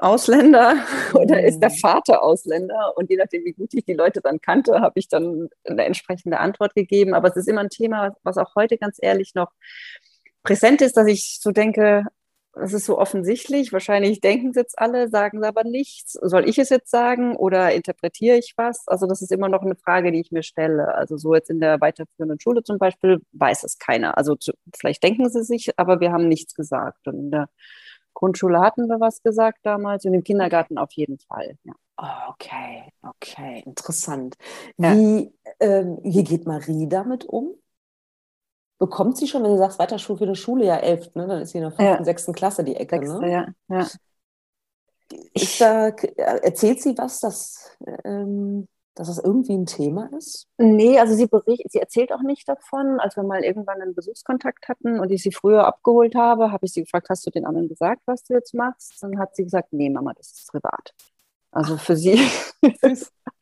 Ausländer 0.00 0.76
oder 1.14 1.42
ist 1.42 1.60
der 1.60 1.70
mhm. 1.70 1.76
Vater 1.76 2.22
Ausländer? 2.22 2.96
Und 2.96 3.10
je 3.10 3.16
nachdem, 3.16 3.44
wie 3.44 3.52
gut 3.52 3.74
ich 3.74 3.84
die 3.84 3.94
Leute 3.94 4.20
dann 4.20 4.40
kannte, 4.40 4.80
habe 4.80 4.98
ich 4.98 5.08
dann 5.08 5.48
eine 5.64 5.84
entsprechende 5.84 6.38
Antwort 6.38 6.74
gegeben. 6.74 7.14
Aber 7.14 7.28
es 7.28 7.36
ist 7.36 7.48
immer 7.48 7.62
ein 7.62 7.70
Thema, 7.70 8.14
was 8.22 8.36
auch 8.36 8.54
heute 8.54 8.78
ganz 8.78 8.98
ehrlich 9.00 9.34
noch 9.34 9.50
präsent 10.42 10.82
ist, 10.82 10.96
dass 10.96 11.06
ich 11.08 11.38
so 11.40 11.50
denke, 11.50 12.04
es 12.62 12.72
ist 12.72 12.86
so 12.86 12.98
offensichtlich. 12.98 13.72
Wahrscheinlich 13.72 14.20
denken 14.20 14.50
es 14.50 14.56
jetzt 14.56 14.78
alle, 14.78 15.08
sagen 15.08 15.40
sie 15.40 15.46
aber 15.46 15.64
nichts. 15.64 16.12
Soll 16.12 16.48
ich 16.48 16.58
es 16.58 16.68
jetzt 16.68 16.90
sagen 16.90 17.36
oder 17.36 17.74
interpretiere 17.74 18.36
ich 18.36 18.54
was? 18.56 18.86
Also 18.88 19.06
das 19.06 19.22
ist 19.22 19.32
immer 19.32 19.48
noch 19.48 19.62
eine 19.62 19.76
Frage, 19.76 20.12
die 20.12 20.20
ich 20.20 20.32
mir 20.32 20.42
stelle. 20.42 20.94
Also 20.94 21.16
so 21.16 21.34
jetzt 21.34 21.50
in 21.50 21.60
der 21.60 21.80
weiterführenden 21.80 22.40
Schule 22.40 22.62
zum 22.62 22.78
Beispiel 22.78 23.20
weiß 23.32 23.64
es 23.64 23.78
keiner. 23.78 24.16
Also 24.16 24.34
zu, 24.36 24.52
vielleicht 24.76 25.02
denken 25.02 25.28
sie 25.30 25.42
sich, 25.42 25.78
aber 25.78 26.00
wir 26.00 26.12
haben 26.12 26.28
nichts 26.28 26.54
gesagt. 26.54 27.08
Und 27.08 27.18
in 27.18 27.30
der 27.30 27.48
Grundschule 28.14 28.60
hatten 28.60 28.88
wir 28.88 29.00
was 29.00 29.22
gesagt 29.22 29.60
damals 29.62 30.04
und 30.04 30.14
im 30.14 30.24
Kindergarten 30.24 30.78
auf 30.78 30.92
jeden 30.92 31.18
Fall. 31.18 31.56
Ja. 31.64 31.74
Oh, 32.00 32.32
okay, 32.32 32.84
okay, 33.02 33.62
interessant. 33.66 34.36
Wie, 34.76 34.84
ja. 34.84 35.52
ähm, 35.60 35.98
wie 36.02 36.24
geht 36.24 36.46
Marie 36.46 36.88
damit 36.88 37.24
um? 37.24 37.54
Bekommt 38.78 39.16
sie 39.16 39.26
schon, 39.26 39.42
wenn 39.42 39.50
du 39.50 39.58
sagst, 39.58 39.78
weiter 39.78 39.98
für 39.98 40.16
eine 40.20 40.36
Schule, 40.36 40.64
ja 40.64 40.76
elf, 40.76 41.14
ne? 41.14 41.26
dann 41.26 41.42
ist 41.42 41.50
sie 41.50 41.58
in 41.58 41.62
der 41.62 41.70
fünften, 41.70 41.84
ja. 41.98 42.04
sechsten 42.04 42.32
Klasse 42.32 42.64
die 42.64 42.76
Ecke. 42.76 42.96
Sechste, 42.96 43.20
ne? 43.20 43.30
ja, 43.30 43.46
ja. 43.68 43.86
Ist 45.32 45.60
da, 45.60 45.88
erzählt 45.88 46.82
sie 46.82 46.96
was, 46.98 47.20
dass, 47.20 47.76
ähm, 48.04 48.68
dass 48.94 49.08
das 49.08 49.18
irgendwie 49.18 49.54
ein 49.54 49.64
Thema 49.64 50.10
ist? 50.16 50.46
Nee, 50.58 50.98
also 50.98 51.14
sie, 51.14 51.26
bericht, 51.26 51.64
sie 51.70 51.78
erzählt 51.78 52.12
auch 52.12 52.20
nicht 52.20 52.46
davon. 52.48 53.00
Als 53.00 53.16
wir 53.16 53.22
mal 53.22 53.42
irgendwann 53.42 53.80
einen 53.80 53.94
Besuchskontakt 53.94 54.68
hatten 54.68 55.00
und 55.00 55.10
ich 55.10 55.22
sie 55.22 55.32
früher 55.32 55.66
abgeholt 55.66 56.14
habe, 56.14 56.52
habe 56.52 56.66
ich 56.66 56.72
sie 56.72 56.82
gefragt, 56.82 57.08
hast 57.08 57.26
du 57.26 57.30
den 57.30 57.46
anderen 57.46 57.68
gesagt, 57.68 58.02
was 58.04 58.22
du 58.24 58.34
jetzt 58.34 58.52
machst? 58.52 59.02
Dann 59.02 59.18
hat 59.18 59.34
sie 59.34 59.44
gesagt, 59.44 59.72
nee, 59.72 59.88
Mama, 59.88 60.12
das 60.14 60.30
ist 60.32 60.50
privat. 60.50 60.94
Also 61.52 61.78
für 61.78 61.96
sie 61.96 62.20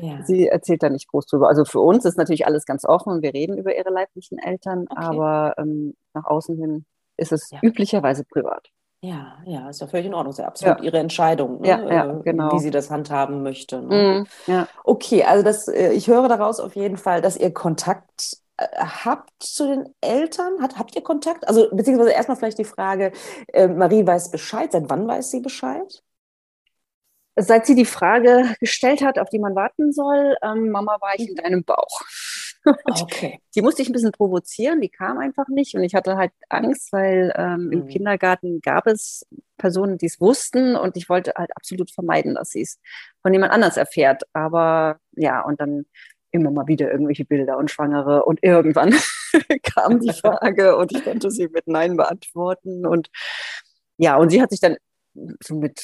Ja. 0.00 0.22
Sie 0.24 0.48
erzählt 0.48 0.82
da 0.82 0.88
nicht 0.88 1.08
groß 1.08 1.26
drüber. 1.26 1.48
Also 1.48 1.64
für 1.64 1.80
uns 1.80 2.04
ist 2.04 2.16
natürlich 2.16 2.46
alles 2.46 2.64
ganz 2.64 2.84
offen 2.84 3.12
und 3.12 3.22
wir 3.22 3.34
reden 3.34 3.58
über 3.58 3.76
ihre 3.76 3.90
leiblichen 3.90 4.38
Eltern, 4.38 4.86
okay. 4.88 5.04
aber 5.04 5.54
ähm, 5.58 5.94
nach 6.14 6.24
außen 6.24 6.56
hin 6.56 6.84
ist 7.16 7.32
es 7.32 7.50
ja. 7.50 7.58
üblicherweise 7.62 8.24
privat. 8.24 8.68
Ja, 9.04 9.38
ja, 9.44 9.68
ist 9.68 9.80
ja 9.80 9.88
völlig 9.88 10.06
in 10.06 10.14
Ordnung. 10.14 10.30
Ist 10.30 10.38
ja 10.38 10.46
absolut 10.46 10.78
ja. 10.78 10.84
ihre 10.84 10.98
Entscheidung, 10.98 11.60
ne? 11.60 11.68
ja, 11.68 11.92
ja, 11.92 12.10
äh, 12.10 12.22
genau. 12.22 12.52
wie 12.52 12.60
sie 12.60 12.70
das 12.70 12.88
handhaben 12.88 13.42
möchte. 13.42 13.82
Ne? 13.82 14.20
Mm, 14.20 14.50
ja. 14.50 14.68
Okay, 14.84 15.24
also 15.24 15.42
das, 15.42 15.66
äh, 15.66 15.92
ich 15.92 16.06
höre 16.06 16.28
daraus 16.28 16.60
auf 16.60 16.76
jeden 16.76 16.96
Fall, 16.96 17.20
dass 17.20 17.36
ihr 17.36 17.52
Kontakt 17.52 18.36
äh, 18.58 18.66
habt 18.78 19.30
zu 19.40 19.66
den 19.66 19.94
Eltern? 20.00 20.62
Hat, 20.62 20.78
habt 20.78 20.94
ihr 20.94 21.02
Kontakt? 21.02 21.48
Also 21.48 21.68
beziehungsweise 21.72 22.12
erstmal 22.12 22.36
vielleicht 22.36 22.58
die 22.58 22.64
Frage, 22.64 23.10
äh, 23.48 23.66
Marie 23.66 24.06
weiß 24.06 24.30
Bescheid. 24.30 24.70
Seit 24.70 24.88
wann 24.88 25.08
weiß 25.08 25.32
sie 25.32 25.40
Bescheid? 25.40 26.02
Seit 27.36 27.66
sie 27.66 27.74
die 27.74 27.86
Frage 27.86 28.54
gestellt 28.60 29.02
hat, 29.02 29.18
auf 29.18 29.30
die 29.30 29.38
man 29.38 29.54
warten 29.54 29.92
soll, 29.92 30.36
ähm, 30.42 30.70
Mama, 30.70 30.98
war 31.00 31.14
ich 31.16 31.28
in 31.28 31.36
deinem 31.36 31.64
Bauch? 31.64 32.02
okay. 32.64 33.40
Die 33.54 33.62
musste 33.62 33.82
ich 33.82 33.88
ein 33.88 33.92
bisschen 33.92 34.12
provozieren, 34.12 34.80
die 34.80 34.88
kam 34.88 35.18
einfach 35.18 35.48
nicht 35.48 35.74
und 35.74 35.82
ich 35.82 35.94
hatte 35.94 36.16
halt 36.16 36.32
Angst, 36.48 36.92
weil 36.92 37.32
ähm, 37.36 37.66
mhm. 37.66 37.72
im 37.72 37.86
Kindergarten 37.88 38.60
gab 38.60 38.86
es 38.86 39.26
Personen, 39.56 39.98
die 39.98 40.06
es 40.06 40.20
wussten 40.20 40.76
und 40.76 40.96
ich 40.96 41.08
wollte 41.08 41.32
halt 41.36 41.50
absolut 41.56 41.90
vermeiden, 41.90 42.34
dass 42.34 42.50
sie 42.50 42.62
es 42.62 42.78
von 43.22 43.32
jemand 43.32 43.52
anders 43.52 43.76
erfährt. 43.76 44.22
Aber 44.32 44.98
ja, 45.12 45.40
und 45.40 45.60
dann 45.60 45.86
immer 46.30 46.50
mal 46.50 46.66
wieder 46.66 46.90
irgendwelche 46.90 47.24
Bilder 47.24 47.58
und 47.58 47.70
Schwangere 47.70 48.24
und 48.24 48.42
irgendwann 48.42 48.94
kam 49.62 50.00
die 50.00 50.12
Frage 50.20 50.76
und 50.76 50.92
ich 50.92 51.04
konnte 51.04 51.30
sie 51.30 51.48
mit 51.48 51.66
Nein 51.66 51.96
beantworten 51.96 52.86
und 52.86 53.10
ja, 53.98 54.16
und 54.16 54.30
sie 54.30 54.40
hat 54.40 54.50
sich 54.50 54.60
dann 54.60 54.76
so 55.42 55.54
mit 55.54 55.82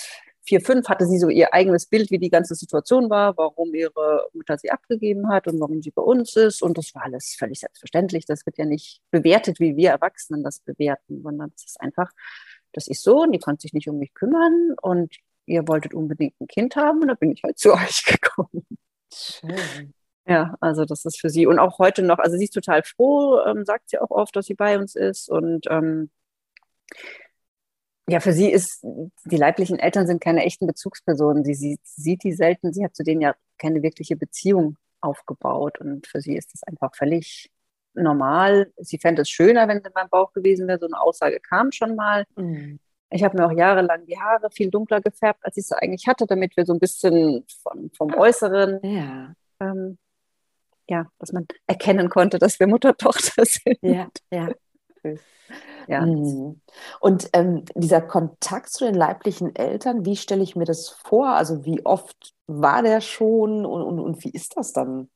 vier, 0.49 0.61
fünf 0.63 0.89
hatte 0.89 1.07
sie 1.07 1.19
so 1.19 1.29
ihr 1.29 1.53
eigenes 1.53 1.87
Bild, 1.87 2.11
wie 2.11 2.19
die 2.19 2.31
ganze 2.31 2.55
Situation 2.55 3.11
war, 3.11 3.37
warum 3.37 3.75
ihre 3.75 4.29
Mutter 4.33 4.57
sie 4.57 4.71
abgegeben 4.71 5.29
hat 5.29 5.47
und 5.47 5.61
warum 5.61 5.83
sie 5.83 5.91
bei 5.91 6.03
uns 6.03 6.35
ist. 6.37 6.63
Und 6.63 6.79
das 6.79 6.95
war 6.95 7.05
alles 7.05 7.37
völlig 7.39 7.61
selbstverständlich. 7.61 8.25
Das 8.25 8.47
wird 8.47 8.57
ja 8.57 8.65
nicht 8.65 9.03
bewertet, 9.11 9.61
wie 9.61 9.77
wir 9.77 9.91
Erwachsenen 9.91 10.43
das 10.43 10.61
bewerten, 10.61 11.23
sondern 11.23 11.53
es 11.55 11.65
ist 11.65 11.81
einfach, 11.81 12.11
das 12.73 12.89
ist 12.89 13.03
so 13.03 13.23
und 13.23 13.33
die 13.33 13.39
konnte 13.39 13.63
sich 13.63 13.75
nicht 13.75 13.89
um 13.89 13.99
mich 13.99 14.15
kümmern 14.15 14.75
und 14.81 15.15
ihr 15.47 15.69
wolltet 15.69 15.95
unbedingt 15.95 16.41
ein 16.41 16.47
Kind 16.47 16.77
haben 16.77 17.03
und 17.03 17.09
da 17.09 17.15
bin 17.15 17.33
ich 17.33 17.43
halt 17.43 17.59
zu 17.59 17.75
euch 17.75 18.05
gekommen. 18.05 18.67
Schön. 19.13 19.93
Ja, 20.27 20.57
also 20.61 20.85
das 20.85 21.05
ist 21.05 21.21
für 21.21 21.31
sie 21.31 21.47
und 21.47 21.59
auch 21.59 21.79
heute 21.79 22.03
noch, 22.03 22.19
also 22.19 22.37
sie 22.37 22.45
ist 22.45 22.53
total 22.53 22.83
froh, 22.83 23.41
ähm, 23.47 23.65
sagt 23.65 23.89
sie 23.89 23.99
auch 23.99 24.11
oft, 24.11 24.37
dass 24.37 24.47
sie 24.47 24.55
bei 24.55 24.79
uns 24.79 24.95
ist 24.95 25.31
und 25.31 25.67
ähm, 25.71 26.11
Ja, 28.09 28.21
für 28.21 28.33
sie 28.33 28.51
ist, 28.51 28.85
die 29.27 29.37
leiblichen 29.37 29.79
Eltern 29.79 30.07
sind 30.07 30.21
keine 30.23 30.45
echten 30.45 30.67
Bezugspersonen. 30.67 31.45
Sie, 31.45 31.53
sie 31.55 31.79
sieht 31.85 32.25
die 32.25 32.33
selten, 32.33 32.73
sie 32.73 32.85
hat 32.85 32.97
zu 32.97 33.05
denen 33.05 33.21
ja 33.21 33.35
keine 33.59 33.83
wirkliche 33.83 34.17
Beziehung 34.17 34.77
aufgebaut. 35.01 35.79
Und 35.79 36.07
für 36.07 36.21
sie 36.21 36.37
ist 36.37 36.55
das 36.55 36.63
einfach 36.63 36.95
völlig 36.97 37.51
normal. 37.93 38.73
Sie 38.79 38.99
fände 38.99 39.23
es 39.23 39.31
schöner, 39.31 39.69
wenn 39.69 39.81
sie 39.81 39.89
in 39.89 39.93
meinem 39.95 40.09
Bauch 40.09 40.33
gewesen 40.33 40.67
wäre. 40.69 40.79
So 40.79 40.87
eine 40.87 41.01
Aussage 41.01 41.39
kam 41.41 41.71
schon 41.71 41.97
mal. 41.97 42.25
Mhm. 42.37 42.79
Ich 43.11 43.23
habe 43.25 43.37
mir 43.37 43.47
auch 43.47 43.53
jahrelang 43.53 44.07
die 44.07 44.19
Haare 44.19 44.51
viel 44.51 44.71
dunkler 44.71 45.01
gefärbt, 45.01 45.45
als 45.45 45.57
ich 45.57 45.67
sie 45.67 45.77
eigentlich 45.77 46.07
hatte, 46.07 46.27
damit 46.27 46.57
wir 46.57 46.65
so 46.65 46.73
ein 46.73 46.79
bisschen 46.79 47.45
von, 47.63 47.91
vom 47.97 48.15
Äußeren, 48.15 48.81
ja. 48.83 49.35
Ähm, 49.61 49.99
ja, 50.89 51.07
dass 51.19 51.33
man 51.33 51.47
erkennen 51.67 52.09
konnte, 52.09 52.39
dass 52.39 52.59
wir 52.59 52.67
Mutter-Tochter 52.67 53.45
sind. 53.45 53.79
Ja, 53.83 54.09
ja. 54.31 54.49
Ja. 55.89 56.05
Mhm. 56.05 56.61
Und 57.01 57.31
ähm, 57.33 57.65
dieser 57.75 58.03
Kontakt 58.03 58.69
zu 58.69 58.85
den 58.85 58.95
leiblichen 58.95 59.57
Eltern, 59.57 60.05
wie 60.05 60.17
stelle 60.17 60.43
ich 60.43 60.55
mir 60.55 60.67
das 60.67 60.91
vor? 60.91 61.31
Also 61.31 61.65
wie 61.65 61.85
oft 61.87 62.35
war 62.47 62.83
der 62.83 63.01
schon 63.01 63.65
und, 63.65 63.83
und, 63.83 63.99
und 63.99 64.23
wie 64.23 64.31
ist 64.31 64.59
das 64.59 64.75
dann? 64.75 65.09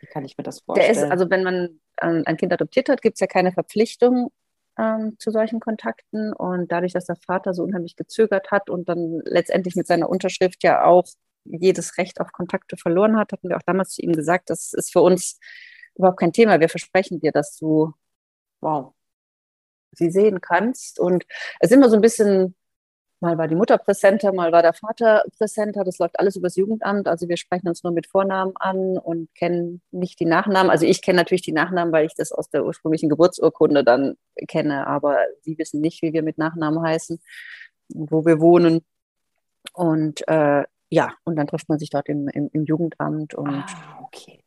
Wie 0.00 0.06
kann 0.06 0.24
ich 0.24 0.38
mir 0.38 0.44
das 0.44 0.60
vorstellen? 0.60 0.94
Der 0.94 1.04
ist, 1.04 1.10
also 1.10 1.28
wenn 1.28 1.44
man 1.44 1.80
ähm, 2.00 2.22
ein 2.24 2.38
Kind 2.38 2.50
adoptiert 2.52 2.88
hat, 2.88 3.02
gibt 3.02 3.16
es 3.16 3.20
ja 3.20 3.26
keine 3.26 3.52
Verpflichtung 3.52 4.32
ähm, 4.78 5.16
zu 5.18 5.30
solchen 5.30 5.60
Kontakten. 5.60 6.32
Und 6.32 6.72
dadurch, 6.72 6.94
dass 6.94 7.04
der 7.04 7.16
Vater 7.16 7.52
so 7.52 7.62
unheimlich 7.62 7.96
gezögert 7.96 8.50
hat 8.50 8.70
und 8.70 8.88
dann 8.88 9.20
letztendlich 9.26 9.76
mit 9.76 9.86
seiner 9.86 10.08
Unterschrift 10.08 10.62
ja 10.64 10.84
auch 10.84 11.06
jedes 11.44 11.98
Recht 11.98 12.22
auf 12.22 12.32
Kontakte 12.32 12.78
verloren 12.78 13.18
hat, 13.18 13.32
hatten 13.32 13.50
wir 13.50 13.58
auch 13.58 13.66
damals 13.66 13.90
zu 13.90 14.02
ihm 14.02 14.12
gesagt, 14.12 14.48
das 14.48 14.72
ist 14.72 14.92
für 14.92 15.02
uns 15.02 15.38
überhaupt 15.94 16.20
kein 16.20 16.32
Thema. 16.32 16.58
Wir 16.58 16.70
versprechen 16.70 17.20
dir, 17.20 17.32
dass 17.32 17.56
du 17.56 17.92
wow, 18.62 18.94
sie 19.92 20.10
sehen 20.10 20.40
kannst. 20.40 20.98
Und 20.98 21.24
es 21.60 21.70
ist 21.70 21.76
immer 21.76 21.88
so 21.88 21.96
ein 21.96 22.02
bisschen, 22.02 22.54
mal 23.20 23.38
war 23.38 23.48
die 23.48 23.54
Mutter 23.54 23.78
präsenter, 23.78 24.32
mal 24.32 24.52
war 24.52 24.62
der 24.62 24.72
Vater 24.72 25.24
präsenter. 25.36 25.84
Das 25.84 25.98
läuft 25.98 26.18
alles 26.18 26.36
übers 26.36 26.56
Jugendamt. 26.56 27.08
Also 27.08 27.28
wir 27.28 27.36
sprechen 27.36 27.68
uns 27.68 27.82
nur 27.82 27.92
mit 27.92 28.06
Vornamen 28.06 28.52
an 28.56 28.98
und 28.98 29.34
kennen 29.34 29.82
nicht 29.90 30.20
die 30.20 30.26
Nachnamen. 30.26 30.70
Also 30.70 30.86
ich 30.86 31.02
kenne 31.02 31.18
natürlich 31.18 31.42
die 31.42 31.52
Nachnamen, 31.52 31.92
weil 31.92 32.06
ich 32.06 32.14
das 32.14 32.32
aus 32.32 32.48
der 32.50 32.64
ursprünglichen 32.64 33.08
Geburtsurkunde 33.08 33.84
dann 33.84 34.16
kenne. 34.48 34.86
Aber 34.86 35.18
sie 35.42 35.58
wissen 35.58 35.80
nicht, 35.80 36.02
wie 36.02 36.12
wir 36.12 36.22
mit 36.22 36.38
Nachnamen 36.38 36.82
heißen, 36.82 37.20
wo 37.88 38.24
wir 38.24 38.40
wohnen. 38.40 38.84
Und 39.74 40.26
äh, 40.28 40.64
ja, 40.90 41.14
und 41.24 41.36
dann 41.36 41.46
trifft 41.46 41.68
man 41.68 41.78
sich 41.78 41.90
dort 41.90 42.08
im, 42.08 42.28
im, 42.28 42.48
im 42.52 42.64
Jugendamt 42.64 43.34
und 43.34 43.48
ah, 43.48 44.00
okay. 44.02 44.42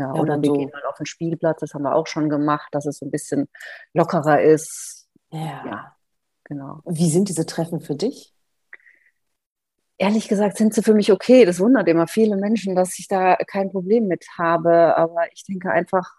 Ja, 0.00 0.14
ja 0.14 0.20
oder 0.20 0.40
wir 0.40 0.48
so. 0.48 0.54
gehen 0.54 0.70
mal 0.72 0.82
auf 0.88 0.96
den 0.96 1.06
Spielplatz, 1.06 1.60
das 1.60 1.74
haben 1.74 1.82
wir 1.82 1.94
auch 1.94 2.06
schon 2.06 2.28
gemacht, 2.28 2.68
dass 2.72 2.86
es 2.86 2.98
so 2.98 3.06
ein 3.06 3.10
bisschen 3.10 3.48
lockerer 3.92 4.40
ist. 4.40 5.08
Ja. 5.30 5.64
ja, 5.66 5.96
genau. 6.44 6.80
Wie 6.86 7.10
sind 7.10 7.28
diese 7.28 7.46
Treffen 7.46 7.80
für 7.80 7.94
dich? 7.94 8.34
Ehrlich 9.98 10.28
gesagt 10.28 10.56
sind 10.56 10.72
sie 10.72 10.82
für 10.82 10.94
mich 10.94 11.12
okay. 11.12 11.44
Das 11.44 11.60
wundert 11.60 11.86
immer 11.86 12.08
viele 12.08 12.36
Menschen, 12.36 12.74
dass 12.74 12.98
ich 12.98 13.06
da 13.06 13.36
kein 13.36 13.70
Problem 13.70 14.06
mit 14.06 14.24
habe. 14.38 14.96
Aber 14.96 15.26
ich 15.34 15.44
denke 15.44 15.70
einfach, 15.70 16.14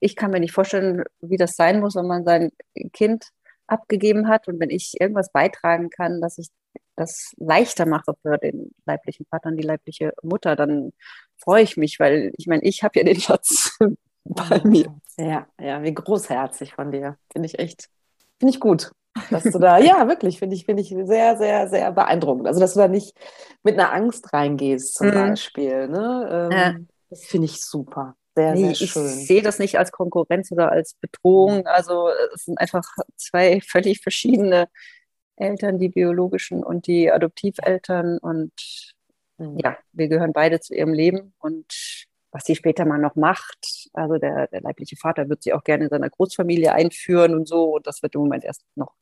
ich 0.00 0.16
kann 0.16 0.30
mir 0.30 0.40
nicht 0.40 0.52
vorstellen, 0.52 1.04
wie 1.20 1.36
das 1.36 1.54
sein 1.54 1.80
muss, 1.80 1.96
wenn 1.96 2.06
man 2.06 2.24
sein 2.24 2.50
Kind 2.94 3.28
abgegeben 3.66 4.28
hat 4.28 4.48
und 4.48 4.58
wenn 4.58 4.70
ich 4.70 4.94
irgendwas 5.00 5.30
beitragen 5.32 5.90
kann, 5.90 6.22
dass 6.22 6.38
ich 6.38 6.48
das 6.96 7.32
leichter 7.36 7.86
mache 7.86 8.14
für 8.22 8.38
den 8.38 8.72
leiblichen 8.86 9.26
Vater 9.26 9.48
und 9.48 9.56
die 9.56 9.66
leibliche 9.66 10.12
Mutter, 10.22 10.56
dann 10.56 10.92
freue 11.36 11.62
ich 11.62 11.76
mich, 11.76 11.98
weil 11.98 12.32
ich 12.36 12.46
meine, 12.46 12.62
ich 12.62 12.82
habe 12.82 12.98
ja 12.98 13.04
den 13.04 13.20
Schatz 13.20 13.76
bei 14.24 14.60
mir. 14.64 14.94
Ja, 15.16 15.46
ja, 15.60 15.82
wie 15.82 15.94
großherzig 15.94 16.74
von 16.74 16.90
dir. 16.90 17.16
Finde 17.32 17.46
ich 17.46 17.58
echt, 17.58 17.88
finde 18.38 18.54
ich 18.54 18.60
gut. 18.60 18.92
Dass 19.30 19.44
du 19.44 19.58
da, 19.58 19.78
ja, 19.78 20.08
wirklich, 20.08 20.38
finde 20.38 20.56
ich, 20.56 20.64
finde 20.64 20.82
ich 20.82 20.88
sehr, 20.88 21.36
sehr, 21.36 21.68
sehr 21.68 21.92
beeindruckend. 21.92 22.46
Also, 22.46 22.60
dass 22.60 22.74
du 22.74 22.80
da 22.80 22.88
nicht 22.88 23.14
mit 23.62 23.78
einer 23.78 23.92
Angst 23.92 24.32
reingehst, 24.32 24.94
zum 24.94 25.08
mhm. 25.08 25.12
Beispiel. 25.12 25.88
Ne? 25.88 26.28
Ähm, 26.30 26.58
ja. 26.58 26.74
Das 27.10 27.24
finde 27.24 27.46
ich 27.46 27.62
super. 27.64 28.16
Sehr, 28.34 28.54
nee, 28.54 28.74
sehr 28.74 28.88
schön. 28.88 29.06
Ich 29.06 29.26
sehe 29.28 29.42
das 29.42 29.60
nicht 29.60 29.78
als 29.78 29.92
Konkurrenz 29.92 30.50
oder 30.50 30.72
als 30.72 30.94
Bedrohung. 30.94 31.64
Also, 31.66 32.08
es 32.34 32.46
sind 32.46 32.58
einfach 32.58 32.82
zwei 33.16 33.60
völlig 33.60 34.00
verschiedene 34.00 34.68
Eltern, 35.36 35.78
die 35.78 35.88
biologischen 35.88 36.62
und 36.62 36.86
die 36.86 37.10
Adoptiveltern. 37.10 38.18
Und 38.18 38.52
mhm. 39.38 39.58
ja, 39.58 39.76
wir 39.92 40.08
gehören 40.08 40.32
beide 40.32 40.60
zu 40.60 40.74
ihrem 40.74 40.92
Leben. 40.92 41.34
Und 41.38 42.06
was 42.30 42.44
sie 42.44 42.56
später 42.56 42.84
mal 42.84 42.98
noch 42.98 43.14
macht, 43.14 43.88
also 43.92 44.18
der, 44.18 44.48
der 44.48 44.60
leibliche 44.60 44.96
Vater 44.96 45.28
wird 45.28 45.42
sie 45.42 45.52
auch 45.52 45.64
gerne 45.64 45.84
in 45.84 45.90
seiner 45.90 46.10
Großfamilie 46.10 46.72
einführen 46.72 47.34
und 47.34 47.46
so. 47.46 47.76
Und 47.76 47.86
das 47.86 48.02
wird 48.02 48.14
im 48.14 48.22
Moment 48.22 48.44
erst 48.44 48.64
noch 48.74 48.94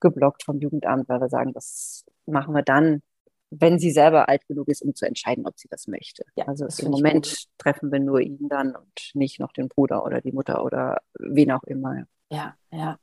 geblockt 0.00 0.44
vom 0.44 0.58
Jugendamt, 0.58 1.08
weil 1.08 1.20
wir 1.20 1.28
sagen, 1.28 1.52
das 1.52 2.04
machen 2.26 2.54
wir 2.54 2.62
dann, 2.62 3.02
wenn 3.50 3.78
sie 3.78 3.90
selber 3.90 4.28
alt 4.28 4.46
genug 4.46 4.68
ist, 4.68 4.82
um 4.82 4.94
zu 4.94 5.06
entscheiden, 5.06 5.46
ob 5.46 5.58
sie 5.58 5.68
das 5.68 5.86
möchte. 5.86 6.24
Ja, 6.34 6.46
also 6.46 6.66
im 6.84 6.90
Moment 6.90 7.46
treffen 7.58 7.92
wir 7.92 8.00
nur 8.00 8.20
ihn 8.20 8.48
dann 8.48 8.74
und 8.74 9.10
nicht 9.14 9.38
noch 9.38 9.52
den 9.52 9.68
Bruder 9.68 10.04
oder 10.04 10.20
die 10.20 10.32
Mutter 10.32 10.64
oder 10.64 10.98
wen 11.18 11.52
auch 11.52 11.62
immer. 11.64 12.04
Ja, 12.30 12.56
ja. 12.72 12.98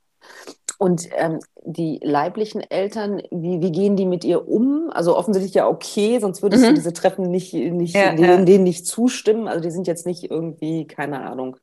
Und 0.78 1.08
ähm, 1.12 1.38
die 1.64 2.00
leiblichen 2.02 2.60
Eltern, 2.60 3.22
wie, 3.30 3.60
wie 3.60 3.72
gehen 3.72 3.96
die 3.96 4.06
mit 4.06 4.24
ihr 4.24 4.48
um? 4.48 4.90
Also 4.92 5.16
offensichtlich 5.16 5.54
ja 5.54 5.68
okay, 5.68 6.18
sonst 6.18 6.42
würdest 6.42 6.64
mhm. 6.64 6.68
du 6.68 6.74
diese 6.74 6.92
Treffen 6.92 7.30
nicht, 7.30 7.54
nicht 7.54 7.94
ja, 7.94 8.14
denen, 8.14 8.40
ja. 8.40 8.44
denen 8.44 8.64
nicht 8.64 8.86
zustimmen. 8.86 9.48
Also 9.48 9.60
die 9.60 9.70
sind 9.70 9.86
jetzt 9.86 10.06
nicht 10.06 10.30
irgendwie, 10.30 10.86
keine 10.86 11.22
Ahnung, 11.22 11.56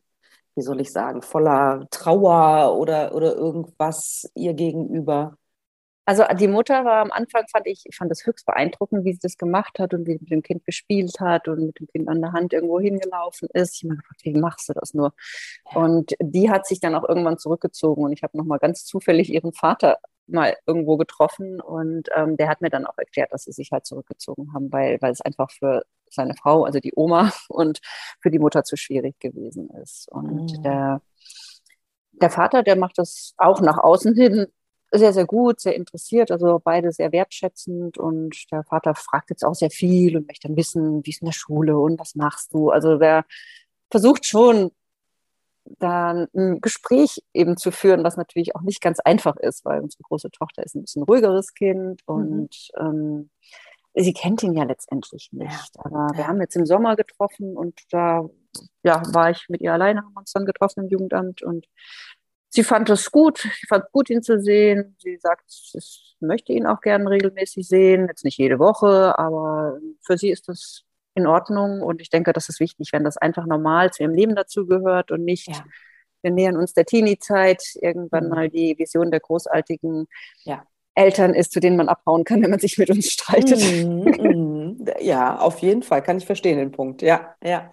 wie 0.55 0.61
soll 0.61 0.81
ich 0.81 0.91
sagen, 0.91 1.21
voller 1.21 1.87
Trauer 1.91 2.77
oder, 2.77 3.13
oder 3.15 3.35
irgendwas 3.35 4.29
ihr 4.35 4.53
gegenüber. 4.53 5.37
Also 6.11 6.25
die 6.37 6.49
Mutter 6.49 6.83
war 6.83 6.97
am 6.97 7.11
Anfang, 7.13 7.47
fand 7.47 7.67
ich, 7.67 7.83
ich 7.85 7.95
fand 7.95 8.11
das 8.11 8.25
höchst 8.25 8.45
beeindruckend, 8.45 9.05
wie 9.05 9.13
sie 9.13 9.19
das 9.21 9.37
gemacht 9.37 9.79
hat 9.79 9.93
und 9.93 10.05
wie 10.05 10.17
sie 10.17 10.19
mit 10.19 10.31
dem 10.31 10.43
Kind 10.43 10.65
gespielt 10.65 11.21
hat 11.21 11.47
und 11.47 11.67
mit 11.67 11.79
dem 11.79 11.87
Kind 11.87 12.09
an 12.09 12.19
der 12.19 12.33
Hand 12.33 12.51
irgendwo 12.51 12.81
hingelaufen 12.81 13.47
ist. 13.53 13.75
Ich 13.75 13.83
habe 13.83 13.93
mir 13.93 14.01
gedacht, 14.01 14.19
wie 14.23 14.33
machst 14.33 14.67
du 14.67 14.73
das 14.73 14.93
nur? 14.93 15.13
Und 15.73 16.13
die 16.19 16.49
hat 16.49 16.67
sich 16.67 16.81
dann 16.81 16.95
auch 16.95 17.07
irgendwann 17.07 17.37
zurückgezogen 17.37 18.03
und 18.03 18.11
ich 18.11 18.23
habe 18.23 18.37
nochmal 18.37 18.59
ganz 18.59 18.83
zufällig 18.83 19.31
ihren 19.31 19.53
Vater 19.53 19.99
mal 20.27 20.57
irgendwo 20.65 20.97
getroffen 20.97 21.61
und 21.61 22.09
ähm, 22.13 22.35
der 22.35 22.49
hat 22.49 22.59
mir 22.59 22.69
dann 22.69 22.85
auch 22.85 22.97
erklärt, 22.97 23.31
dass 23.31 23.45
sie 23.45 23.53
sich 23.53 23.71
halt 23.71 23.85
zurückgezogen 23.85 24.53
haben, 24.53 24.69
weil, 24.73 25.01
weil 25.01 25.13
es 25.13 25.21
einfach 25.21 25.49
für 25.49 25.83
seine 26.09 26.35
Frau, 26.35 26.65
also 26.65 26.81
die 26.81 26.91
Oma 26.93 27.31
und 27.47 27.79
für 28.19 28.31
die 28.31 28.39
Mutter 28.39 28.65
zu 28.65 28.75
schwierig 28.75 29.17
gewesen 29.21 29.69
ist. 29.81 30.11
Und 30.11 30.57
mhm. 30.57 30.63
der, 30.63 31.01
der 32.11 32.29
Vater, 32.29 32.63
der 32.63 32.75
macht 32.75 32.97
das 32.97 33.33
auch 33.37 33.61
nach 33.61 33.77
außen 33.77 34.13
hin 34.13 34.47
sehr, 34.91 35.13
sehr 35.13 35.25
gut, 35.25 35.61
sehr 35.61 35.75
interessiert, 35.75 36.31
also 36.31 36.59
beide 36.63 36.91
sehr 36.91 37.11
wertschätzend 37.11 37.97
und 37.97 38.35
der 38.51 38.63
Vater 38.63 38.93
fragt 38.93 39.29
jetzt 39.29 39.45
auch 39.45 39.55
sehr 39.55 39.69
viel 39.69 40.17
und 40.17 40.27
möchte 40.27 40.47
dann 40.47 40.57
wissen, 40.57 41.05
wie 41.05 41.11
ist 41.11 41.21
in 41.21 41.27
der 41.27 41.33
Schule 41.33 41.77
und 41.77 41.99
was 41.99 42.15
machst 42.15 42.53
du? 42.53 42.69
Also 42.69 42.97
der 42.97 43.25
versucht 43.89 44.25
schon, 44.25 44.71
da 45.79 46.27
ein 46.35 46.59
Gespräch 46.59 47.23
eben 47.33 47.55
zu 47.55 47.71
führen, 47.71 48.03
was 48.03 48.17
natürlich 48.17 48.55
auch 48.55 48.61
nicht 48.61 48.81
ganz 48.81 48.99
einfach 48.99 49.37
ist, 49.37 49.63
weil 49.63 49.81
unsere 49.81 50.03
große 50.03 50.31
Tochter 50.31 50.63
ist 50.63 50.75
ein 50.75 50.81
bisschen 50.81 51.03
ruhigeres 51.03 51.53
Kind 51.53 52.01
mhm. 52.07 52.15
und 52.15 52.71
ähm, 52.77 53.29
sie 53.93 54.13
kennt 54.13 54.43
ihn 54.43 54.53
ja 54.53 54.63
letztendlich 54.63 55.29
nicht. 55.31 55.71
Aber 55.77 56.07
ja. 56.11 56.17
wir 56.17 56.27
haben 56.27 56.41
jetzt 56.41 56.55
im 56.55 56.65
Sommer 56.65 56.95
getroffen 56.95 57.55
und 57.55 57.79
da 57.91 58.27
ja, 58.83 59.01
war 59.13 59.29
ich 59.29 59.45
mit 59.49 59.61
ihr 59.61 59.73
alleine, 59.73 60.01
haben 60.01 60.15
uns 60.15 60.31
dann 60.31 60.45
getroffen 60.45 60.83
im 60.83 60.89
Jugendamt 60.89 61.41
und 61.43 61.67
sie 62.51 62.63
fand 62.63 62.89
es 62.89 63.11
gut, 63.11 63.39
sie 63.39 63.67
fand 63.67 63.85
es 63.85 63.91
gut, 63.91 64.09
ihn 64.09 64.21
zu 64.21 64.39
sehen. 64.39 64.95
Sie 64.99 65.17
sagt, 65.17 65.45
sie 65.47 65.79
möchte 66.19 66.53
ihn 66.53 66.67
auch 66.67 66.81
gerne 66.81 67.09
regelmäßig 67.09 67.67
sehen. 67.67 68.07
Jetzt 68.07 68.23
nicht 68.23 68.37
jede 68.37 68.59
Woche, 68.59 69.17
aber 69.17 69.79
für 70.05 70.17
sie 70.17 70.29
ist 70.29 70.47
das 70.47 70.83
in 71.15 71.25
Ordnung. 71.25 71.81
Und 71.81 72.01
ich 72.01 72.09
denke, 72.09 72.33
das 72.33 72.49
ist 72.49 72.59
wichtig, 72.59 72.89
wenn 72.91 73.03
das 73.03 73.17
einfach 73.17 73.45
normal 73.45 73.91
zu 73.91 74.03
ihrem 74.03 74.13
Leben 74.13 74.35
dazugehört 74.35 75.11
und 75.11 75.23
nicht, 75.23 75.47
ja. 75.47 75.63
wir 76.21 76.31
nähern 76.31 76.57
uns 76.57 76.73
der 76.73 76.85
Teenie-Zeit, 76.85 77.63
irgendwann 77.81 78.25
mhm. 78.25 78.29
mal 78.29 78.49
die 78.49 78.77
Vision 78.77 79.11
der 79.11 79.21
großartigen 79.21 80.07
ja. 80.43 80.63
Eltern 80.93 81.33
ist, 81.33 81.53
zu 81.53 81.61
denen 81.61 81.77
man 81.77 81.87
abhauen 81.87 82.25
kann, 82.25 82.43
wenn 82.43 82.51
man 82.51 82.59
sich 82.59 82.77
mit 82.77 82.89
uns 82.89 83.09
streitet. 83.11 83.61
Mhm, 83.85 84.03
mhm. 84.79 84.85
Ja, 84.99 85.37
auf 85.37 85.59
jeden 85.59 85.83
Fall, 85.83 86.01
kann 86.01 86.17
ich 86.17 86.25
verstehen 86.25 86.57
den 86.57 86.71
Punkt. 86.71 87.01
Ja, 87.01 87.35
ja. 87.43 87.71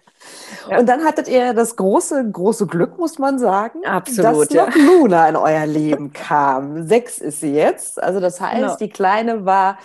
ja. 0.69 0.79
Und 0.79 0.87
dann 0.87 1.03
hattet 1.03 1.27
ihr 1.27 1.53
das 1.53 1.75
große, 1.75 2.29
große 2.31 2.67
Glück, 2.67 2.97
muss 2.97 3.19
man 3.19 3.39
sagen, 3.39 3.85
Absolut, 3.85 4.49
dass 4.49 4.53
ja. 4.53 4.65
noch 4.65 4.75
Luna 4.75 5.29
in 5.29 5.35
euer 5.35 5.65
Leben 5.65 6.13
kam. 6.13 6.87
Sechs 6.87 7.19
ist 7.19 7.41
sie 7.41 7.53
jetzt. 7.53 8.01
Also 8.01 8.19
das 8.19 8.39
heißt, 8.41 8.61
genau. 8.61 8.75
die 8.77 8.89
Kleine 8.89 9.45
war 9.45 9.77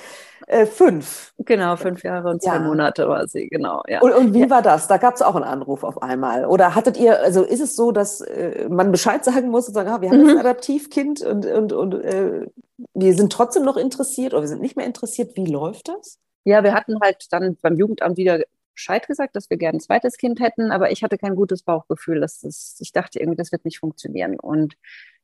äh, 0.46 0.66
fünf. 0.66 1.32
Genau, 1.38 1.76
fünf 1.76 2.02
Jahre 2.02 2.28
und 2.28 2.42
zwei 2.42 2.56
ja. 2.56 2.60
Monate 2.60 3.08
war 3.08 3.26
sie, 3.26 3.48
genau. 3.48 3.82
Ja. 3.88 4.00
Und, 4.02 4.12
und 4.12 4.34
wie 4.34 4.42
ja. 4.42 4.50
war 4.50 4.62
das? 4.62 4.86
Da 4.88 4.98
gab 4.98 5.14
es 5.14 5.22
auch 5.22 5.34
einen 5.34 5.44
Anruf 5.44 5.84
auf 5.84 6.02
einmal. 6.02 6.44
Oder 6.44 6.74
hattet 6.74 6.98
ihr, 6.98 7.20
also 7.22 7.42
ist 7.42 7.60
es 7.60 7.76
so, 7.76 7.92
dass 7.92 8.20
äh, 8.20 8.68
man 8.68 8.92
Bescheid 8.92 9.24
sagen 9.24 9.48
muss 9.48 9.68
und 9.68 9.74
sagen, 9.74 9.88
ah, 9.88 10.00
wir 10.00 10.10
haben 10.10 10.18
mhm. 10.18 10.28
jetzt 10.28 10.36
ein 10.36 10.46
Adaptivkind 10.46 11.22
und, 11.22 11.46
und, 11.46 11.72
und 11.72 11.94
äh, 11.94 12.46
wir 12.92 13.14
sind 13.14 13.32
trotzdem 13.32 13.64
noch 13.64 13.76
interessiert 13.76 14.34
oder 14.34 14.42
wir 14.42 14.48
sind 14.48 14.60
nicht 14.60 14.76
mehr 14.76 14.86
interessiert. 14.86 15.36
Wie 15.36 15.46
läuft 15.46 15.88
das? 15.88 16.18
Ja, 16.45 16.62
wir 16.62 16.74
hatten 16.74 17.01
halt 17.01 17.32
dann 17.32 17.57
beim 17.57 17.76
Jugendamt 17.76 18.16
wieder 18.16 18.40
Bescheid 18.74 19.07
gesagt, 19.07 19.36
dass 19.36 19.51
wir 19.51 19.57
gerne 19.57 19.78
ein 19.78 19.80
zweites 19.80 20.16
Kind 20.18 20.40
hätten, 20.40 20.72
aber 20.72 20.90
ich 20.90 21.03
hatte 21.03 21.16
kein 21.18 21.36
gutes 21.36 21.62
Bauchgefühl. 21.62 22.20
Dass 22.20 22.40
das, 22.40 22.76
ich 22.80 22.92
dachte 22.92 23.20
irgendwie, 23.20 23.36
das 23.36 23.53
wird 23.53 23.64
nicht 23.64 23.78
funktionieren. 23.78 24.38
Und 24.38 24.76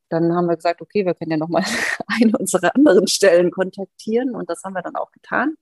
dann 0.09 0.35
haben 0.35 0.47
wir 0.47 0.57
gesagt, 0.57 0.83
okay, 0.83 1.05
wir 1.07 1.15
können 1.15 1.31
ja 1.33 1.37
nochmal 1.37 1.65
eine 2.07 2.37
unserer 2.39 2.75
anderen 2.75 3.07
Stellen 3.07 3.51
kontaktieren 3.51 4.35
und 4.35 4.51
das 4.51 4.63
haben 4.65 4.75
wir 4.75 4.83
dann 4.83 4.97
auch 4.97 5.13
getan. 5.13 5.57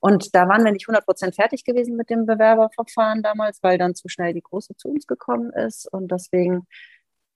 Und 0.00 0.34
da 0.34 0.48
waren 0.48 0.64
wir 0.64 0.72
nicht 0.72 0.88
100 0.88 1.06
Prozent 1.06 1.36
fertig 1.36 1.64
gewesen 1.64 1.96
mit 1.96 2.10
dem 2.10 2.26
Bewerberverfahren 2.26 3.22
damals, 3.22 3.62
weil 3.62 3.78
dann 3.78 3.94
zu 3.94 4.08
schnell 4.08 4.34
die 4.34 4.42
Große 4.42 4.74
zu 4.76 4.88
uns 4.88 5.06
gekommen 5.06 5.52
ist. 5.52 5.86
Und 5.92 6.10
deswegen 6.10 6.66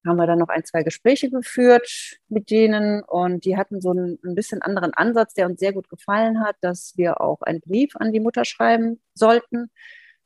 haben 0.07 0.16
wir 0.16 0.26
dann 0.26 0.38
noch 0.38 0.48
ein, 0.48 0.64
zwei 0.64 0.82
Gespräche 0.82 1.30
geführt 1.30 2.18
mit 2.28 2.50
denen 2.50 3.02
und 3.02 3.44
die 3.44 3.57
hatten 3.57 3.80
so 3.80 3.90
einen, 3.90 4.18
ein 4.24 4.34
bisschen 4.34 4.62
anderen 4.62 4.94
Ansatz, 4.94 5.34
der 5.34 5.46
uns 5.46 5.61
sehr 5.61 5.72
gut 5.72 5.88
gefallen 5.88 6.40
hat, 6.40 6.57
dass 6.61 6.94
wir 6.96 7.20
auch 7.20 7.42
einen 7.42 7.61
Brief 7.61 7.96
an 7.96 8.12
die 8.12 8.20
Mutter 8.20 8.44
schreiben 8.44 9.00
sollten. 9.14 9.70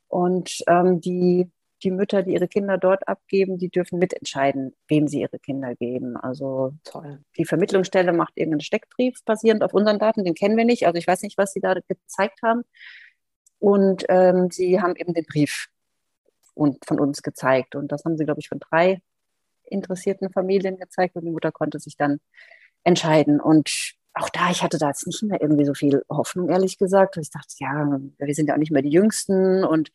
Und 0.07 0.63
ähm, 0.67 0.99
die 0.99 1.49
die 1.83 1.91
Mütter, 1.91 2.23
die 2.23 2.33
ihre 2.33 2.47
Kinder 2.47 2.77
dort 2.77 3.07
abgeben, 3.07 3.57
die 3.57 3.69
dürfen 3.69 3.99
mitentscheiden, 3.99 4.75
wem 4.87 5.07
sie 5.07 5.21
ihre 5.21 5.39
Kinder 5.39 5.75
geben. 5.75 6.17
Also 6.17 6.73
Toll. 6.83 7.19
die 7.37 7.45
Vermittlungsstelle 7.45 8.13
macht 8.13 8.33
irgendeinen 8.35 8.61
Steckbrief 8.61 9.23
basierend 9.25 9.63
auf 9.63 9.73
unseren 9.73 9.99
Daten, 9.99 10.23
den 10.23 10.35
kennen 10.35 10.57
wir 10.57 10.65
nicht. 10.65 10.85
Also 10.85 10.97
ich 10.97 11.07
weiß 11.07 11.23
nicht, 11.23 11.37
was 11.37 11.53
sie 11.53 11.59
da 11.59 11.73
gezeigt 11.73 12.41
haben. 12.43 12.63
Und 13.59 14.05
ähm, 14.09 14.49
sie 14.51 14.81
haben 14.81 14.95
eben 14.95 15.13
den 15.13 15.25
Brief 15.25 15.67
und 16.53 16.83
von 16.85 16.99
uns 16.99 17.21
gezeigt. 17.21 17.75
Und 17.75 17.91
das 17.91 18.03
haben 18.05 18.17
sie, 18.17 18.25
glaube 18.25 18.39
ich, 18.39 18.49
von 18.49 18.59
drei 18.59 19.01
interessierten 19.71 20.31
Familien 20.31 20.77
gezeigt. 20.77 21.15
Und 21.15 21.25
die 21.25 21.31
Mutter 21.31 21.51
konnte 21.51 21.79
sich 21.79 21.97
dann 21.97 22.19
entscheiden. 22.83 23.39
Und 23.39 23.95
auch 24.13 24.29
da, 24.29 24.51
ich 24.51 24.63
hatte 24.63 24.77
da 24.77 24.89
jetzt 24.89 25.07
nicht 25.07 25.23
mehr 25.23 25.41
irgendwie 25.41 25.65
so 25.65 25.73
viel 25.73 26.03
Hoffnung, 26.09 26.49
ehrlich 26.49 26.77
gesagt. 26.77 27.17
Ich 27.17 27.29
dachte, 27.29 27.53
ja, 27.59 27.99
wir 28.17 28.35
sind 28.35 28.47
ja 28.47 28.55
auch 28.55 28.59
nicht 28.59 28.71
mehr 28.71 28.81
die 28.81 28.89
Jüngsten 28.89 29.63
und 29.63 29.91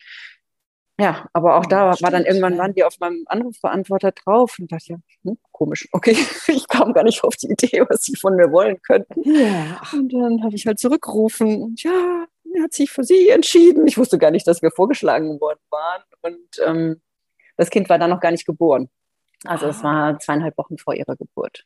ja, 0.98 1.28
aber 1.34 1.56
auch 1.56 1.66
da 1.66 1.94
war 2.00 2.10
dann 2.10 2.24
irgendwann, 2.24 2.56
waren 2.56 2.72
die 2.72 2.82
auf 2.82 2.98
meinem 3.00 3.24
Anrufbeantworter 3.26 4.12
drauf 4.12 4.56
und 4.58 4.72
dachte, 4.72 4.94
ja, 4.94 4.96
hm, 5.24 5.36
komisch, 5.52 5.86
okay, 5.92 6.16
ich 6.48 6.66
kam 6.68 6.94
gar 6.94 7.04
nicht 7.04 7.22
auf 7.22 7.36
die 7.36 7.50
Idee, 7.50 7.84
was 7.88 8.04
sie 8.04 8.16
von 8.16 8.34
mir 8.34 8.50
wollen 8.50 8.80
könnten. 8.80 9.20
Ja. 9.22 9.82
Und 9.92 10.10
dann 10.14 10.42
habe 10.42 10.54
ich 10.54 10.66
halt 10.66 10.78
zurückgerufen 10.78 11.62
und 11.62 11.82
ja, 11.82 12.26
er 12.54 12.62
hat 12.62 12.72
sich 12.72 12.90
für 12.90 13.04
sie 13.04 13.28
entschieden. 13.28 13.86
Ich 13.86 13.98
wusste 13.98 14.16
gar 14.16 14.30
nicht, 14.30 14.46
dass 14.46 14.62
wir 14.62 14.70
vorgeschlagen 14.70 15.38
worden 15.38 15.60
waren. 15.70 16.02
Und 16.22 16.48
ähm, 16.64 17.02
das 17.58 17.68
Kind 17.68 17.90
war 17.90 17.98
dann 17.98 18.10
noch 18.10 18.20
gar 18.20 18.30
nicht 18.30 18.46
geboren. 18.46 18.88
Also 19.44 19.66
es 19.66 19.80
ah. 19.80 19.84
war 19.84 20.18
zweieinhalb 20.18 20.56
Wochen 20.58 20.78
vor 20.78 20.94
ihrer 20.94 21.16
Geburt. 21.16 21.64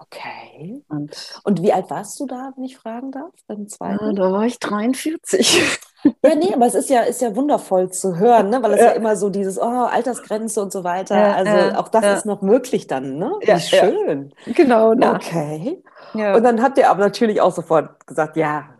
Okay. 0.00 0.82
Und, 0.88 1.40
und 1.44 1.62
wie 1.62 1.72
alt 1.72 1.90
warst 1.90 2.18
du 2.18 2.26
da, 2.26 2.52
wenn 2.56 2.64
ich 2.64 2.76
fragen 2.76 3.12
darf, 3.12 3.32
beim 3.46 3.68
zweiten? 3.68 4.04
Ja, 4.04 4.12
da 4.12 4.32
war 4.32 4.44
ich 4.44 4.58
43. 4.58 5.78
Ja, 6.24 6.34
nee, 6.34 6.52
aber 6.52 6.66
es 6.66 6.74
ist 6.74 6.90
ja, 6.90 7.02
ist 7.02 7.20
ja 7.20 7.36
wundervoll 7.36 7.92
zu 7.92 8.18
hören, 8.18 8.50
ne? 8.50 8.60
weil 8.60 8.72
es 8.72 8.80
ja. 8.80 8.86
ja 8.86 8.92
immer 8.92 9.14
so 9.14 9.30
dieses, 9.30 9.56
oh, 9.56 9.62
Altersgrenze 9.62 10.60
und 10.60 10.72
so 10.72 10.82
weiter. 10.82 11.16
Ja, 11.16 11.34
also 11.34 11.78
auch 11.78 11.88
das 11.88 12.18
ist 12.18 12.26
noch 12.26 12.42
möglich 12.42 12.88
dann, 12.88 13.18
ne? 13.18 13.32
Wie 13.40 13.60
schön. 13.60 14.34
Genau. 14.46 14.94
Na. 14.94 15.14
Okay. 15.14 15.80
Und 16.12 16.42
dann 16.42 16.60
habt 16.60 16.78
ihr 16.78 16.90
aber 16.90 17.00
natürlich 17.04 17.40
auch 17.40 17.52
sofort 17.52 18.04
gesagt, 18.04 18.36
ja, 18.36 18.70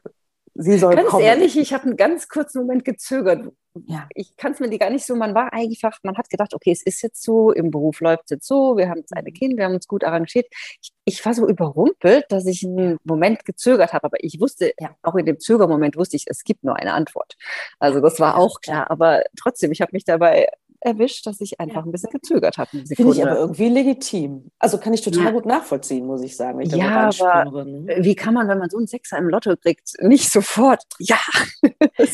sie 0.55 0.78
soll 0.78 0.96
Ganz 0.96 1.09
kommen. 1.09 1.22
ehrlich, 1.22 1.57
ich 1.57 1.72
habe 1.72 1.84
einen 1.84 1.96
ganz 1.96 2.28
kurzen 2.28 2.62
Moment 2.62 2.84
gezögert. 2.84 3.53
Ja. 3.87 4.07
Ich 4.14 4.37
kann 4.37 4.53
es 4.53 4.61
mir 4.61 4.68
gar 4.79 4.91
nicht 4.91 5.07
so, 5.07 5.16
man 5.16 5.35
war 5.35 5.53
einfach, 5.53 5.99
man 6.03 6.16
hat 6.18 6.29
gedacht, 6.29 6.53
okay, 6.55 6.73
es 6.73 6.83
ist 6.83 7.03
jetzt 7.03 7.23
so, 7.23 7.53
im 7.53 7.70
Beruf 7.70 8.01
läuft 8.01 8.25
es 8.25 8.31
jetzt 8.31 8.47
so, 8.47 8.77
wir 8.77 8.89
haben 8.91 8.99
jetzt 8.99 9.16
eine 9.16 9.31
mhm. 9.31 9.35
Kind, 9.35 9.57
wir 9.57 9.64
haben 9.64 9.75
uns 9.75 9.89
gut 9.89 10.05
arrangiert. 10.05 10.47
Ich, 10.83 10.91
ich 11.05 11.25
war 11.25 11.33
so 11.33 11.49
überrumpelt, 11.49 12.27
dass 12.29 12.47
ich 12.47 12.64
einen 12.64 12.99
Moment 13.05 13.47
gezögert 13.47 13.95
habe, 13.95 14.05
aber 14.05 14.23
ich 14.23 14.41
wusste, 14.41 14.75
ja. 14.79 14.95
auch 15.03 15.14
in 15.14 15.25
dem 15.25 15.41
Zögermoment 15.41 15.97
wusste 15.97 16.16
ich, 16.16 16.25
es 16.27 16.45
gibt 16.45 16.64
nur 16.64 16.77
eine 16.77 16.93
Antwort. 16.93 17.37
Also 17.79 18.01
das 18.01 18.20
war 18.20 18.37
auch 18.37 18.61
klar, 18.61 18.91
aber 18.91 19.23
trotzdem, 19.37 19.73
ich 19.73 19.81
habe 19.81 19.93
mich 19.93 20.05
dabei 20.05 20.49
erwischt, 20.85 21.26
dass 21.26 21.41
ich 21.41 21.61
einfach 21.61 21.85
ein 21.85 21.93
bisschen 21.93 22.11
gezögert 22.11 22.59
habe. 22.59 22.70
Finde 22.70 23.12
ich 23.12 23.22
aber 23.22 23.37
irgendwie 23.39 23.68
legitim. 23.68 24.51
Also 24.59 24.78
kann 24.78 24.93
ich 24.93 25.03
total 25.03 25.26
ja. 25.26 25.30
gut 25.30 25.47
nachvollziehen, 25.47 26.07
muss 26.07 26.22
ich 26.22 26.37
sagen. 26.37 26.61
Ich 26.61 26.72
ja, 26.72 27.11
aber 27.20 27.64
ne? 27.64 27.97
wie 27.99 28.14
kann 28.14 28.35
man, 28.35 28.49
wenn 28.49 28.59
man 28.59 28.68
so 28.68 28.78
einen 28.78 28.87
Sechser 28.87 29.18
im 29.18 29.28
Lotto 29.28 29.57
kriegt, 29.57 29.93
nicht 30.01 30.30
sofort, 30.30 30.83
ja. 30.99 31.18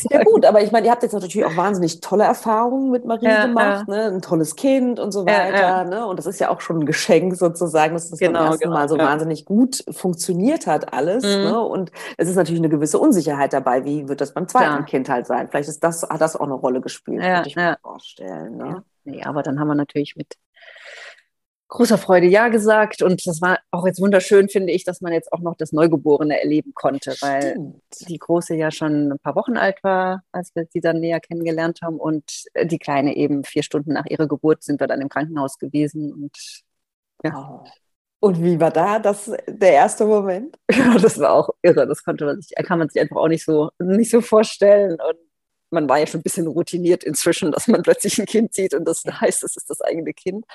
ja 0.09 0.23
gut, 0.23 0.45
aber 0.45 0.61
ich 0.61 0.71
meine, 0.71 0.87
ihr 0.87 0.91
habt 0.91 1.03
jetzt 1.03 1.13
natürlich 1.13 1.45
auch 1.45 1.57
wahnsinnig 1.57 1.99
tolle 2.01 2.23
Erfahrungen 2.23 2.91
mit 2.91 3.05
Marie 3.05 3.25
ja, 3.25 3.45
gemacht, 3.47 3.87
Ne? 3.87 4.05
ein 4.05 4.21
tolles 4.21 4.55
Kind 4.55 4.99
und 4.99 5.11
so 5.11 5.25
weiter. 5.25 5.85
Ne? 5.85 6.05
Und 6.05 6.17
das 6.17 6.25
ist 6.25 6.39
ja 6.39 6.49
auch 6.49 6.61
schon 6.61 6.79
ein 6.79 6.85
Geschenk 6.85 7.35
sozusagen, 7.35 7.93
dass 7.93 8.09
das 8.09 8.19
genau, 8.19 8.39
beim 8.39 8.47
ersten 8.49 8.63
genau, 8.63 8.75
Mal 8.75 8.89
so 8.89 8.97
wahnsinnig 8.97 9.45
gut 9.45 9.83
funktioniert 9.89 10.67
hat 10.67 10.93
alles. 10.93 11.23
Mhm. 11.23 11.43
Ne? 11.43 11.59
Und 11.59 11.91
es 12.17 12.29
ist 12.29 12.35
natürlich 12.35 12.61
eine 12.61 12.69
gewisse 12.69 12.99
Unsicherheit 12.99 13.53
dabei, 13.53 13.85
wie 13.85 14.07
wird 14.07 14.21
das 14.21 14.33
beim 14.33 14.47
zweiten 14.47 14.85
Kind 14.85 15.09
halt 15.09 15.27
sein. 15.27 15.47
Vielleicht 15.49 15.69
ist 15.69 15.83
das, 15.83 16.03
hat 16.03 16.21
das 16.21 16.35
auch 16.35 16.45
eine 16.45 16.53
Rolle 16.53 16.81
gespielt, 16.81 17.21
könnte 17.21 17.49
ich 17.49 17.55
mir 17.55 17.77
vorstellen. 17.81 18.58
Ne? 18.59 18.67
Ja. 18.67 18.83
Nee, 19.05 19.23
aber 19.23 19.43
dann 19.43 19.59
haben 19.59 19.67
wir 19.67 19.75
natürlich 19.75 20.15
mit 20.15 20.35
großer 21.69 21.97
Freude 21.97 22.27
Ja 22.27 22.49
gesagt. 22.49 23.01
Und 23.01 23.25
das 23.25 23.41
war 23.41 23.59
auch 23.71 23.85
jetzt 23.85 24.01
wunderschön, 24.01 24.49
finde 24.49 24.73
ich, 24.73 24.83
dass 24.83 25.01
man 25.01 25.13
jetzt 25.13 25.31
auch 25.31 25.39
noch 25.39 25.55
das 25.55 25.71
Neugeborene 25.71 26.39
erleben 26.39 26.73
konnte, 26.73 27.15
weil 27.21 27.51
Stimmt. 27.51 28.09
die 28.09 28.17
Große 28.17 28.55
ja 28.55 28.71
schon 28.71 29.11
ein 29.13 29.19
paar 29.19 29.35
Wochen 29.35 29.55
alt 29.55 29.81
war, 29.83 30.23
als 30.31 30.53
wir 30.55 30.67
sie 30.71 30.81
dann 30.81 30.99
näher 30.99 31.19
kennengelernt 31.19 31.79
haben. 31.81 31.97
Und 31.97 32.45
die 32.61 32.79
Kleine 32.79 33.15
eben 33.15 33.43
vier 33.43 33.63
Stunden 33.63 33.93
nach 33.93 34.05
ihrer 34.07 34.27
Geburt 34.27 34.63
sind 34.63 34.81
wir 34.81 34.87
dann 34.87 35.01
im 35.01 35.09
Krankenhaus 35.09 35.57
gewesen. 35.57 36.11
Und 36.11 36.63
ja. 37.23 37.63
Oh. 37.63 37.69
Und 38.21 38.43
wie 38.43 38.59
war 38.59 38.71
da 38.71 38.99
das, 38.99 39.31
der 39.47 39.71
erste 39.71 40.05
Moment? 40.05 40.57
Ja, 40.71 40.97
das 40.97 41.19
war 41.19 41.33
auch 41.33 41.49
irre. 41.61 41.87
Das 41.87 42.03
konnte 42.03 42.25
man 42.25 42.41
sich, 42.41 42.53
kann 42.65 42.79
man 42.79 42.89
sich 42.89 43.01
einfach 43.01 43.15
auch 43.15 43.27
nicht 43.27 43.45
so, 43.45 43.69
nicht 43.79 44.11
so 44.11 44.21
vorstellen. 44.21 44.93
Und 44.93 45.28
man 45.71 45.87
war 45.87 45.99
ja 45.99 46.07
schon 46.07 46.19
ein 46.19 46.23
bisschen 46.23 46.47
routiniert 46.47 47.03
inzwischen, 47.03 47.51
dass 47.51 47.67
man 47.67 47.81
plötzlich 47.83 48.19
ein 48.19 48.25
Kind 48.25 48.53
sieht 48.53 48.73
und 48.73 48.85
das 48.85 49.03
heißt, 49.05 49.43
es 49.43 49.55
ist 49.55 49.69
das 49.69 49.81
eigene 49.81 50.13
Kind. 50.13 50.45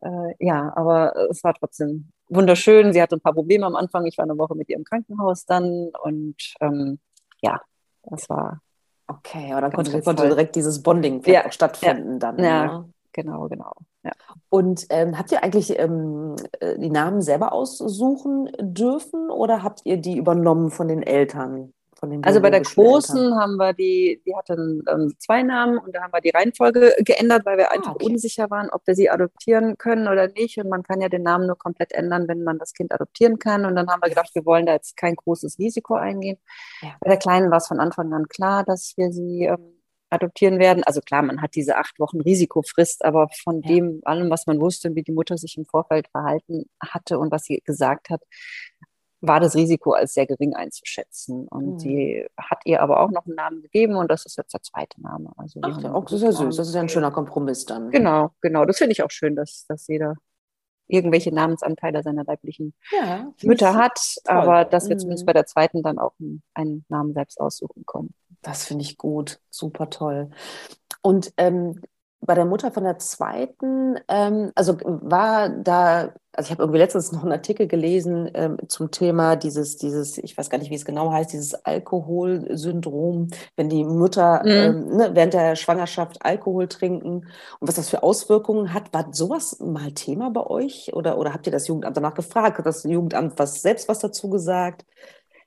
Äh, 0.00 0.34
ja, 0.38 0.72
aber 0.76 1.16
es 1.30 1.42
war 1.42 1.54
trotzdem 1.54 2.12
wunderschön. 2.28 2.92
Sie 2.92 3.00
hatte 3.00 3.16
ein 3.16 3.20
paar 3.20 3.32
Probleme 3.32 3.66
am 3.66 3.76
Anfang. 3.76 4.06
Ich 4.06 4.18
war 4.18 4.24
eine 4.24 4.38
Woche 4.38 4.54
mit 4.54 4.68
ihr 4.68 4.76
im 4.76 4.84
Krankenhaus 4.84 5.46
dann 5.46 5.90
und 6.02 6.36
ähm, 6.60 6.98
ja, 7.40 7.60
das 8.02 8.28
war. 8.28 8.60
Okay, 9.08 9.52
aber 9.52 9.60
dann 9.62 9.72
konnte, 9.72 10.00
konnte 10.02 10.26
direkt 10.26 10.56
dieses 10.56 10.82
Bonding 10.82 11.22
ja, 11.26 11.50
stattfinden 11.50 12.14
ja, 12.14 12.18
dann. 12.18 12.38
Ja, 12.38 12.66
ne? 12.66 12.92
genau, 13.12 13.48
genau. 13.48 13.72
Ja. 14.02 14.12
Und 14.48 14.86
ähm, 14.90 15.16
habt 15.16 15.30
ihr 15.32 15.44
eigentlich 15.44 15.78
ähm, 15.78 16.34
äh, 16.60 16.78
die 16.78 16.90
Namen 16.90 17.22
selber 17.22 17.52
aussuchen 17.52 18.50
dürfen 18.60 19.30
oder 19.30 19.62
habt 19.62 19.82
ihr 19.84 19.96
die 19.96 20.16
übernommen 20.16 20.70
von 20.70 20.88
den 20.88 21.02
Eltern? 21.02 21.72
Also 22.22 22.40
bei 22.40 22.50
der 22.50 22.60
großen 22.60 23.34
haben 23.36 23.56
wir 23.56 23.72
die, 23.72 24.20
die 24.26 24.36
hatten 24.36 24.82
ähm, 24.88 25.14
zwei 25.18 25.42
Namen 25.42 25.78
und 25.78 25.94
da 25.94 26.02
haben 26.02 26.12
wir 26.12 26.20
die 26.20 26.30
Reihenfolge 26.30 26.94
geändert, 26.98 27.46
weil 27.46 27.56
wir 27.56 27.70
ah, 27.70 27.74
einfach 27.74 27.94
okay. 27.94 28.04
unsicher 28.04 28.50
waren, 28.50 28.68
ob 28.70 28.86
wir 28.86 28.94
sie 28.94 29.08
adoptieren 29.08 29.78
können 29.78 30.06
oder 30.06 30.28
nicht. 30.28 30.58
Und 30.58 30.68
man 30.68 30.82
kann 30.82 31.00
ja 31.00 31.08
den 31.08 31.22
Namen 31.22 31.46
nur 31.46 31.56
komplett 31.56 31.92
ändern, 31.92 32.28
wenn 32.28 32.42
man 32.42 32.58
das 32.58 32.74
Kind 32.74 32.92
adoptieren 32.92 33.38
kann. 33.38 33.64
Und 33.64 33.76
dann 33.76 33.88
haben 33.88 34.00
wir 34.02 34.10
gedacht, 34.10 34.30
wir 34.34 34.44
wollen 34.44 34.66
da 34.66 34.74
jetzt 34.74 34.96
kein 34.96 35.16
großes 35.16 35.58
Risiko 35.58 35.94
eingehen. 35.94 36.38
Ja. 36.82 36.94
Bei 37.00 37.08
der 37.08 37.18
Kleinen 37.18 37.50
war 37.50 37.58
es 37.58 37.66
von 37.66 37.80
Anfang 37.80 38.12
an 38.12 38.28
klar, 38.28 38.64
dass 38.64 38.92
wir 38.96 39.10
sie 39.12 39.44
ähm, 39.44 39.76
adoptieren 40.10 40.58
werden. 40.58 40.84
Also 40.84 41.00
klar, 41.00 41.22
man 41.22 41.40
hat 41.40 41.54
diese 41.54 41.76
acht 41.76 41.98
Wochen 41.98 42.20
Risikofrist, 42.20 43.04
aber 43.04 43.28
von 43.42 43.62
ja. 43.62 43.68
dem 43.68 44.00
allem, 44.04 44.30
was 44.30 44.46
man 44.46 44.60
wusste, 44.60 44.94
wie 44.94 45.02
die 45.02 45.12
Mutter 45.12 45.38
sich 45.38 45.56
im 45.56 45.64
Vorfeld 45.64 46.08
verhalten 46.08 46.68
hatte 46.80 47.18
und 47.18 47.32
was 47.32 47.44
sie 47.44 47.62
gesagt 47.64 48.10
hat, 48.10 48.22
war 49.26 49.40
das 49.40 49.54
Risiko 49.54 49.92
als 49.92 50.14
sehr 50.14 50.26
gering 50.26 50.54
einzuschätzen. 50.54 51.46
Und 51.48 51.74
mhm. 51.74 51.78
sie 51.78 52.26
hat 52.36 52.60
ihr 52.64 52.82
aber 52.82 53.00
auch 53.00 53.10
noch 53.10 53.26
einen 53.26 53.36
Namen 53.36 53.62
gegeben 53.62 53.96
und 53.96 54.10
das 54.10 54.26
ist 54.26 54.36
jetzt 54.36 54.52
der 54.52 54.62
zweite 54.62 55.00
Name. 55.00 55.32
Also 55.36 55.60
Ach, 55.62 55.84
auch, 55.84 56.04
das 56.04 56.14
ist 56.14 56.22
ja 56.22 56.32
süß, 56.32 56.56
das 56.56 56.68
ist 56.68 56.74
ja 56.74 56.80
ein 56.80 56.88
schöner 56.88 57.10
Kompromiss 57.10 57.64
dann. 57.66 57.90
Genau, 57.90 58.30
genau. 58.40 58.64
Das 58.64 58.78
finde 58.78 58.92
ich 58.92 59.02
auch 59.02 59.10
schön, 59.10 59.36
dass, 59.36 59.66
dass 59.68 59.86
jeder 59.86 60.16
irgendwelche 60.88 61.34
Namensanteile 61.34 62.02
seiner 62.02 62.24
leiblichen 62.24 62.74
ja, 62.92 63.32
Mütter 63.42 63.74
hat, 63.74 63.98
toll. 64.24 64.34
aber 64.34 64.64
dass 64.64 64.88
wir 64.88 64.96
mhm. 64.96 65.00
zumindest 65.00 65.26
bei 65.26 65.32
der 65.32 65.46
zweiten 65.46 65.82
dann 65.82 65.98
auch 65.98 66.12
einen 66.54 66.84
Namen 66.88 67.12
selbst 67.12 67.40
aussuchen 67.40 67.84
können. 67.86 68.14
Das 68.42 68.64
finde 68.64 68.84
ich 68.84 68.96
gut, 68.96 69.40
super 69.50 69.90
toll. 69.90 70.30
Und 71.02 71.32
ähm, 71.36 71.80
bei 72.20 72.34
der 72.34 72.44
Mutter 72.44 72.70
von 72.70 72.84
der 72.84 72.98
zweiten, 72.98 73.98
ähm, 74.08 74.52
also 74.54 74.78
war 74.82 75.48
da, 75.48 76.14
also 76.36 76.48
ich 76.48 76.50
habe 76.50 76.62
irgendwie 76.62 76.78
letztens 76.78 77.12
noch 77.12 77.22
einen 77.22 77.32
Artikel 77.32 77.66
gelesen 77.66 78.30
ähm, 78.34 78.58
zum 78.68 78.90
Thema 78.90 79.36
dieses, 79.36 79.76
dieses, 79.76 80.18
ich 80.18 80.36
weiß 80.36 80.50
gar 80.50 80.58
nicht, 80.58 80.70
wie 80.70 80.74
es 80.74 80.84
genau 80.84 81.10
heißt, 81.10 81.32
dieses 81.32 81.54
Alkoholsyndrom, 81.54 83.30
wenn 83.56 83.68
die 83.68 83.84
Mutter 83.84 84.42
mhm. 84.44 84.50
ähm, 84.50 84.96
ne, 84.96 85.10
während 85.14 85.34
der 85.34 85.56
Schwangerschaft 85.56 86.24
Alkohol 86.24 86.68
trinken 86.68 87.26
und 87.58 87.68
was 87.68 87.76
das 87.76 87.88
für 87.88 88.02
Auswirkungen 88.02 88.74
hat. 88.74 88.92
War 88.92 89.08
sowas 89.12 89.58
mal 89.60 89.92
Thema 89.92 90.30
bei 90.30 90.46
euch 90.46 90.92
oder, 90.92 91.18
oder 91.18 91.32
habt 91.32 91.46
ihr 91.46 91.52
das 91.52 91.68
Jugendamt 91.68 91.96
danach 91.96 92.14
gefragt? 92.14 92.58
Hat 92.58 92.66
das 92.66 92.84
Jugendamt 92.84 93.38
was 93.38 93.62
selbst 93.62 93.88
was 93.88 94.00
dazu 94.00 94.28
gesagt? 94.28 94.84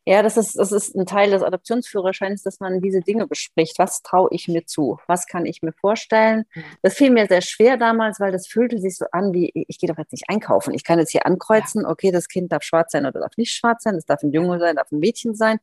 Ja, 0.10 0.24
das 0.24 0.38
ist, 0.38 0.57
das 0.57 0.72
ist 0.72 0.95
ein 0.95 1.05
Teil 1.05 1.30
des 1.30 1.43
Adoptionsführerscheins, 1.43 2.41
dass 2.41 2.60
man 2.60 2.82
diese 2.82 2.99
Dinge 2.99 3.28
bespricht. 3.28 3.78
Was 3.78 4.01
traue 4.01 4.30
ich 4.32 4.47
mir 4.47 4.66
zu? 4.66 4.97
Was 5.05 5.28
kann 5.28 5.45
ich 5.45 5.62
mir 5.62 5.72
vorstellen? 5.72 6.45
Mhm. 6.55 6.64
Das 6.82 6.95
fiel 6.95 7.12
mir 7.12 7.28
sehr 7.28 7.41
schwer 7.41 7.78
damals, 7.78 8.20
weil 8.20 8.32
das 8.32 8.47
fühlte 8.47 8.80
sich 8.80 8.97
so 8.97 9.05
an, 9.12 9.34
wie 9.34 9.51
ich 9.53 9.78
gehe 9.78 9.88
doch 9.88 9.99
jetzt 9.99 10.12
nicht 10.12 10.28
einkaufen. 10.28 10.74
Ich 10.74 10.84
kann 10.84 10.97
jetzt 10.97 11.12
hier 11.12 11.28
ankreuzen, 11.28 11.86
okay, 11.86 12.10
das 12.10 12.28
Kind 12.28 12.51
darf 12.51 12.64
schwarz 12.64 12.91
sein 12.91 13.05
oder 13.05 13.20
darf 13.20 13.38
nicht 13.38 13.53
schwarz 13.53 13.84
sein, 13.84 13.93
es 13.93 14.05
darf 14.05 14.24
ein 14.24 14.32
Junge 14.32 14.57
sein, 14.57 14.78
darf 14.78 14.91
ein 14.91 14.97
Mädchen 14.97 15.36
sein, 15.36 15.60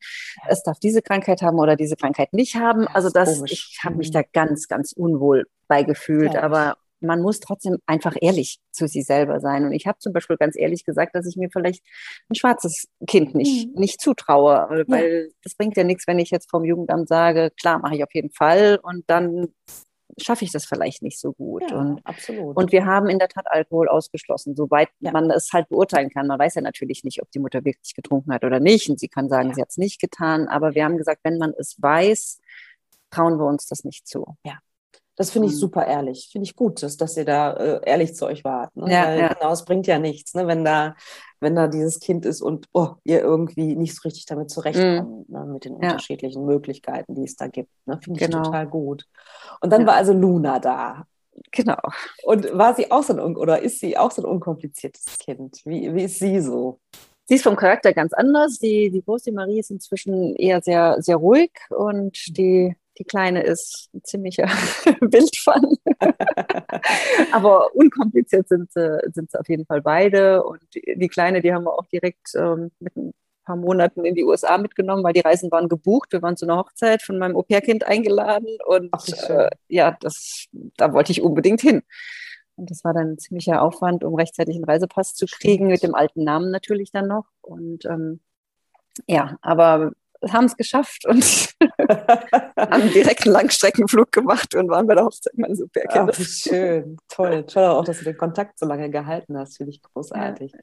es 0.46 0.62
darf 0.62 0.78
diese 0.78 1.02
Krankheit 1.02 1.42
haben 1.42 1.58
oder 1.58 1.74
diese 1.74 1.96
Krankheit 1.96 2.32
nicht 2.32 2.54
haben. 2.54 2.86
Also 2.86 3.10
das, 3.10 3.42
ich 3.46 3.80
habe 3.82 3.96
mich 3.96 4.10
mhm. 4.10 4.12
da 4.12 4.22
ganz, 4.32 4.68
ganz 4.68 4.92
unwohl 4.92 5.46
beigefühlt. 5.66 6.36
Aber 6.36 6.76
man 7.06 7.22
muss 7.22 7.40
trotzdem 7.40 7.78
einfach 7.86 8.14
ehrlich 8.20 8.58
zu 8.72 8.86
sich 8.86 9.04
selber 9.04 9.40
sein. 9.40 9.64
Und 9.64 9.72
ich 9.72 9.86
habe 9.86 9.98
zum 9.98 10.12
Beispiel 10.12 10.36
ganz 10.36 10.56
ehrlich 10.56 10.84
gesagt, 10.84 11.14
dass 11.14 11.26
ich 11.26 11.36
mir 11.36 11.48
vielleicht 11.50 11.82
ein 12.28 12.34
schwarzes 12.34 12.88
Kind 13.06 13.34
nicht, 13.34 13.68
mhm. 13.68 13.80
nicht 13.80 14.00
zutraue, 14.00 14.84
weil 14.88 15.26
ja. 15.28 15.34
das 15.42 15.54
bringt 15.54 15.76
ja 15.76 15.84
nichts, 15.84 16.06
wenn 16.06 16.18
ich 16.18 16.30
jetzt 16.30 16.50
vom 16.50 16.64
Jugendamt 16.64 17.08
sage, 17.08 17.50
klar, 17.58 17.78
mache 17.78 17.96
ich 17.96 18.02
auf 18.02 18.14
jeden 18.14 18.30
Fall 18.30 18.78
und 18.82 19.04
dann 19.06 19.48
schaffe 20.18 20.44
ich 20.44 20.52
das 20.52 20.64
vielleicht 20.64 21.02
nicht 21.02 21.20
so 21.20 21.32
gut. 21.32 21.70
Ja, 21.70 21.78
und, 21.78 22.00
absolut. 22.04 22.56
und 22.56 22.72
wir 22.72 22.86
haben 22.86 23.08
in 23.08 23.18
der 23.18 23.28
Tat 23.28 23.46
Alkohol 23.48 23.88
ausgeschlossen, 23.88 24.56
soweit 24.56 24.88
ja. 25.00 25.12
man 25.12 25.30
es 25.30 25.52
halt 25.52 25.68
beurteilen 25.68 26.10
kann. 26.10 26.26
Man 26.26 26.38
weiß 26.38 26.54
ja 26.54 26.62
natürlich 26.62 27.04
nicht, 27.04 27.22
ob 27.22 27.30
die 27.30 27.38
Mutter 27.38 27.64
wirklich 27.64 27.94
getrunken 27.94 28.32
hat 28.32 28.44
oder 28.44 28.60
nicht. 28.60 28.88
Und 28.88 28.98
sie 28.98 29.08
kann 29.08 29.28
sagen, 29.28 29.50
ja. 29.50 29.54
sie 29.54 29.60
hat 29.62 29.70
es 29.70 29.76
nicht 29.76 30.00
getan. 30.00 30.48
Aber 30.48 30.74
wir 30.74 30.84
haben 30.84 30.96
gesagt, 30.96 31.20
wenn 31.24 31.38
man 31.38 31.52
es 31.58 31.76
weiß, 31.80 32.40
trauen 33.10 33.38
wir 33.38 33.46
uns 33.46 33.66
das 33.66 33.84
nicht 33.84 34.06
zu. 34.06 34.24
Ja. 34.44 34.58
Das 35.16 35.30
finde 35.30 35.48
ich 35.48 35.54
mhm. 35.54 35.58
super 35.58 35.86
ehrlich. 35.86 36.28
Finde 36.30 36.44
ich 36.44 36.54
gut, 36.54 36.82
dass, 36.82 36.96
dass 36.96 37.16
ihr 37.16 37.24
da 37.24 37.54
äh, 37.54 37.80
ehrlich 37.84 38.14
zu 38.14 38.26
euch 38.26 38.44
wart. 38.44 38.76
Ne? 38.76 38.92
Ja, 38.92 39.06
Weil, 39.06 39.18
ja. 39.18 39.32
Genau, 39.32 39.52
es 39.52 39.64
bringt 39.64 39.86
ja 39.86 39.98
nichts, 39.98 40.34
ne? 40.34 40.46
wenn, 40.46 40.64
da, 40.64 40.94
wenn 41.40 41.56
da 41.56 41.68
dieses 41.68 42.00
Kind 42.00 42.26
ist 42.26 42.42
und 42.42 42.66
oh, 42.72 42.90
ihr 43.02 43.20
irgendwie 43.20 43.74
nicht 43.76 43.96
so 43.96 44.02
richtig 44.04 44.26
damit 44.26 44.50
zurechtkommt, 44.50 45.28
mhm. 45.28 45.34
ne? 45.34 45.46
mit 45.46 45.64
den 45.64 45.72
ja. 45.80 45.90
unterschiedlichen 45.90 46.44
Möglichkeiten, 46.44 47.14
die 47.14 47.24
es 47.24 47.34
da 47.36 47.48
gibt. 47.48 47.70
Ne? 47.86 47.98
Finde 48.02 48.20
ich 48.20 48.26
genau. 48.26 48.44
total 48.44 48.66
gut. 48.66 49.06
Und 49.60 49.72
dann 49.72 49.86
war 49.86 49.94
also 49.94 50.12
Luna 50.12 50.58
da. 50.58 51.04
Genau. 51.50 51.78
Und 52.24 52.56
war 52.56 52.74
sie 52.74 52.90
auch 52.90 53.02
so 53.02 53.14
ein, 53.14 53.36
oder 53.36 53.60
ist 53.60 53.80
sie 53.80 53.96
auch 53.96 54.10
so 54.10 54.22
ein 54.22 54.26
unkompliziertes 54.26 55.18
Kind? 55.18 55.60
Wie, 55.64 55.94
wie 55.94 56.04
ist 56.04 56.18
sie 56.18 56.40
so? 56.40 56.78
Sie 57.24 57.34
ist 57.34 57.42
vom 57.42 57.56
Charakter 57.56 57.92
ganz 57.92 58.12
anders. 58.12 58.58
Die, 58.58 58.90
die 58.90 59.02
große 59.02 59.32
Marie 59.32 59.58
ist 59.58 59.70
inzwischen 59.70 60.36
eher 60.36 60.62
sehr, 60.62 60.96
sehr 61.00 61.16
ruhig 61.16 61.50
und 61.70 62.36
die 62.36 62.76
die 62.98 63.04
Kleine 63.04 63.42
ist 63.42 63.90
ein 63.94 64.02
ziemlicher 64.04 64.44
Wildfang. 65.00 65.76
Aber 67.32 67.74
unkompliziert 67.74 68.48
sind 68.48 68.72
sie, 68.72 68.98
sind 69.12 69.30
sie 69.30 69.38
auf 69.38 69.48
jeden 69.48 69.66
Fall 69.66 69.82
beide. 69.82 70.44
Und 70.44 70.62
die 70.74 71.08
Kleine, 71.08 71.42
die 71.42 71.52
haben 71.52 71.64
wir 71.64 71.78
auch 71.78 71.86
direkt 71.86 72.34
ähm, 72.34 72.70
mit 72.80 72.96
ein 72.96 73.12
paar 73.44 73.56
Monaten 73.56 74.04
in 74.04 74.14
die 74.14 74.24
USA 74.24 74.58
mitgenommen, 74.58 75.04
weil 75.04 75.12
die 75.12 75.20
Reisen 75.20 75.50
waren 75.50 75.68
gebucht. 75.68 76.12
Wir 76.12 76.22
waren 76.22 76.36
zu 76.36 76.46
einer 76.46 76.58
Hochzeit 76.58 77.02
von 77.02 77.18
meinem 77.18 77.36
Au-pair-Kind 77.36 77.86
eingeladen. 77.86 78.58
Und 78.66 78.88
Ach, 78.92 79.06
äh, 79.28 79.50
ja, 79.68 79.96
das, 80.00 80.46
da 80.76 80.92
wollte 80.92 81.12
ich 81.12 81.22
unbedingt 81.22 81.60
hin. 81.60 81.82
Und 82.56 82.70
das 82.70 82.84
war 82.84 82.94
dann 82.94 83.12
ein 83.12 83.18
ziemlicher 83.18 83.62
Aufwand, 83.62 84.02
um 84.02 84.14
rechtzeitig 84.14 84.56
einen 84.56 84.64
Reisepass 84.64 85.14
zu 85.14 85.26
kriegen, 85.26 85.66
mit 85.68 85.82
dem 85.82 85.94
alten 85.94 86.24
Namen 86.24 86.50
natürlich 86.50 86.90
dann 86.90 87.06
noch. 87.06 87.26
Und 87.42 87.84
ähm, 87.84 88.20
ja, 89.06 89.36
aber 89.42 89.92
haben 90.32 90.46
es 90.46 90.56
geschafft 90.56 91.06
und 91.06 91.24
haben 92.58 92.90
direkt 92.92 93.24
einen 93.26 93.32
Langstreckenflug 93.32 94.12
gemacht 94.12 94.54
und 94.54 94.68
waren 94.68 94.86
bei 94.86 94.94
der 94.94 95.04
Hochzeit 95.04 95.36
meines 95.36 95.62
au 95.62 95.66
pair 95.72 96.12
schön, 96.12 96.96
toll. 97.08 97.44
Toll 97.44 97.64
auch, 97.64 97.84
dass 97.84 97.98
du 97.98 98.04
den 98.04 98.16
Kontakt 98.16 98.58
so 98.58 98.66
lange 98.66 98.90
gehalten 98.90 99.38
hast, 99.38 99.56
finde 99.56 99.70
ich 99.70 99.82
großartig. 99.82 100.52
Ja. 100.52 100.58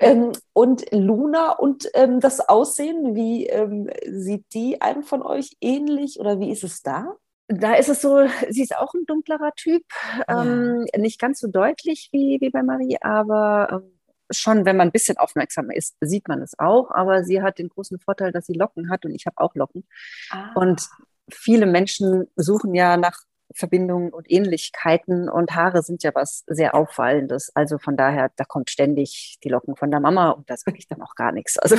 Ähm, 0.00 0.32
und 0.52 0.84
Luna 0.92 1.52
und 1.52 1.88
ähm, 1.94 2.20
das 2.20 2.40
Aussehen, 2.48 3.14
wie 3.14 3.46
ähm, 3.46 3.90
sieht 4.06 4.44
die 4.54 4.80
einem 4.80 5.02
von 5.02 5.22
euch 5.22 5.56
ähnlich 5.60 6.18
oder 6.20 6.40
wie 6.40 6.50
ist 6.50 6.64
es 6.64 6.82
da? 6.82 7.16
Da 7.48 7.74
ist 7.74 7.88
es 7.88 8.02
so, 8.02 8.26
sie 8.50 8.62
ist 8.62 8.76
auch 8.76 8.92
ein 8.92 9.06
dunklerer 9.06 9.52
Typ, 9.56 9.82
ja. 10.28 10.42
Ähm, 10.42 10.86
nicht 10.96 11.18
ganz 11.18 11.40
so 11.40 11.48
deutlich 11.48 12.10
wie, 12.12 12.38
wie 12.40 12.50
bei 12.50 12.62
Marie, 12.62 12.98
aber 13.00 13.82
ähm, 13.82 13.97
schon, 14.30 14.64
wenn 14.64 14.76
man 14.76 14.88
ein 14.88 14.92
bisschen 14.92 15.16
aufmerksam 15.16 15.70
ist, 15.70 15.96
sieht 16.00 16.28
man 16.28 16.42
es 16.42 16.58
auch. 16.58 16.90
Aber 16.90 17.24
sie 17.24 17.42
hat 17.42 17.58
den 17.58 17.68
großen 17.68 17.98
Vorteil, 17.98 18.32
dass 18.32 18.46
sie 18.46 18.54
Locken 18.54 18.90
hat 18.90 19.04
und 19.04 19.14
ich 19.14 19.26
habe 19.26 19.38
auch 19.38 19.54
Locken. 19.54 19.86
Ah. 20.30 20.52
Und 20.54 20.82
viele 21.30 21.66
Menschen 21.66 22.26
suchen 22.36 22.74
ja 22.74 22.96
nach 22.96 23.20
Verbindungen 23.54 24.12
und 24.12 24.30
Ähnlichkeiten 24.30 25.28
und 25.28 25.54
Haare 25.54 25.82
sind 25.82 26.02
ja 26.02 26.14
was 26.14 26.44
sehr 26.46 26.74
Auffallendes. 26.74 27.50
Also 27.54 27.78
von 27.78 27.96
daher, 27.96 28.30
da 28.36 28.44
kommt 28.44 28.70
ständig 28.70 29.38
die 29.42 29.48
Locken 29.48 29.74
von 29.76 29.90
der 29.90 30.00
Mama 30.00 30.30
und 30.30 30.50
da 30.50 30.56
sage 30.56 30.76
ich 30.78 30.86
dann 30.86 31.02
auch 31.02 31.14
gar 31.14 31.32
nichts. 31.32 31.58
Also 31.58 31.76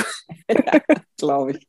glaube 1.18 1.52
ich. 1.52 1.68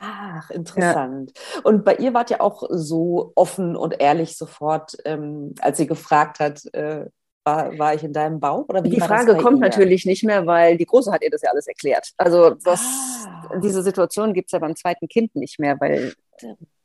Ach, 0.00 0.50
interessant. 0.50 1.32
Ja. 1.34 1.60
Und 1.62 1.84
bei 1.84 1.96
ihr 1.96 2.14
wart 2.14 2.30
ja 2.30 2.40
auch 2.40 2.64
so 2.70 3.32
offen 3.36 3.76
und 3.76 4.00
ehrlich 4.00 4.36
sofort, 4.36 4.96
ähm, 5.04 5.54
als 5.60 5.76
sie 5.76 5.86
gefragt 5.86 6.40
hat, 6.40 6.64
äh, 6.74 7.06
war, 7.44 7.78
war 7.78 7.94
ich 7.94 8.04
in 8.04 8.12
deinem 8.12 8.40
Bauch? 8.40 8.68
Oder 8.68 8.82
die 8.82 9.00
Frage 9.00 9.36
kommt 9.36 9.58
ihr? 9.58 9.60
natürlich 9.60 10.04
nicht 10.04 10.24
mehr, 10.24 10.46
weil 10.46 10.76
die 10.76 10.86
Große 10.86 11.10
hat 11.10 11.22
ihr 11.22 11.30
das 11.30 11.42
ja 11.42 11.50
alles 11.50 11.66
erklärt. 11.66 12.10
Also 12.16 12.50
das, 12.50 12.80
ah. 13.26 13.58
diese 13.62 13.82
Situation 13.82 14.34
gibt 14.34 14.48
es 14.48 14.52
ja 14.52 14.58
beim 14.58 14.76
zweiten 14.76 15.08
Kind 15.08 15.34
nicht 15.34 15.58
mehr, 15.58 15.80
weil 15.80 16.14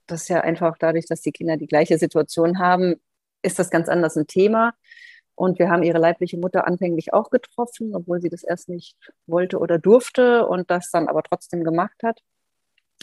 das 0.08 0.28
ja 0.28 0.42
einfach 0.42 0.78
dadurch, 0.78 1.06
dass 1.08 1.22
die 1.22 1.32
Kinder 1.32 1.58
die 1.58 1.68
gleiche 1.68 1.98
Situation 1.98 2.60
haben, 2.60 2.96
ist 3.42 3.60
das 3.60 3.70
ganz 3.70 3.90
anders 3.90 4.16
ein 4.16 4.28
Thema. 4.28 4.74
Und 5.36 5.60
wir 5.60 5.70
haben 5.70 5.84
ihre 5.84 5.98
leibliche 5.98 6.38
Mutter 6.38 6.66
anfänglich 6.66 7.14
auch 7.14 7.30
getroffen, 7.30 7.94
obwohl 7.94 8.22
sie 8.22 8.30
das 8.30 8.44
erst 8.44 8.70
nicht 8.70 8.96
wollte 9.28 9.60
oder 9.60 9.78
durfte 9.78 10.48
und 10.48 10.72
das 10.72 10.90
dann 10.92 11.10
aber 11.10 11.24
trotzdem 11.24 11.64
gemacht 11.64 12.02
hat. 12.04 12.22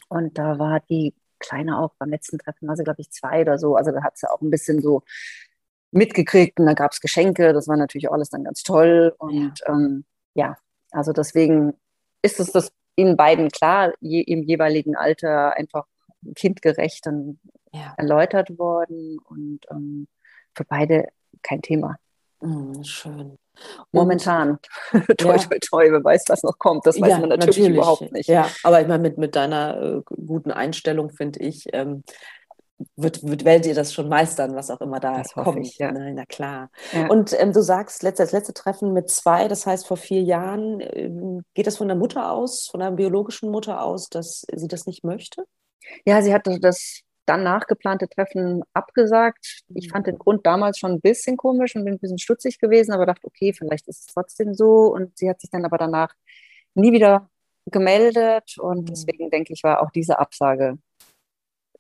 Und 0.09 0.39
da 0.39 0.59
war 0.59 0.81
die 0.81 1.15
Kleine 1.39 1.79
auch 1.79 1.93
beim 1.99 2.09
letzten 2.09 2.39
Treffen, 2.39 2.69
war 2.69 2.77
sie, 2.77 2.85
glaube 2.85 3.03
ich, 3.03 3.11
zwei 3.11 3.43
oder 3.43 3.59
so. 3.59 3.77
Also 3.77 3.91
da 3.91 4.03
hat 4.03 4.17
sie 4.17 4.31
auch 4.31 4.41
ein 4.41 4.51
bisschen 4.51 4.81
so 4.81 5.03
mitgekriegt 5.93 6.59
und 6.59 6.67
da 6.67 6.75
gab 6.75 6.93
es 6.93 7.01
Geschenke. 7.01 7.53
Das 7.53 7.69
war 7.69 7.77
natürlich 7.77 8.11
alles 8.11 8.31
dann 8.31 8.45
ganz 8.45 8.63
toll. 8.63 9.15
Und 9.19 9.61
ja, 9.61 9.75
ähm, 9.75 10.05
ja 10.35 10.57
also 10.91 11.13
deswegen 11.13 11.75
ist 12.23 12.41
es 12.41 12.53
das 12.53 12.73
ihnen 12.97 13.17
beiden 13.17 13.51
klar, 13.51 13.93
je, 14.01 14.21
im 14.21 14.43
jeweiligen 14.43 14.97
Alter 14.97 15.57
einfach 15.57 15.87
kindgerecht 16.35 17.07
und 17.07 17.41
ja. 17.73 17.95
erläutert 17.97 18.59
worden 18.59 19.19
und 19.25 19.61
ähm, 19.71 20.07
für 20.55 20.65
beide 20.65 21.09
kein 21.43 21.63
Thema. 21.63 21.97
Mm, 22.41 22.83
schön. 22.83 23.39
Momentan. 23.93 24.59
toi, 25.19 25.37
toi, 25.37 25.59
toi, 25.61 25.91
wer 25.91 26.05
weiß, 26.05 26.25
was 26.29 26.43
noch 26.43 26.59
kommt. 26.59 26.87
Das 26.87 27.01
weiß 27.01 27.11
ja, 27.11 27.19
man 27.19 27.29
natürlich, 27.29 27.59
natürlich, 27.59 27.77
überhaupt 27.77 28.13
nicht. 28.13 28.29
Ja, 28.29 28.49
aber 28.63 28.81
ich 28.81 28.89
meine, 28.89 29.03
mit, 29.03 29.19
mit 29.19 29.37
deiner 29.37 29.81
äh, 29.81 30.03
guten 30.05 30.51
Einstellung, 30.51 31.11
finde 31.11 31.41
ich, 31.41 31.67
ähm, 31.73 32.03
wird, 32.97 33.23
wird 33.23 33.45
Welt 33.45 33.67
ihr 33.67 33.75
das 33.75 33.93
schon 33.93 34.09
meistern, 34.09 34.55
was 34.55 34.71
auch 34.71 34.81
immer 34.81 35.01
da 35.01 35.19
das 35.19 35.33
kommt. 35.33 35.67
Ich, 35.67 35.79
ja. 35.79 35.93
Na, 35.93 36.11
na 36.11 36.27
klar. 36.27 36.71
Ja. 36.93 37.09
Und 37.09 37.35
ähm, 37.39 37.53
du 37.53 37.63
sagst, 37.63 38.03
letzte, 38.03 38.23
das 38.23 38.33
letzte 38.33 38.55
Treffen 38.55 38.93
mit 38.93 39.11
zwei, 39.11 39.49
das 39.49 39.67
heißt 39.67 39.87
vor 39.87 39.97
vier 39.97 40.23
Jahren, 40.23 40.81
ähm, 40.81 41.43
geht 41.55 41.67
das 41.67 41.77
von 41.79 41.89
der 41.89 41.97
Mutter 41.97 42.31
aus, 42.31 42.69
von 42.71 42.81
der 42.81 42.91
biologischen 42.91 43.51
Mutter 43.51 43.83
aus, 43.83 44.09
dass 44.09 44.45
sie 44.53 44.69
das 44.69 44.87
nicht 44.87 45.05
möchte? 45.05 45.45
Ja, 46.05 46.23
sie 46.23 46.33
hatte 46.33 46.59
das 46.61 47.03
dann 47.27 47.45
nachgeplante 47.45 48.09
Treffen 48.09 48.63
abgesagt. 48.73 49.63
Ich 49.75 49.91
fand 49.91 50.07
den 50.07 50.19
Grund 50.19 50.45
damals 50.45 50.79
schon 50.79 50.93
ein 50.93 51.01
bisschen 51.01 51.37
komisch 51.37 51.77
und 51.77 51.85
bin 51.85 51.95
ein 51.95 51.99
bisschen 51.99 52.19
stutzig 52.19 52.59
gewesen, 52.59 52.93
aber 52.93 53.07
dachte, 53.07 53.27
okay, 53.27 53.53
vielleicht 53.53 53.89
ist 53.89 54.01
es 54.01 54.07
trotzdem 54.07 54.55
so. 54.55 54.93
Und 54.93 55.17
sie 55.17 55.29
hat 55.31 55.41
sich 55.41 55.51
dann 55.51 55.65
aber 55.65 55.79
danach 55.79 56.13
nie 56.75 56.93
wieder 56.93 57.29
gemeldet 57.67 58.57
und 58.59 58.83
mhm. 58.83 58.87
deswegen 58.87 59.31
denke 59.31 59.53
ich, 59.53 59.63
war 59.63 59.83
auch 59.83 59.91
diese 59.91 60.19
Absage 60.19 60.79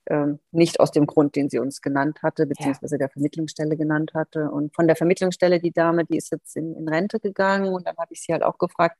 ähm, 0.06 0.40
nicht 0.50 0.80
aus 0.80 0.90
dem 0.90 1.06
Grund, 1.06 1.36
den 1.36 1.48
sie 1.48 1.58
uns 1.58 1.80
genannt 1.80 2.22
hatte, 2.22 2.46
beziehungsweise 2.46 2.96
ja. 2.96 2.98
der 2.98 3.10
Vermittlungsstelle 3.10 3.76
genannt 3.76 4.12
hatte. 4.14 4.50
Und 4.50 4.74
von 4.74 4.86
der 4.86 4.96
Vermittlungsstelle, 4.96 5.60
die 5.60 5.72
Dame, 5.72 6.04
die 6.04 6.16
ist 6.16 6.32
jetzt 6.32 6.56
in, 6.56 6.74
in 6.74 6.88
Rente 6.88 7.20
gegangen 7.20 7.72
und 7.72 7.86
dann 7.86 7.96
habe 7.96 8.12
ich 8.12 8.20
sie 8.20 8.32
halt 8.32 8.42
auch 8.42 8.58
gefragt, 8.58 8.96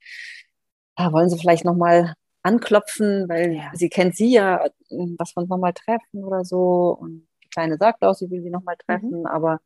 ah, 0.97 1.13
wollen 1.13 1.29
Sie 1.29 1.39
vielleicht 1.39 1.65
nochmal 1.65 2.15
anklopfen, 2.43 3.29
weil 3.29 3.55
ja. 3.55 3.71
sie 3.75 3.89
kennt 3.89 4.17
sie 4.17 4.33
ja, 4.33 4.69
dass 4.91 5.35
wir 5.37 5.43
uns 5.43 5.49
nochmal 5.49 5.73
treffen 5.73 6.25
oder 6.25 6.45
so. 6.45 6.97
Und 7.01 7.29
die 7.45 7.49
Kleine 7.49 7.77
sagt 7.79 8.03
auch, 8.03 8.15
sie 8.15 8.31
will 8.31 8.43
sie 8.43 8.51
nochmal 8.51 8.77
mhm. 8.77 8.85
treffen, 8.87 9.21
mhm. 9.21 9.27
aber 9.27 9.61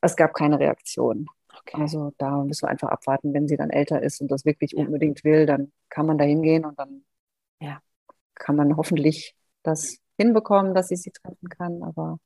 es 0.00 0.16
gab 0.16 0.34
keine 0.34 0.58
Reaktion. 0.58 1.26
Okay. 1.60 1.80
Also 1.80 2.12
da 2.18 2.42
müssen 2.44 2.66
wir 2.66 2.70
einfach 2.70 2.88
abwarten, 2.88 3.32
wenn 3.32 3.48
sie 3.48 3.56
dann 3.56 3.70
älter 3.70 4.02
ist 4.02 4.20
und 4.20 4.30
das 4.30 4.44
wirklich 4.44 4.72
ja. 4.72 4.84
unbedingt 4.84 5.24
will, 5.24 5.46
dann 5.46 5.72
kann 5.88 6.06
man 6.06 6.18
da 6.18 6.24
hingehen 6.24 6.64
und 6.64 6.78
dann 6.78 7.04
ja. 7.60 7.80
kann 8.34 8.56
man 8.56 8.76
hoffentlich 8.76 9.34
das 9.62 9.98
hinbekommen, 10.16 10.74
dass 10.74 10.90
ich 10.90 11.02
sie 11.02 11.10
treffen 11.10 11.48
kann. 11.48 11.82
Aber 11.82 12.18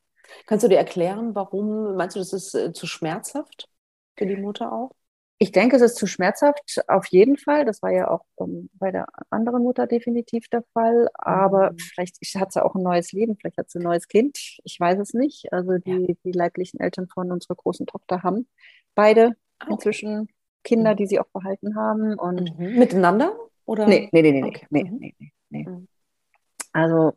kannst 0.46 0.64
du 0.64 0.68
dir 0.68 0.78
erklären, 0.78 1.34
warum 1.34 1.96
meinst 1.96 2.16
du, 2.16 2.20
das 2.20 2.32
ist 2.32 2.54
äh, 2.54 2.72
zu 2.72 2.86
schmerzhaft 2.86 3.68
für 4.16 4.26
die 4.26 4.36
Mutter 4.36 4.72
auch? 4.72 4.92
Ich 5.40 5.52
denke, 5.52 5.76
es 5.76 5.82
ist 5.82 5.94
zu 5.94 6.08
schmerzhaft, 6.08 6.82
auf 6.88 7.06
jeden 7.06 7.36
Fall. 7.36 7.64
Das 7.64 7.80
war 7.80 7.92
ja 7.92 8.10
auch 8.10 8.24
um, 8.34 8.70
bei 8.74 8.90
der 8.90 9.06
anderen 9.30 9.62
Mutter 9.62 9.86
definitiv 9.86 10.48
der 10.48 10.64
Fall. 10.72 11.08
Aber 11.14 11.70
mhm. 11.70 11.78
vielleicht 11.78 12.18
hat 12.34 12.52
sie 12.52 12.64
auch 12.64 12.74
ein 12.74 12.82
neues 12.82 13.12
Leben, 13.12 13.36
vielleicht 13.36 13.56
hat 13.56 13.70
sie 13.70 13.78
ein 13.78 13.84
neues 13.84 14.08
Kind. 14.08 14.36
Ich 14.64 14.80
weiß 14.80 14.98
es 14.98 15.14
nicht. 15.14 15.52
Also 15.52 15.78
die, 15.78 16.06
ja. 16.08 16.14
die 16.24 16.32
leiblichen 16.32 16.80
Eltern 16.80 17.06
von 17.06 17.30
unserer 17.30 17.54
großen 17.54 17.86
Tochter 17.86 18.24
haben 18.24 18.48
beide 18.96 19.36
ah, 19.60 19.66
okay. 19.66 19.74
inzwischen 19.74 20.28
Kinder, 20.64 20.92
mhm. 20.92 20.96
die 20.96 21.06
sie 21.06 21.20
auch 21.20 21.28
behalten 21.32 21.76
haben. 21.76 22.14
Und 22.14 22.58
mhm. 22.58 22.76
Miteinander? 22.76 23.38
Oder? 23.64 23.86
Nee, 23.86 24.08
nee, 24.10 24.22
nee, 24.22 24.32
nee, 24.32 24.44
okay. 24.44 24.66
nee, 24.70 24.82
nee, 24.82 25.14
nee, 25.18 25.32
nee. 25.50 25.68
Mhm. 25.68 25.86
Also 26.72 27.12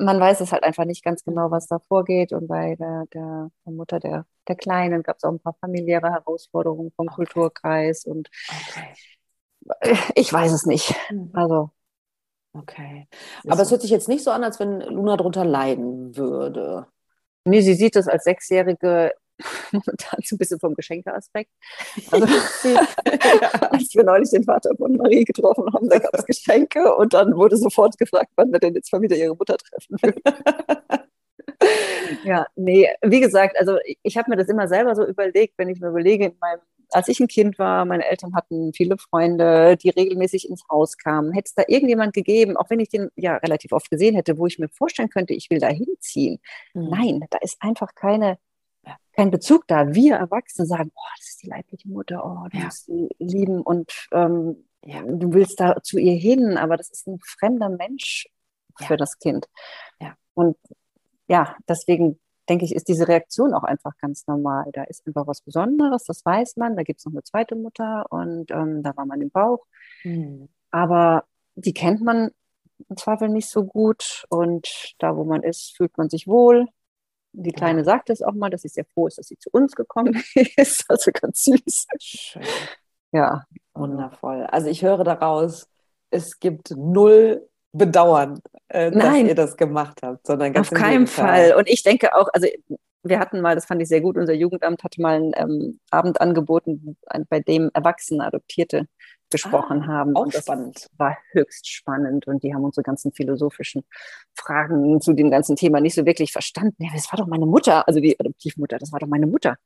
man 0.00 0.18
weiß 0.18 0.40
es 0.40 0.52
halt 0.52 0.64
einfach 0.64 0.84
nicht 0.84 1.04
ganz 1.04 1.24
genau, 1.24 1.50
was 1.50 1.66
da 1.66 1.78
vorgeht. 1.78 2.32
Und 2.32 2.48
bei 2.48 2.74
der, 2.76 3.04
der, 3.12 3.50
der 3.64 3.72
Mutter 3.72 4.00
der, 4.00 4.26
der 4.48 4.56
Kleinen 4.56 5.02
gab 5.02 5.16
es 5.16 5.24
auch 5.24 5.30
ein 5.30 5.40
paar 5.40 5.56
familiäre 5.60 6.10
Herausforderungen 6.10 6.92
vom 6.96 7.06
okay. 7.06 7.16
Kulturkreis. 7.16 8.04
Und 8.04 8.28
okay. 8.48 8.94
ich 10.14 10.32
weiß 10.32 10.52
es 10.52 10.66
nicht. 10.66 10.94
Mhm. 11.10 11.30
Also. 11.34 11.70
Okay. 12.52 13.06
Aber 13.46 13.62
es 13.62 13.70
hört 13.70 13.82
sich 13.82 13.92
jetzt 13.92 14.08
nicht 14.08 14.24
so 14.24 14.32
an, 14.32 14.42
als 14.42 14.58
wenn 14.58 14.80
Luna 14.80 15.16
darunter 15.16 15.44
leiden 15.44 16.16
würde. 16.16 16.86
Nee, 17.44 17.60
sie 17.60 17.74
sieht 17.74 17.94
das 17.94 18.08
als 18.08 18.24
Sechsjährige 18.24 19.12
momentan 19.72 20.20
so 20.24 20.34
ein 20.34 20.38
bisschen 20.38 20.60
vom 20.60 20.74
Geschenkeaspekt. 20.74 21.50
Also, 22.10 22.26
als 23.70 23.94
wir 23.94 24.04
neulich 24.04 24.30
den 24.30 24.44
Vater 24.44 24.70
von 24.76 24.96
Marie 24.96 25.24
getroffen 25.24 25.72
haben, 25.72 25.88
da 25.88 25.98
gab 25.98 26.14
es 26.14 26.24
Geschenke 26.24 26.94
und 26.96 27.14
dann 27.14 27.36
wurde 27.36 27.56
sofort 27.56 27.98
gefragt, 27.98 28.32
wann 28.36 28.52
wir 28.52 28.58
denn 28.58 28.74
jetzt 28.74 28.92
mal 28.92 29.02
wieder 29.02 29.16
ihre 29.16 29.36
Mutter 29.36 29.56
treffen 29.56 29.96
würden. 30.00 30.22
ja, 32.24 32.46
nee, 32.56 32.88
wie 33.02 33.20
gesagt, 33.20 33.58
also 33.58 33.78
ich 34.02 34.16
habe 34.16 34.30
mir 34.30 34.36
das 34.36 34.48
immer 34.48 34.68
selber 34.68 34.94
so 34.94 35.04
überlegt, 35.04 35.54
wenn 35.58 35.68
ich 35.68 35.80
mir 35.80 35.88
überlege, 35.88 36.32
meinem, 36.40 36.60
als 36.92 37.08
ich 37.08 37.20
ein 37.20 37.28
Kind 37.28 37.58
war, 37.58 37.84
meine 37.84 38.04
Eltern 38.06 38.34
hatten 38.34 38.72
viele 38.72 38.96
Freunde, 38.98 39.76
die 39.76 39.90
regelmäßig 39.90 40.48
ins 40.48 40.64
Haus 40.68 40.96
kamen. 40.96 41.32
Hätte 41.32 41.48
es 41.48 41.54
da 41.54 41.62
irgendjemand 41.68 42.14
gegeben, 42.14 42.56
auch 42.56 42.68
wenn 42.70 42.80
ich 42.80 42.88
den 42.88 43.10
ja 43.16 43.36
relativ 43.36 43.72
oft 43.72 43.90
gesehen 43.90 44.14
hätte, 44.14 44.38
wo 44.38 44.46
ich 44.46 44.58
mir 44.58 44.68
vorstellen 44.68 45.08
könnte, 45.10 45.34
ich 45.34 45.50
will 45.50 45.60
da 45.60 45.68
hinziehen. 45.68 46.40
Mhm. 46.74 46.88
Nein, 46.88 47.26
da 47.30 47.38
ist 47.42 47.58
einfach 47.60 47.94
keine 47.94 48.38
kein 49.12 49.30
Bezug 49.30 49.66
da. 49.66 49.92
Wir 49.94 50.16
Erwachsene 50.16 50.66
sagen, 50.66 50.90
oh, 50.94 51.10
das 51.18 51.28
ist 51.28 51.42
die 51.42 51.48
leibliche 51.48 51.88
Mutter, 51.88 52.24
oh, 52.24 52.48
du 52.48 52.58
ja. 52.58 52.64
musst 52.64 52.86
sie 52.86 53.08
lieben 53.18 53.60
und 53.60 53.92
ähm, 54.12 54.68
ja, 54.84 55.02
du 55.02 55.32
willst 55.32 55.60
da 55.60 55.82
zu 55.82 55.98
ihr 55.98 56.14
hin, 56.14 56.56
aber 56.56 56.76
das 56.76 56.90
ist 56.90 57.06
ein 57.06 57.18
fremder 57.20 57.68
Mensch 57.68 58.26
für 58.78 58.94
ja. 58.94 58.96
das 58.96 59.18
Kind. 59.18 59.46
Und 60.34 60.56
ja, 61.28 61.56
deswegen 61.68 62.18
denke 62.48 62.64
ich, 62.64 62.74
ist 62.74 62.88
diese 62.88 63.06
Reaktion 63.06 63.54
auch 63.54 63.62
einfach 63.62 63.92
ganz 64.00 64.26
normal. 64.26 64.70
Da 64.72 64.84
ist 64.84 65.06
einfach 65.06 65.26
was 65.26 65.42
Besonderes, 65.42 66.04
das 66.04 66.24
weiß 66.24 66.56
man. 66.56 66.76
Da 66.76 66.82
gibt 66.82 66.98
es 66.98 67.04
noch 67.04 67.12
eine 67.12 67.22
zweite 67.22 67.56
Mutter 67.56 68.06
und 68.10 68.50
ähm, 68.50 68.82
da 68.82 68.96
war 68.96 69.06
man 69.06 69.20
im 69.20 69.30
Bauch. 69.30 69.66
Mhm. 70.02 70.48
Aber 70.70 71.24
die 71.54 71.74
kennt 71.74 72.00
man 72.00 72.30
im 72.88 72.96
Zweifel 72.96 73.28
nicht 73.28 73.48
so 73.50 73.64
gut 73.64 74.24
und 74.30 74.94
da, 74.98 75.16
wo 75.16 75.24
man 75.24 75.42
ist, 75.42 75.76
fühlt 75.76 75.96
man 75.98 76.08
sich 76.08 76.26
wohl. 76.26 76.66
Die 77.32 77.52
Kleine 77.52 77.80
ja. 77.80 77.84
sagt 77.84 78.10
es 78.10 78.22
auch 78.22 78.34
mal, 78.34 78.50
dass 78.50 78.62
sie 78.62 78.68
sehr 78.68 78.84
froh 78.84 79.06
ist, 79.06 79.18
dass 79.18 79.28
sie 79.28 79.38
zu 79.38 79.50
uns 79.52 79.74
gekommen 79.74 80.22
ist. 80.56 80.84
Also 80.88 81.10
ganz 81.12 81.44
süß. 81.44 81.86
Schön. 82.00 82.42
Ja. 83.12 83.44
Wundervoll. 83.74 84.44
Also 84.46 84.68
ich 84.68 84.82
höre 84.82 85.04
daraus, 85.04 85.68
es 86.10 86.38
gibt 86.38 86.72
null 86.76 87.46
Bedauern, 87.72 88.40
äh, 88.68 88.90
dass 88.90 89.16
ihr 89.16 89.34
das 89.36 89.56
gemacht 89.56 90.00
habt, 90.02 90.26
sondern 90.26 90.52
ganz 90.52 90.72
Auf 90.72 90.78
keinen 90.78 91.06
Fall. 91.06 91.54
Und 91.54 91.68
ich 91.68 91.84
denke 91.84 92.16
auch, 92.16 92.28
also 92.32 92.48
wir 93.02 93.18
hatten 93.20 93.40
mal, 93.40 93.54
das 93.54 93.64
fand 93.64 93.80
ich 93.80 93.88
sehr 93.88 94.00
gut, 94.00 94.16
unser 94.16 94.34
Jugendamt 94.34 94.82
hatte 94.82 95.00
mal 95.00 95.14
einen 95.14 95.32
ähm, 95.36 95.80
Abend 95.90 96.20
angeboten, 96.20 96.96
bei 97.28 97.40
dem 97.40 97.70
Erwachsene 97.72 98.24
Adoptierte 98.24 98.86
gesprochen 99.30 99.82
ah, 99.84 99.86
haben. 99.86 100.16
Auch 100.16 100.28
das 100.28 100.42
spannend. 100.42 100.88
War 100.96 101.16
höchst 101.32 101.68
spannend 101.68 102.26
und 102.26 102.42
die 102.42 102.54
haben 102.54 102.64
unsere 102.64 102.82
ganzen 102.82 103.12
philosophischen 103.12 103.84
Fragen 104.34 105.00
zu 105.00 105.12
dem 105.12 105.30
ganzen 105.30 105.56
Thema 105.56 105.80
nicht 105.80 105.94
so 105.94 106.06
wirklich 106.06 106.32
verstanden. 106.32 106.82
Ja, 106.82 106.90
das 106.92 107.10
war 107.12 107.18
doch 107.18 107.26
meine 107.26 107.46
Mutter, 107.46 107.86
also 107.86 108.00
die 108.00 108.18
Adoptivmutter, 108.18 108.78
das 108.78 108.92
war 108.92 109.00
doch 109.00 109.06
meine 109.06 109.26
Mutter. 109.26 109.56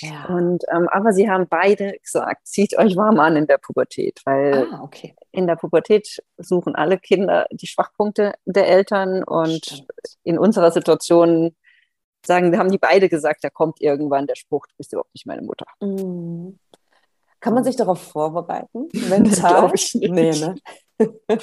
Ja. 0.00 0.26
Und 0.26 0.64
ähm, 0.72 0.88
aber 0.90 1.12
sie 1.12 1.28
haben 1.30 1.46
beide 1.48 1.98
gesagt, 2.02 2.46
zieht 2.46 2.76
euch 2.78 2.96
warm 2.96 3.20
an 3.20 3.36
in 3.36 3.46
der 3.46 3.58
Pubertät, 3.58 4.20
weil 4.24 4.66
ah, 4.72 4.82
okay. 4.82 5.14
in 5.32 5.46
der 5.46 5.56
Pubertät 5.56 6.22
suchen 6.38 6.74
alle 6.74 6.98
Kinder 6.98 7.46
die 7.52 7.66
Schwachpunkte 7.66 8.34
der 8.44 8.68
Eltern 8.68 9.22
und 9.24 9.64
Stimmt. 9.64 9.90
in 10.22 10.38
unserer 10.38 10.70
Situation 10.70 11.54
sagen, 12.26 12.56
haben 12.58 12.70
die 12.70 12.78
beide 12.78 13.08
gesagt, 13.08 13.44
da 13.44 13.50
kommt 13.50 13.80
irgendwann 13.80 14.26
der 14.26 14.36
Spruch, 14.36 14.66
du 14.66 14.74
bist 14.76 14.92
überhaupt 14.92 15.14
nicht 15.14 15.26
meine 15.26 15.42
Mutter. 15.42 15.66
Mhm. 15.80 16.58
Kann 17.40 17.54
man 17.54 17.64
sich 17.64 17.76
darauf 17.76 18.00
vorbereiten? 18.00 18.88
Mental? 19.08 19.50
glaube 19.50 19.74
ich 19.74 19.94
nicht. 19.94 20.10
Nee, 20.10 20.30
ne? 20.32 20.54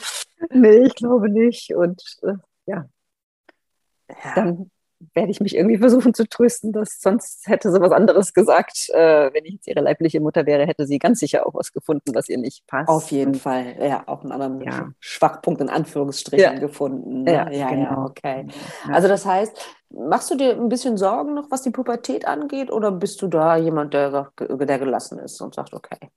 nee, 0.51 0.85
ich 0.85 0.95
glaube 0.95 1.29
nicht. 1.29 1.73
Und 1.75 2.01
äh, 2.23 2.33
ja. 2.65 2.85
ja. 4.09 4.33
Dann 4.35 4.71
werde 5.13 5.31
ich 5.31 5.39
mich 5.39 5.55
irgendwie 5.55 5.77
versuchen 5.77 6.13
zu 6.13 6.27
trösten, 6.27 6.71
dass 6.71 6.99
sonst 6.99 7.47
hätte 7.47 7.71
sie 7.71 7.79
was 7.81 7.91
anderes 7.91 8.33
gesagt. 8.33 8.89
Äh, 8.89 9.31
wenn 9.33 9.45
ich 9.45 9.53
jetzt 9.53 9.67
ihre 9.67 9.81
leibliche 9.81 10.19
Mutter 10.19 10.45
wäre, 10.45 10.65
hätte 10.65 10.85
sie 10.85 10.99
ganz 10.99 11.19
sicher 11.19 11.45
auch 11.45 11.53
was 11.53 11.71
gefunden, 11.71 12.13
was 12.13 12.29
ihr 12.29 12.37
nicht 12.37 12.65
passt. 12.67 12.89
Auf 12.89 13.11
jeden 13.11 13.33
Und, 13.33 13.39
Fall, 13.39 13.75
ja, 13.79 14.03
auch 14.07 14.23
einen 14.23 14.31
anderen 14.31 14.61
ja. 14.61 14.89
Schwachpunkt 14.99 15.61
in 15.61 15.69
Anführungsstrichen 15.69 16.53
ja. 16.53 16.59
gefunden. 16.59 17.23
Ne? 17.23 17.33
Ja, 17.33 17.49
ja, 17.49 17.69
genau. 17.69 17.83
ja, 17.83 18.05
okay. 18.05 18.47
Also 18.91 19.07
das 19.07 19.25
heißt, 19.25 19.57
machst 19.89 20.31
du 20.31 20.35
dir 20.35 20.53
ein 20.53 20.69
bisschen 20.69 20.97
Sorgen 20.97 21.33
noch, 21.33 21.51
was 21.51 21.61
die 21.61 21.71
Pubertät 21.71 22.27
angeht, 22.27 22.71
oder 22.71 22.91
bist 22.91 23.21
du 23.21 23.27
da 23.27 23.57
jemand, 23.57 23.93
der, 23.93 24.31
der 24.39 24.79
gelassen 24.79 25.19
ist 25.19 25.41
und 25.41 25.55
sagt, 25.55 25.73
okay? 25.73 26.09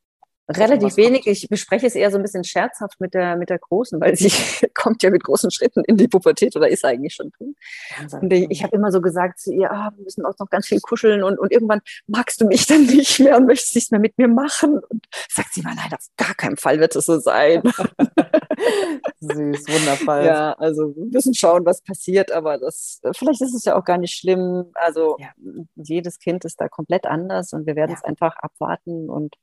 Relativ 0.57 0.97
wenig. 0.97 1.27
Ich 1.27 1.49
bespreche 1.49 1.87
es 1.87 1.95
eher 1.95 2.11
so 2.11 2.17
ein 2.17 2.23
bisschen 2.23 2.45
scherzhaft 2.45 3.01
mit 3.01 3.15
der, 3.15 3.37
mit 3.37 3.51
der 3.51 3.59
Großen, 3.59 4.01
weil 4.01 4.17
sie 4.17 4.31
kommt 4.75 5.03
ja 5.03 5.11
mit 5.11 5.23
großen 5.23 5.51
Schritten 5.51 5.85
in 5.85 5.97
die 5.97 6.09
Pubertät 6.09 6.57
oder 6.57 6.69
ist 6.69 6.85
eigentlich 6.85 7.15
schon 7.15 7.31
drin. 7.31 7.55
Und 8.21 8.33
ich, 8.33 8.47
ich 8.51 8.63
habe 8.63 8.75
immer 8.75 8.91
so 8.91 9.01
gesagt 9.01 9.39
zu 9.39 9.53
ihr, 9.53 9.71
ah, 9.71 9.93
wir 9.95 10.03
müssen 10.03 10.25
auch 10.25 10.35
noch 10.39 10.51
ganz 10.51 10.67
viel 10.67 10.81
kuscheln 10.81 11.23
und, 11.23 11.39
und 11.39 11.53
irgendwann 11.53 11.81
magst 12.07 12.41
du 12.41 12.47
mich 12.47 12.67
dann 12.69 12.87
nicht 12.87 13.21
mehr 13.21 13.37
und 13.37 13.47
möchtest 13.47 13.75
nichts 13.75 13.91
mehr 13.91 14.01
mit 14.01 14.19
mir 14.19 14.29
machen. 14.29 14.81
Und 14.89 15.07
sagt 15.29 15.55
sie 15.55 15.63
mal, 15.63 15.75
nein, 15.75 15.93
auf 15.93 16.07
gar 16.17 16.35
keinen 16.35 16.57
Fall 16.57 16.81
wird 16.81 16.97
es 16.97 17.07
so 17.07 17.19
sein. 17.19 17.63
Süß, 19.21 19.69
wundervoll. 19.69 20.25
Ja, 20.25 20.53
also 20.55 20.95
wir 20.97 21.07
müssen 21.07 21.35
schauen, 21.35 21.65
was 21.65 21.83
passiert, 21.83 22.33
aber 22.33 22.59
das, 22.59 23.01
vielleicht 23.17 23.41
ist 23.41 23.55
es 23.55 23.65
ja 23.65 23.77
auch 23.77 23.85
gar 23.85 23.99
nicht 23.99 24.15
schlimm. 24.15 24.71
Also 24.75 25.17
ja. 25.19 25.31
jedes 25.77 26.19
Kind 26.19 26.45
ist 26.45 26.61
da 26.61 26.69
komplett 26.69 27.07
anders 27.07 27.53
und 27.53 27.67
wir 27.67 27.77
werden 27.77 27.93
ja. 27.93 27.97
es 27.97 28.05
einfach 28.05 28.37
abwarten 28.37 29.09
und 29.09 29.37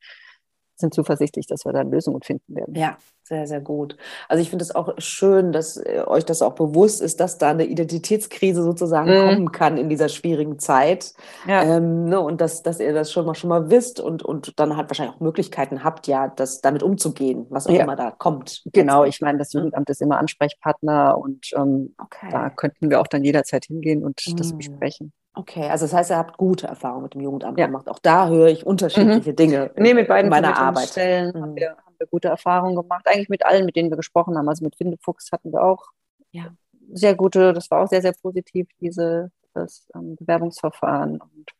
sind 0.79 0.93
zuversichtlich, 0.93 1.47
dass 1.47 1.65
wir 1.65 1.73
da 1.73 1.81
Lösungen 1.81 2.21
finden 2.21 2.55
werden. 2.55 2.75
Ja, 2.75 2.97
sehr, 3.23 3.47
sehr 3.47 3.59
gut. 3.59 3.97
Also 4.29 4.41
ich 4.41 4.49
finde 4.49 4.63
es 4.63 4.73
auch 4.73 4.93
schön, 4.99 5.51
dass 5.51 5.77
äh, 5.77 6.03
euch 6.05 6.23
das 6.23 6.41
auch 6.41 6.53
bewusst 6.53 7.01
ist, 7.01 7.19
dass 7.19 7.37
da 7.37 7.49
eine 7.49 7.65
Identitätskrise 7.65 8.63
sozusagen 8.63 9.09
mhm. 9.09 9.29
kommen 9.29 9.51
kann 9.51 9.77
in 9.77 9.89
dieser 9.89 10.07
schwierigen 10.07 10.59
Zeit. 10.59 11.13
Ja. 11.47 11.63
Ähm, 11.63 12.05
ne, 12.05 12.21
und 12.21 12.39
dass, 12.39 12.63
dass 12.63 12.79
ihr 12.79 12.93
das 12.93 13.11
schon 13.11 13.25
mal 13.25 13.35
schon 13.35 13.49
mal 13.49 13.69
wisst 13.69 13.99
und, 13.99 14.23
und 14.23 14.59
dann 14.59 14.77
halt 14.77 14.89
wahrscheinlich 14.89 15.15
auch 15.15 15.19
Möglichkeiten 15.19 15.83
habt, 15.83 16.07
ja, 16.07 16.27
das 16.27 16.61
damit 16.61 16.83
umzugehen, 16.83 17.47
was 17.49 17.67
auch 17.67 17.73
ja. 17.73 17.83
immer 17.83 17.95
da 17.95 18.11
kommt. 18.11 18.61
Genau, 18.71 19.03
ich 19.03 19.19
meine, 19.19 19.39
das 19.39 19.53
Jugendamt 19.53 19.89
ist 19.89 20.01
immer 20.01 20.19
Ansprechpartner 20.19 21.17
und 21.17 21.51
ähm, 21.55 21.95
okay. 21.97 22.29
da 22.31 22.49
könnten 22.49 22.89
wir 22.89 23.01
auch 23.01 23.07
dann 23.07 23.23
jederzeit 23.23 23.65
hingehen 23.65 24.03
und 24.03 24.21
mhm. 24.25 24.35
das 24.37 24.55
besprechen. 24.55 25.11
Okay, 25.37 25.69
also 25.69 25.85
das 25.85 25.93
heißt, 25.93 26.09
ihr 26.09 26.17
habt 26.17 26.35
gute 26.37 26.65
Erfahrungen 26.65 27.03
mit 27.03 27.13
dem 27.13 27.21
Jugendamt 27.21 27.59
ja. 27.59 27.67
gemacht. 27.67 27.87
Auch 27.89 27.99
da 27.99 28.27
höre 28.27 28.47
ich 28.47 28.65
unterschiedliche 28.65 29.31
mhm. 29.31 29.35
Dinge. 29.35 29.71
Nee, 29.75 29.93
mit 29.93 30.07
beiden 30.07 30.31
meiner 30.31 30.57
Arbeit. 30.57 30.89
Stellen 30.89 31.31
mhm. 31.35 31.41
haben, 31.41 31.55
wir, 31.55 31.69
haben 31.69 31.95
wir 31.99 32.07
gute 32.07 32.29
Erfahrungen 32.29 32.75
gemacht. 32.75 33.05
Eigentlich 33.05 33.29
mit 33.29 33.45
allen, 33.45 33.67
mit 33.67 33.75
denen 33.75 33.91
wir 33.91 33.97
gesprochen 33.97 34.35
haben. 34.35 34.49
Also 34.49 34.65
mit 34.65 34.75
Findefuchs 34.75 35.31
hatten 35.31 35.51
wir 35.51 35.63
auch 35.63 35.91
ja. 36.31 36.47
sehr 36.91 37.13
gute, 37.13 37.53
das 37.53 37.69
war 37.69 37.83
auch 37.83 37.87
sehr, 37.87 38.01
sehr 38.01 38.13
positiv, 38.13 38.67
diese, 38.81 39.31
das 39.53 39.87
ähm, 39.93 40.15
Bewerbungsverfahren. 40.15 41.21
Und 41.21 41.51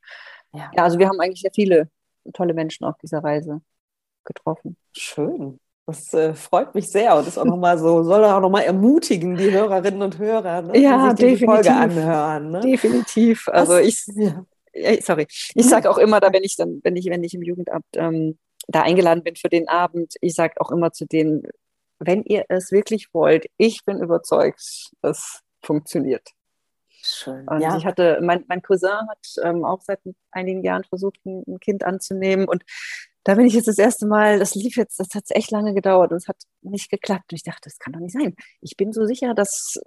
ja. 0.53 0.71
ja, 0.75 0.83
also 0.83 0.97
wir 0.97 1.07
haben 1.07 1.19
eigentlich 1.19 1.41
sehr 1.41 1.53
viele 1.53 1.91
tolle 2.33 2.55
Menschen 2.55 2.83
auf 2.83 2.97
dieser 2.97 3.23
Reise 3.23 3.61
getroffen. 4.23 4.75
Schön. 4.91 5.59
Das 5.87 6.13
äh, 6.13 6.33
freut 6.33 6.75
mich 6.75 6.89
sehr 6.89 7.15
und 7.15 7.29
ist 7.29 7.37
auch 7.37 7.45
nochmal 7.45 7.77
so, 7.77 8.03
soll 8.03 8.21
auch 8.25 8.41
nochmal 8.41 8.63
ermutigen, 8.63 9.37
die 9.37 9.49
Hörerinnen 9.49 10.01
und 10.01 10.17
Hörer, 10.17 10.61
ne, 10.63 10.77
ja, 10.77 11.13
die 11.13 11.37
die 11.37 11.45
Folge 11.45 11.73
anhören. 11.73 12.51
Ne? 12.51 12.59
Definitiv. 12.59 13.47
Also 13.47 13.75
Was? 13.75 13.85
ich, 13.85 14.05
ja. 14.07 14.43
sorry, 15.01 15.27
ich 15.29 15.65
sage 15.65 15.89
auch 15.89 15.97
immer 15.97 16.19
da, 16.19 16.33
wenn 16.33 16.43
ich 16.43 16.57
dann, 16.57 16.81
wenn 16.83 16.97
ich, 16.97 17.05
wenn 17.05 17.23
ich 17.23 17.33
im 17.33 17.41
Jugendamt 17.41 17.85
ähm, 17.93 18.37
da 18.67 18.81
eingeladen 18.81 19.23
bin 19.23 19.37
für 19.37 19.47
den 19.47 19.69
Abend, 19.69 20.15
ich 20.19 20.33
sage 20.33 20.55
auch 20.59 20.71
immer 20.71 20.91
zu 20.91 21.05
denen, 21.05 21.43
wenn 21.99 22.21
ihr 22.23 22.43
es 22.49 22.73
wirklich 22.73 23.13
wollt, 23.13 23.47
ich 23.55 23.85
bin 23.85 24.01
überzeugt, 24.01 24.91
es 25.01 25.41
funktioniert. 25.61 26.31
Schön. 27.01 27.47
Und 27.47 27.61
ja. 27.61 27.77
ich 27.77 27.85
hatte, 27.85 28.19
mein, 28.21 28.43
mein 28.49 28.61
Cousin 28.61 29.07
hat 29.09 29.25
ähm, 29.41 29.63
auch 29.63 29.81
seit 29.81 30.01
einigen 30.31 30.63
Jahren 30.63 30.83
versucht, 30.83 31.25
ein, 31.25 31.43
ein 31.47 31.59
Kind 31.61 31.85
anzunehmen 31.85 32.45
und 32.49 32.63
da 33.27 33.35
bin 33.35 33.45
ich 33.45 33.53
jetzt 33.53 33.67
das 33.67 33.77
erste 33.77 34.07
Mal, 34.07 34.39
das 34.39 34.55
lief 34.55 34.77
jetzt, 34.77 35.01
das 35.01 35.09
hat 35.13 35.25
echt 35.31 35.51
lange 35.51 35.73
gedauert 35.73 36.11
und 36.11 36.17
es 36.17 36.29
hat 36.29 36.37
nicht 36.61 36.89
geklappt. 36.89 37.25
Und 37.29 37.35
ich 37.35 37.43
dachte, 37.43 37.63
das 37.63 37.77
kann 37.77 37.91
doch 37.91 37.99
nicht 37.99 38.13
sein. 38.13 38.33
Ich 38.61 38.77
bin 38.77 38.93
so 38.93 39.05
sicher, 39.05 39.33
dass, 39.33 39.77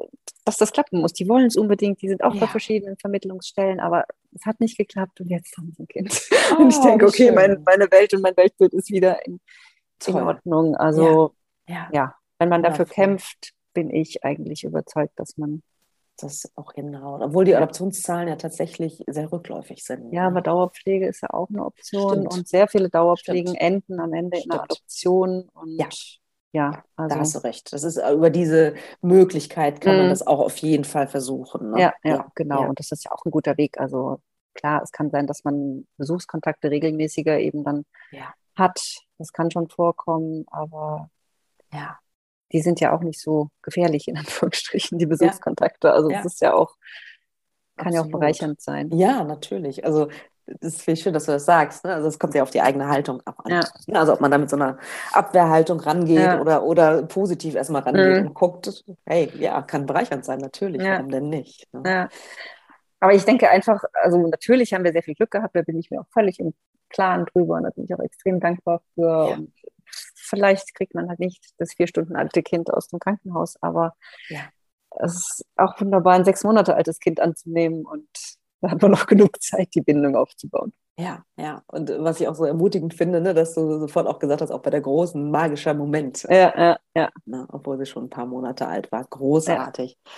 dass 0.44 0.58
das 0.58 0.72
klappen 0.72 1.00
muss. 1.00 1.14
Die 1.14 1.26
wollen 1.26 1.46
es 1.46 1.56
unbeding, 1.56 1.96
die 1.96 2.08
sind 2.08 2.22
auch 2.22 2.34
ja. 2.34 2.40
bei 2.40 2.46
verschiedenen 2.46 2.98
Vermittlungsstellen, 2.98 3.80
aber 3.80 4.04
es 4.34 4.44
hat 4.44 4.60
nicht 4.60 4.76
geklappt 4.76 5.22
und 5.22 5.30
jetzt 5.30 5.56
haben 5.56 5.72
sie 5.72 5.84
ein 5.84 5.88
Kind. 5.88 6.28
Oh, 6.52 6.56
und 6.60 6.68
ich 6.68 6.80
denke, 6.82 7.06
okay, 7.06 7.32
mein, 7.32 7.62
meine 7.64 7.90
Welt 7.90 8.12
und 8.12 8.20
mein 8.20 8.36
Weltbild 8.36 8.74
ist 8.74 8.90
wieder 8.90 9.24
in, 9.24 9.40
in 10.06 10.14
Ordnung. 10.16 10.76
Also 10.76 11.34
ja. 11.66 11.74
ja. 11.74 11.88
ja. 11.94 12.14
wenn 12.38 12.50
man 12.50 12.62
dafür 12.62 12.84
kämpft, 12.84 13.54
bin 13.72 13.88
ich 13.88 14.22
eigentlich 14.22 14.64
überzeugt, 14.64 15.18
dass 15.18 15.38
man 15.38 15.62
das 16.20 16.50
auch 16.56 16.72
hinhaut. 16.72 17.22
Obwohl 17.22 17.44
die 17.44 17.54
Adoptionszahlen 17.54 18.28
ja 18.28 18.36
tatsächlich 18.36 19.02
sehr 19.06 19.30
rückläufig 19.32 19.84
sind. 19.84 20.12
Ja, 20.12 20.22
ne? 20.22 20.28
aber 20.28 20.40
Dauerpflege 20.40 21.06
ist 21.06 21.22
ja 21.22 21.30
auch 21.30 21.48
eine 21.48 21.64
Option 21.64 22.12
Stimmt. 22.12 22.32
und 22.32 22.48
sehr 22.48 22.68
viele 22.68 22.88
Dauerpflegen 22.88 23.54
Stimmt. 23.54 23.60
enden 23.60 24.00
am 24.00 24.12
Ende 24.12 24.36
Stimmt. 24.36 24.46
in 24.46 24.52
einer 24.52 24.64
Adoption. 24.64 25.48
Und 25.54 25.78
ja. 25.78 25.88
Ja, 26.52 26.82
also. 26.96 27.14
da 27.14 27.20
hast 27.20 27.34
du 27.36 27.38
recht. 27.44 27.72
Das 27.72 27.84
ist 27.84 27.96
äh, 27.96 28.12
über 28.12 28.28
diese 28.28 28.74
Möglichkeit 29.02 29.80
kann 29.80 29.94
mm. 29.94 29.98
man 29.98 30.06
mhm. 30.06 30.10
das 30.10 30.26
auch 30.26 30.40
auf 30.40 30.56
jeden 30.56 30.84
Fall 30.84 31.06
versuchen. 31.06 31.70
Ne? 31.70 31.80
Ja, 31.80 31.94
ja, 32.02 32.16
ja, 32.16 32.26
genau. 32.34 32.62
Ja. 32.62 32.68
Und 32.68 32.80
das 32.80 32.90
ist 32.90 33.04
ja 33.04 33.12
auch 33.12 33.24
ein 33.24 33.30
guter 33.30 33.56
Weg. 33.56 33.78
Also 33.78 34.20
klar, 34.54 34.82
es 34.82 34.90
kann 34.90 35.10
sein, 35.10 35.26
dass 35.28 35.44
man 35.44 35.86
Besuchskontakte 35.96 36.70
regelmäßiger 36.70 37.38
eben 37.38 37.62
dann 37.62 37.84
ja. 38.10 38.34
hat. 38.56 38.80
Das 39.18 39.32
kann 39.32 39.50
schon 39.50 39.68
vorkommen, 39.68 40.44
aber 40.50 41.08
ja, 41.72 41.98
die 42.52 42.62
sind 42.62 42.80
ja 42.80 42.92
auch 42.92 43.00
nicht 43.00 43.20
so 43.20 43.50
gefährlich, 43.62 44.08
in 44.08 44.16
Anführungsstrichen, 44.18 44.98
die 44.98 45.06
Besuchskontakte. 45.06 45.92
Also 45.92 46.10
es 46.10 46.24
ist 46.24 46.40
ja 46.40 46.54
auch 46.54 46.76
kann 47.76 47.92
ja 47.94 48.02
auch 48.02 48.10
bereichernd 48.10 48.60
sein. 48.60 48.90
Ja, 48.92 49.24
natürlich. 49.24 49.84
Also 49.84 50.08
das 50.46 50.74
ist 50.74 50.82
viel 50.82 50.96
schön, 50.96 51.12
dass 51.12 51.26
du 51.26 51.32
das 51.32 51.44
sagst. 51.44 51.84
Ne? 51.84 51.94
Also 51.94 52.08
es 52.08 52.18
kommt 52.18 52.34
ja 52.34 52.42
auf 52.42 52.50
die 52.50 52.60
eigene 52.60 52.88
Haltung 52.88 53.20
ab 53.24 53.40
an. 53.44 53.52
Ja. 53.52 53.60
Ne? 53.86 53.98
Also 53.98 54.12
ob 54.12 54.20
man 54.20 54.30
da 54.30 54.38
mit 54.38 54.50
so 54.50 54.56
einer 54.56 54.78
Abwehrhaltung 55.12 55.80
rangeht 55.80 56.18
ja. 56.18 56.40
oder, 56.40 56.64
oder 56.64 57.02
positiv 57.04 57.54
erstmal 57.54 57.82
rangeht 57.82 58.20
mhm. 58.22 58.28
und 58.28 58.34
guckt, 58.34 58.84
hey, 59.06 59.30
ja, 59.38 59.62
kann 59.62 59.86
bereichernd 59.86 60.24
sein, 60.24 60.40
natürlich. 60.40 60.82
Ja. 60.82 60.94
Warum 60.94 61.10
denn 61.10 61.28
nicht? 61.28 61.72
Ne? 61.72 61.82
Ja. 61.86 62.08
Aber 62.98 63.14
ich 63.14 63.24
denke 63.24 63.48
einfach, 63.48 63.84
also 63.94 64.18
natürlich 64.26 64.74
haben 64.74 64.84
wir 64.84 64.92
sehr 64.92 65.02
viel 65.02 65.14
Glück 65.14 65.30
gehabt, 65.30 65.56
da 65.56 65.62
bin 65.62 65.78
ich 65.78 65.90
mir 65.90 66.00
auch 66.00 66.08
völlig 66.12 66.38
im 66.38 66.52
Klaren 66.90 67.24
drüber 67.26 67.54
und 67.54 67.62
da 67.62 67.70
bin 67.70 67.84
ich 67.84 67.94
auch 67.94 68.00
extrem 68.00 68.40
dankbar 68.40 68.82
für. 68.94 69.28
Und 69.28 69.52
vielleicht 70.30 70.74
kriegt 70.74 70.94
man 70.94 71.08
halt 71.08 71.18
nicht 71.18 71.44
das 71.58 71.74
vier 71.74 71.86
Stunden 71.86 72.16
alte 72.16 72.42
Kind 72.42 72.72
aus 72.72 72.88
dem 72.88 72.98
Krankenhaus, 72.98 73.56
aber 73.60 73.94
es 74.98 75.14
ist 75.14 75.44
auch 75.56 75.80
wunderbar, 75.80 76.14
ein 76.14 76.24
sechs 76.24 76.44
Monate 76.44 76.74
altes 76.74 76.98
Kind 76.98 77.20
anzunehmen 77.20 77.84
und 77.84 78.08
da 78.60 78.70
hat 78.70 78.82
man 78.82 78.90
noch 78.90 79.06
genug 79.06 79.40
Zeit, 79.42 79.74
die 79.74 79.82
Bindung 79.82 80.16
aufzubauen. 80.16 80.72
Ja, 80.98 81.24
ja. 81.38 81.62
Und 81.68 81.90
was 81.98 82.20
ich 82.20 82.28
auch 82.28 82.34
so 82.34 82.44
ermutigend 82.44 82.92
finde, 82.92 83.22
ne, 83.22 83.32
dass 83.32 83.54
du 83.54 83.78
sofort 83.78 84.06
auch 84.06 84.18
gesagt 84.18 84.42
hast, 84.42 84.50
auch 84.50 84.60
bei 84.60 84.68
der 84.68 84.82
großen 84.82 85.30
magischer 85.30 85.72
Moment. 85.72 86.26
Ja, 86.28 86.52
ja, 86.54 86.78
ja. 86.94 87.08
Ne, 87.24 87.46
obwohl 87.50 87.78
sie 87.78 87.86
schon 87.86 88.04
ein 88.04 88.10
paar 88.10 88.26
Monate 88.26 88.66
alt 88.66 88.92
war. 88.92 89.04
Großartig. 89.04 89.96
Ja. 90.04 90.10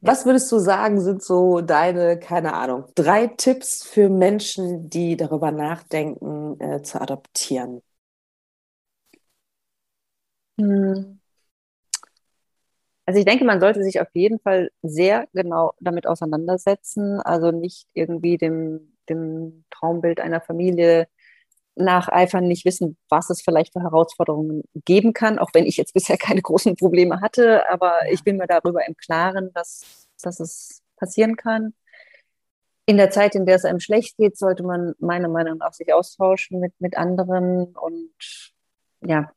Was 0.00 0.24
würdest 0.24 0.50
du 0.50 0.58
sagen, 0.58 1.00
sind 1.00 1.22
so 1.22 1.60
deine, 1.60 2.18
keine 2.18 2.54
Ahnung, 2.54 2.84
drei 2.94 3.26
Tipps 3.26 3.84
für 3.84 4.08
Menschen, 4.08 4.88
die 4.88 5.16
darüber 5.18 5.50
nachdenken, 5.50 6.58
äh, 6.58 6.80
zu 6.80 7.00
adoptieren? 7.02 7.82
Hm. 10.60 11.20
Also 13.06 13.18
ich 13.18 13.26
denke, 13.26 13.44
man 13.44 13.60
sollte 13.60 13.82
sich 13.82 14.00
auf 14.00 14.08
jeden 14.12 14.38
Fall 14.38 14.70
sehr 14.82 15.26
genau 15.32 15.72
damit 15.80 16.06
auseinandersetzen, 16.06 17.20
also 17.20 17.50
nicht 17.50 17.88
irgendwie 17.92 18.38
dem, 18.38 18.96
dem 19.08 19.64
Traumbild 19.70 20.20
einer 20.20 20.40
Familie 20.40 21.08
nacheifern, 21.74 22.46
nicht 22.46 22.64
wissen, 22.64 22.96
was 23.08 23.30
es 23.30 23.42
vielleicht 23.42 23.72
für 23.72 23.82
Herausforderungen 23.82 24.62
geben 24.84 25.12
kann, 25.12 25.38
auch 25.38 25.50
wenn 25.54 25.66
ich 25.66 25.76
jetzt 25.76 25.94
bisher 25.94 26.18
keine 26.18 26.42
großen 26.42 26.76
Probleme 26.76 27.20
hatte, 27.20 27.68
aber 27.70 27.94
ich 28.12 28.22
bin 28.22 28.36
mir 28.36 28.46
darüber 28.46 28.86
im 28.86 28.96
Klaren, 28.96 29.52
dass, 29.54 30.08
dass 30.22 30.38
es 30.38 30.82
passieren 30.96 31.36
kann. 31.36 31.74
In 32.86 32.96
der 32.96 33.10
Zeit, 33.10 33.34
in 33.34 33.46
der 33.46 33.56
es 33.56 33.64
einem 33.64 33.80
schlecht 33.80 34.18
geht, 34.18 34.36
sollte 34.36 34.62
man 34.62 34.94
meiner 34.98 35.28
Meinung 35.28 35.58
nach 35.58 35.72
sich 35.72 35.92
austauschen 35.92 36.60
mit, 36.60 36.74
mit 36.80 36.96
anderen 36.96 37.74
und 37.76 38.12
ja, 39.00 39.32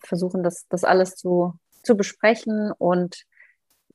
versuchen, 0.00 0.42
das, 0.42 0.66
das 0.68 0.84
alles 0.84 1.16
zu, 1.16 1.54
zu 1.82 1.96
besprechen 1.96 2.72
und 2.72 3.24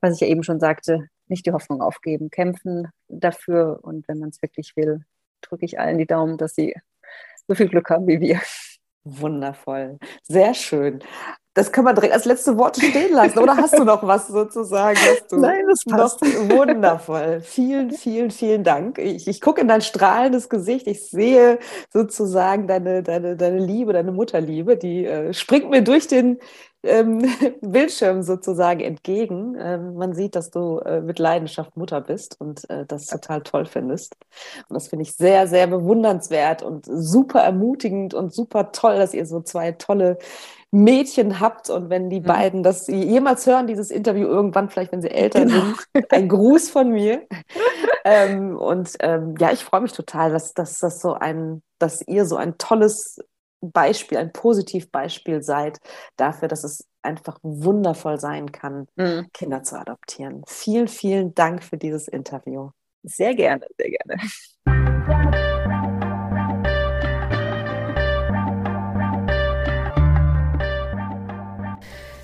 was 0.02 0.16
ich 0.16 0.22
ja 0.22 0.28
eben 0.28 0.44
schon 0.44 0.60
sagte, 0.60 1.08
nicht 1.28 1.46
die 1.46 1.54
Hoffnung 1.54 1.82
aufgeben, 1.82 2.30
kämpfen 2.30 2.90
dafür 3.08 3.80
und 3.82 4.08
wenn 4.08 4.20
man 4.20 4.30
es 4.30 4.42
wirklich 4.42 4.76
will, 4.76 5.06
drücke 5.42 5.66
ich 5.66 5.80
allen 5.80 5.98
die 5.98 6.06
Daumen, 6.06 6.38
dass 6.38 6.56
sie 6.56 6.76
so 7.48 7.56
viel 7.56 7.70
Glück 7.70 7.90
haben 7.90 8.08
wie 8.08 8.20
wir. 8.20 8.42
Wundervoll, 9.04 10.00
sehr 10.24 10.54
schön. 10.54 11.04
Das 11.56 11.72
kann 11.72 11.86
man 11.86 11.94
direkt 11.94 12.14
als 12.14 12.26
letzte 12.26 12.58
Worte 12.58 12.82
stehen 12.82 13.14
lassen. 13.14 13.38
Oder 13.38 13.56
hast 13.56 13.78
du 13.78 13.84
noch 13.84 14.02
was 14.02 14.28
sozusagen? 14.28 14.98
Nein, 15.32 15.66
das 15.68 15.86
passt. 15.86 16.22
wundervoll. 16.22 17.42
Vielen, 17.42 17.92
vielen, 17.92 18.32
vielen 18.32 18.64
Dank. 18.64 18.98
Ich, 18.98 19.28
ich 19.28 19.40
gucke 19.40 19.62
in 19.62 19.68
dein 19.68 19.82
strahlendes 19.82 20.50
Gesicht. 20.50 20.88
Ich 20.88 21.10
sehe 21.10 21.60
sozusagen 21.92 22.68
deine, 22.68 23.04
deine, 23.04 23.36
deine 23.36 23.60
Liebe, 23.60 23.94
deine 23.94 24.12
Mutterliebe. 24.12 24.78
Die 24.78 25.06
äh, 25.06 25.32
springt 25.34 25.70
mir 25.70 25.84
durch 25.84 26.08
den, 26.08 26.40
ähm, 26.84 27.22
Bildschirm 27.62 28.24
sozusagen 28.24 28.82
entgegen. 28.82 29.56
Ähm, 29.60 29.96
man 29.96 30.14
sieht, 30.14 30.36
dass 30.36 30.52
du 30.52 30.80
äh, 30.80 31.02
mit 31.02 31.20
Leidenschaft 31.20 31.76
Mutter 31.78 32.02
bist 32.02 32.40
und 32.40 32.70
äh, 32.70 32.86
das 32.86 33.08
total 33.08 33.42
toll 33.42 33.66
findest. 33.66 34.16
Und 34.70 34.76
das 34.76 34.90
finde 34.90 35.04
ich 35.04 35.14
sehr, 35.14 35.48
sehr 35.48 35.68
bewundernswert 35.68 36.62
und 36.62 36.86
super 36.86 37.42
ermutigend 37.42 38.14
und 38.14 38.34
super 38.34 38.72
toll, 38.72 38.98
dass 38.98 39.14
ihr 39.14 39.26
so 39.26 39.42
zwei 39.42 39.72
tolle 39.72 40.18
Mädchen 40.74 41.40
habt 41.40 41.70
und 41.70 41.92
wenn 41.92 42.10
die 42.10 42.20
mhm. 42.20 42.26
beiden 42.26 42.64
das 42.64 42.88
jemals 42.88 43.46
hören, 43.46 43.68
dieses 43.68 43.92
Interview 43.92 44.26
irgendwann, 44.26 44.72
vielleicht 44.72 44.92
wenn 44.92 45.04
sie 45.04 45.12
älter 45.12 45.46
genau. 45.46 45.62
sind, 45.94 46.12
ein 46.12 46.28
Gruß 46.28 46.72
von 46.72 46.90
mir. 46.90 47.28
ähm, 48.06 48.58
und 48.58 48.96
ähm, 49.00 49.36
ja, 49.40 49.52
ich 49.52 49.64
freue 49.64 49.82
mich 49.82 49.92
total, 49.92 50.32
dass, 50.32 50.56
dass 50.56 50.80
das 50.80 51.00
so 51.00 51.14
ein, 51.14 51.62
dass 51.78 52.02
ihr 52.08 52.26
so 52.26 52.38
ein 52.38 52.58
tolles 52.58 53.24
Beispiel, 53.62 54.18
ein 54.18 54.34
Positivbeispiel 54.34 55.44
seid 55.44 55.80
dafür, 56.18 56.48
dass 56.48 56.64
es 56.64 56.88
einfach 57.04 57.38
wundervoll 57.44 58.20
sein 58.20 58.52
kann, 58.52 58.88
mhm. 58.96 59.28
Kinder 59.32 59.62
zu 59.62 59.80
adoptieren. 59.80 60.42
Vielen, 60.48 60.88
vielen 60.88 61.36
Dank 61.36 61.64
für 61.64 61.78
dieses 61.78 62.08
Interview. 62.08 62.72
Sehr 63.04 63.36
gerne, 63.36 63.68
sehr 63.78 63.92
gerne. 63.92 64.83